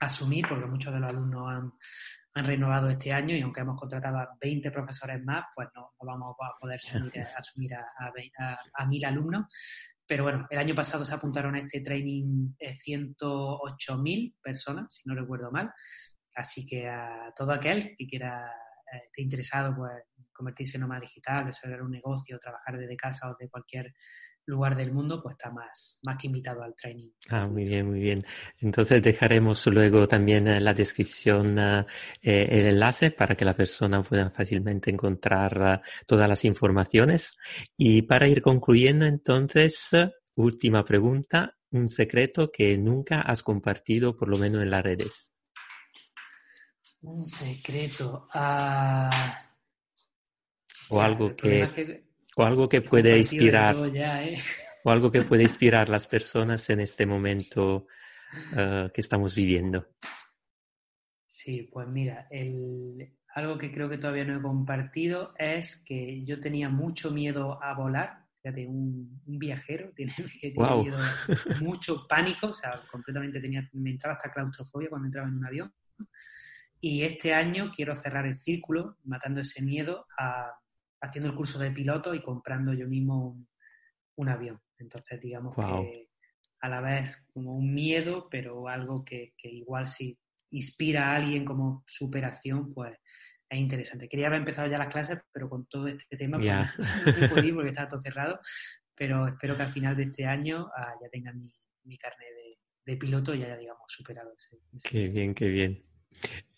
asumir, 0.00 0.46
porque 0.48 0.64
muchos 0.64 0.92
de 0.94 1.00
los 1.00 1.10
alumnos 1.10 1.48
han, 1.48 1.72
renovado 2.34 2.90
este 2.90 3.14
año 3.14 3.34
y 3.34 3.40
aunque 3.40 3.62
hemos 3.62 3.80
contratado 3.80 4.18
a 4.18 4.28
20 4.38 4.70
profesores 4.70 5.24
más, 5.24 5.46
pues 5.54 5.68
no, 5.74 5.92
vamos 6.00 6.36
a 6.38 6.58
poder 6.60 6.78
asumir, 7.38 7.74
a, 7.74 8.86
mil 8.86 9.04
alumnos. 9.06 9.46
Pero 10.06 10.24
bueno, 10.24 10.46
el 10.50 10.58
año 10.58 10.74
pasado 10.74 11.04
se 11.06 11.14
apuntaron 11.14 11.54
a 11.54 11.60
este 11.60 11.80
training 11.80 12.54
108.000 12.58 14.28
eh, 14.28 14.34
personas, 14.42 14.94
si 14.94 15.08
no 15.08 15.14
recuerdo 15.14 15.50
mal, 15.50 15.72
Así 16.36 16.66
que 16.66 16.86
a 16.86 17.32
todo 17.34 17.52
aquel 17.52 17.96
que 17.96 18.06
quiera, 18.06 18.46
eh, 18.92 19.06
esté 19.06 19.22
interesado 19.22 19.74
pues, 19.74 19.92
convertirse 20.32 20.76
en 20.76 20.82
nómada 20.82 21.00
digital, 21.00 21.46
desarrollar 21.46 21.82
un 21.82 21.92
negocio, 21.92 22.38
trabajar 22.38 22.78
desde 22.78 22.96
casa 22.96 23.30
o 23.30 23.36
de 23.38 23.48
cualquier 23.48 23.94
lugar 24.46 24.76
del 24.76 24.92
mundo, 24.92 25.20
pues 25.22 25.34
está 25.34 25.50
más, 25.50 25.98
más 26.04 26.16
que 26.16 26.28
invitado 26.28 26.62
al 26.62 26.74
training. 26.74 27.08
Ah, 27.30 27.48
muy 27.48 27.64
bien, 27.64 27.88
muy 27.88 28.00
bien. 28.00 28.24
Entonces 28.60 29.02
dejaremos 29.02 29.66
luego 29.66 30.06
también 30.06 30.46
en 30.46 30.64
la 30.64 30.72
descripción 30.72 31.58
eh, 31.58 31.84
el 32.22 32.66
enlace 32.66 33.10
para 33.10 33.34
que 33.34 33.44
la 33.44 33.54
persona 33.54 34.02
pueda 34.02 34.30
fácilmente 34.30 34.90
encontrar 34.90 35.82
eh, 35.82 35.88
todas 36.06 36.28
las 36.28 36.44
informaciones. 36.44 37.36
Y 37.76 38.02
para 38.02 38.28
ir 38.28 38.40
concluyendo, 38.40 39.04
entonces, 39.04 39.90
última 40.36 40.84
pregunta, 40.84 41.56
un 41.72 41.88
secreto 41.88 42.50
que 42.52 42.78
nunca 42.78 43.22
has 43.22 43.42
compartido, 43.42 44.16
por 44.16 44.28
lo 44.28 44.38
menos 44.38 44.62
en 44.62 44.70
las 44.70 44.82
redes. 44.82 45.32
Un 47.06 47.24
secreto. 47.24 48.28
Ah, 48.34 49.48
o 50.88 51.00
algo 51.00 51.36
que, 51.36 52.04
o 52.36 52.44
algo 52.44 52.68
que 52.68 52.82
puede 52.82 53.16
inspirar. 53.16 53.76
¿eh? 53.94 54.36
O 54.84 54.90
algo 54.90 55.10
que 55.10 55.22
puede 55.22 55.44
inspirar 55.44 55.88
las 55.88 56.08
personas 56.08 56.68
en 56.68 56.80
este 56.80 57.06
momento 57.06 57.86
ah, 58.56 58.90
que 58.92 59.00
estamos 59.00 59.36
viviendo. 59.36 59.86
Sí, 61.26 61.68
pues 61.72 61.86
mira, 61.86 62.28
algo 63.36 63.56
que 63.56 63.70
creo 63.70 63.88
que 63.88 63.98
todavía 63.98 64.24
no 64.24 64.38
he 64.38 64.42
compartido 64.42 65.32
es 65.38 65.76
que 65.76 66.24
yo 66.24 66.40
tenía 66.40 66.68
mucho 66.68 67.12
miedo 67.12 67.62
a 67.62 67.72
volar. 67.74 68.26
Fíjate, 68.42 68.66
un, 68.66 69.22
viajero 69.26 69.92
tiene, 69.96 70.12
que 70.40 70.52
miedo, 70.56 70.98
mucho 71.60 72.04
pánico, 72.08 72.48
o 72.48 72.52
sea, 72.52 72.80
completamente 72.90 73.40
tenía, 73.40 73.68
me 73.74 73.90
entraba 73.90 74.16
hasta 74.16 74.32
claustrofobia 74.32 74.88
cuando 74.88 75.06
entraba 75.06 75.28
en 75.28 75.34
un 75.34 75.46
avión. 75.46 75.72
Y 76.88 77.02
este 77.02 77.34
año 77.34 77.72
quiero 77.74 77.96
cerrar 77.96 78.26
el 78.26 78.36
círculo, 78.36 78.96
matando 79.02 79.40
ese 79.40 79.60
miedo, 79.60 80.06
haciendo 81.00 81.30
el 81.30 81.34
curso 81.34 81.58
de 81.58 81.72
piloto 81.72 82.14
y 82.14 82.22
comprando 82.22 82.72
yo 82.74 82.86
mismo 82.86 83.44
un, 84.14 84.28
avión. 84.28 84.60
Entonces, 84.78 85.20
digamos 85.20 85.56
que 85.56 86.08
a 86.60 86.68
la 86.68 86.80
vez 86.80 87.26
como 87.32 87.56
un 87.56 87.74
miedo, 87.74 88.28
pero 88.30 88.68
algo 88.68 89.04
que, 89.04 89.34
igual 89.42 89.88
si 89.88 90.16
inspira 90.52 91.08
a 91.08 91.16
alguien 91.16 91.44
como 91.44 91.82
superación, 91.88 92.72
pues 92.72 92.96
es 93.48 93.58
interesante. 93.58 94.08
Quería 94.08 94.28
haber 94.28 94.38
empezado 94.38 94.70
ya 94.70 94.78
las 94.78 94.92
clases, 94.92 95.18
pero 95.32 95.50
con 95.50 95.66
todo 95.66 95.88
este 95.88 96.16
tema, 96.16 96.38
pues, 96.38 96.46
no 97.50 97.54
porque 97.56 97.70
está 97.70 97.88
todo 97.88 98.00
cerrado. 98.00 98.38
Pero 98.94 99.26
espero 99.26 99.56
que 99.56 99.64
al 99.64 99.72
final 99.72 99.96
de 99.96 100.04
este 100.04 100.24
año 100.24 100.68
ah, 100.76 100.94
ya 101.02 101.08
tenga 101.08 101.32
mi, 101.32 101.52
mi 101.82 101.98
carnet 101.98 102.28
de, 102.84 102.96
piloto 102.96 103.34
y 103.34 103.42
haya, 103.42 103.56
digamos, 103.56 103.82
superado 103.88 104.32
ese. 104.38 104.60
Qué 104.88 105.08
bien, 105.08 105.34
qué 105.34 105.48
bien. 105.48 105.82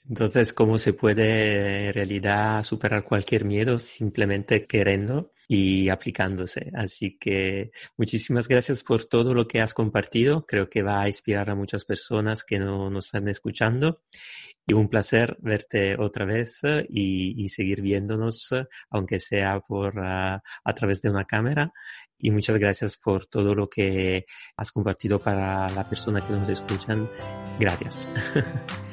Entonces, 0.09 0.53
¿cómo 0.53 0.79
se 0.79 0.93
puede 0.93 1.89
en 1.89 1.95
realidad 1.95 2.65
superar 2.65 3.05
cualquier 3.05 3.45
miedo 3.45 3.79
simplemente 3.79 4.65
queriendo? 4.65 5.33
y 5.51 5.89
aplicándose. 5.89 6.71
Así 6.75 7.17
que 7.19 7.73
muchísimas 7.97 8.47
gracias 8.47 8.85
por 8.85 9.07
todo 9.07 9.33
lo 9.33 9.49
que 9.49 9.63
has 9.63 9.73
compartido. 9.73 10.45
Creo 10.47 10.69
que 10.69 10.83
va 10.83 11.01
a 11.01 11.07
inspirar 11.09 11.49
a 11.49 11.55
muchas 11.55 11.87
personas 11.87 12.45
que 12.45 12.59
no 12.59 12.91
nos 12.91 13.07
están 13.07 13.29
escuchando. 13.29 14.03
Y 14.67 14.75
un 14.75 14.89
placer 14.89 15.39
verte 15.41 15.99
otra 15.99 16.27
vez 16.27 16.61
y, 16.91 17.49
seguir 17.49 17.81
viéndonos, 17.81 18.51
aunque 18.91 19.19
sea 19.19 19.61
por 19.61 19.99
uh, 19.99 20.39
a 20.65 20.75
través 20.75 21.01
de 21.01 21.09
una 21.09 21.25
cámara. 21.25 21.73
Y 22.19 22.31
muchas 22.31 22.59
gracias 22.59 22.99
por 22.99 23.25
todo 23.25 23.55
lo 23.55 23.71
que 23.71 24.27
has 24.57 24.71
compartido 24.71 25.19
para 25.19 25.67
la 25.71 25.85
persona 25.85 26.21
que 26.21 26.35
nos 26.35 26.49
escuchan. 26.51 27.09
Gracias. 27.59 28.07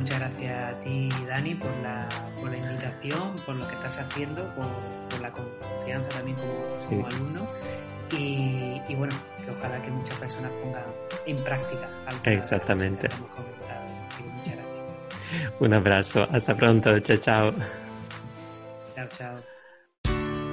Muchas 0.00 0.18
gracias 0.18 0.74
a 0.74 0.80
ti, 0.80 1.10
Dani, 1.28 1.54
por 1.56 1.70
la, 1.82 2.08
por 2.40 2.50
la 2.50 2.56
invitación, 2.56 3.36
por 3.44 3.54
lo 3.56 3.68
que 3.68 3.74
estás 3.74 3.98
haciendo, 3.98 4.42
por, 4.54 4.66
por 5.10 5.20
la 5.20 5.30
confianza 5.30 6.08
también 6.08 6.38
como, 6.38 7.06
alumno. 7.06 7.46
Y, 8.16 8.80
y, 8.88 8.94
bueno, 8.94 9.14
que 9.44 9.50
ojalá 9.50 9.80
que 9.82 9.90
muchas 9.90 10.18
personas 10.18 10.50
pongan 10.62 10.84
en 11.26 11.36
práctica 11.44 11.86
algo 12.06 12.22
Exactamente. 12.24 13.08
Que 13.08 13.14
hemos 13.14 13.30
comentado. 13.30 13.84
muchas 14.20 14.54
gracias. 14.56 15.60
Un 15.60 15.74
abrazo. 15.74 16.26
Hasta 16.32 16.54
pronto. 16.56 16.98
Chao, 17.00 17.16
chao. 17.18 17.52
Chao, 18.94 19.08
chao. 19.18 19.49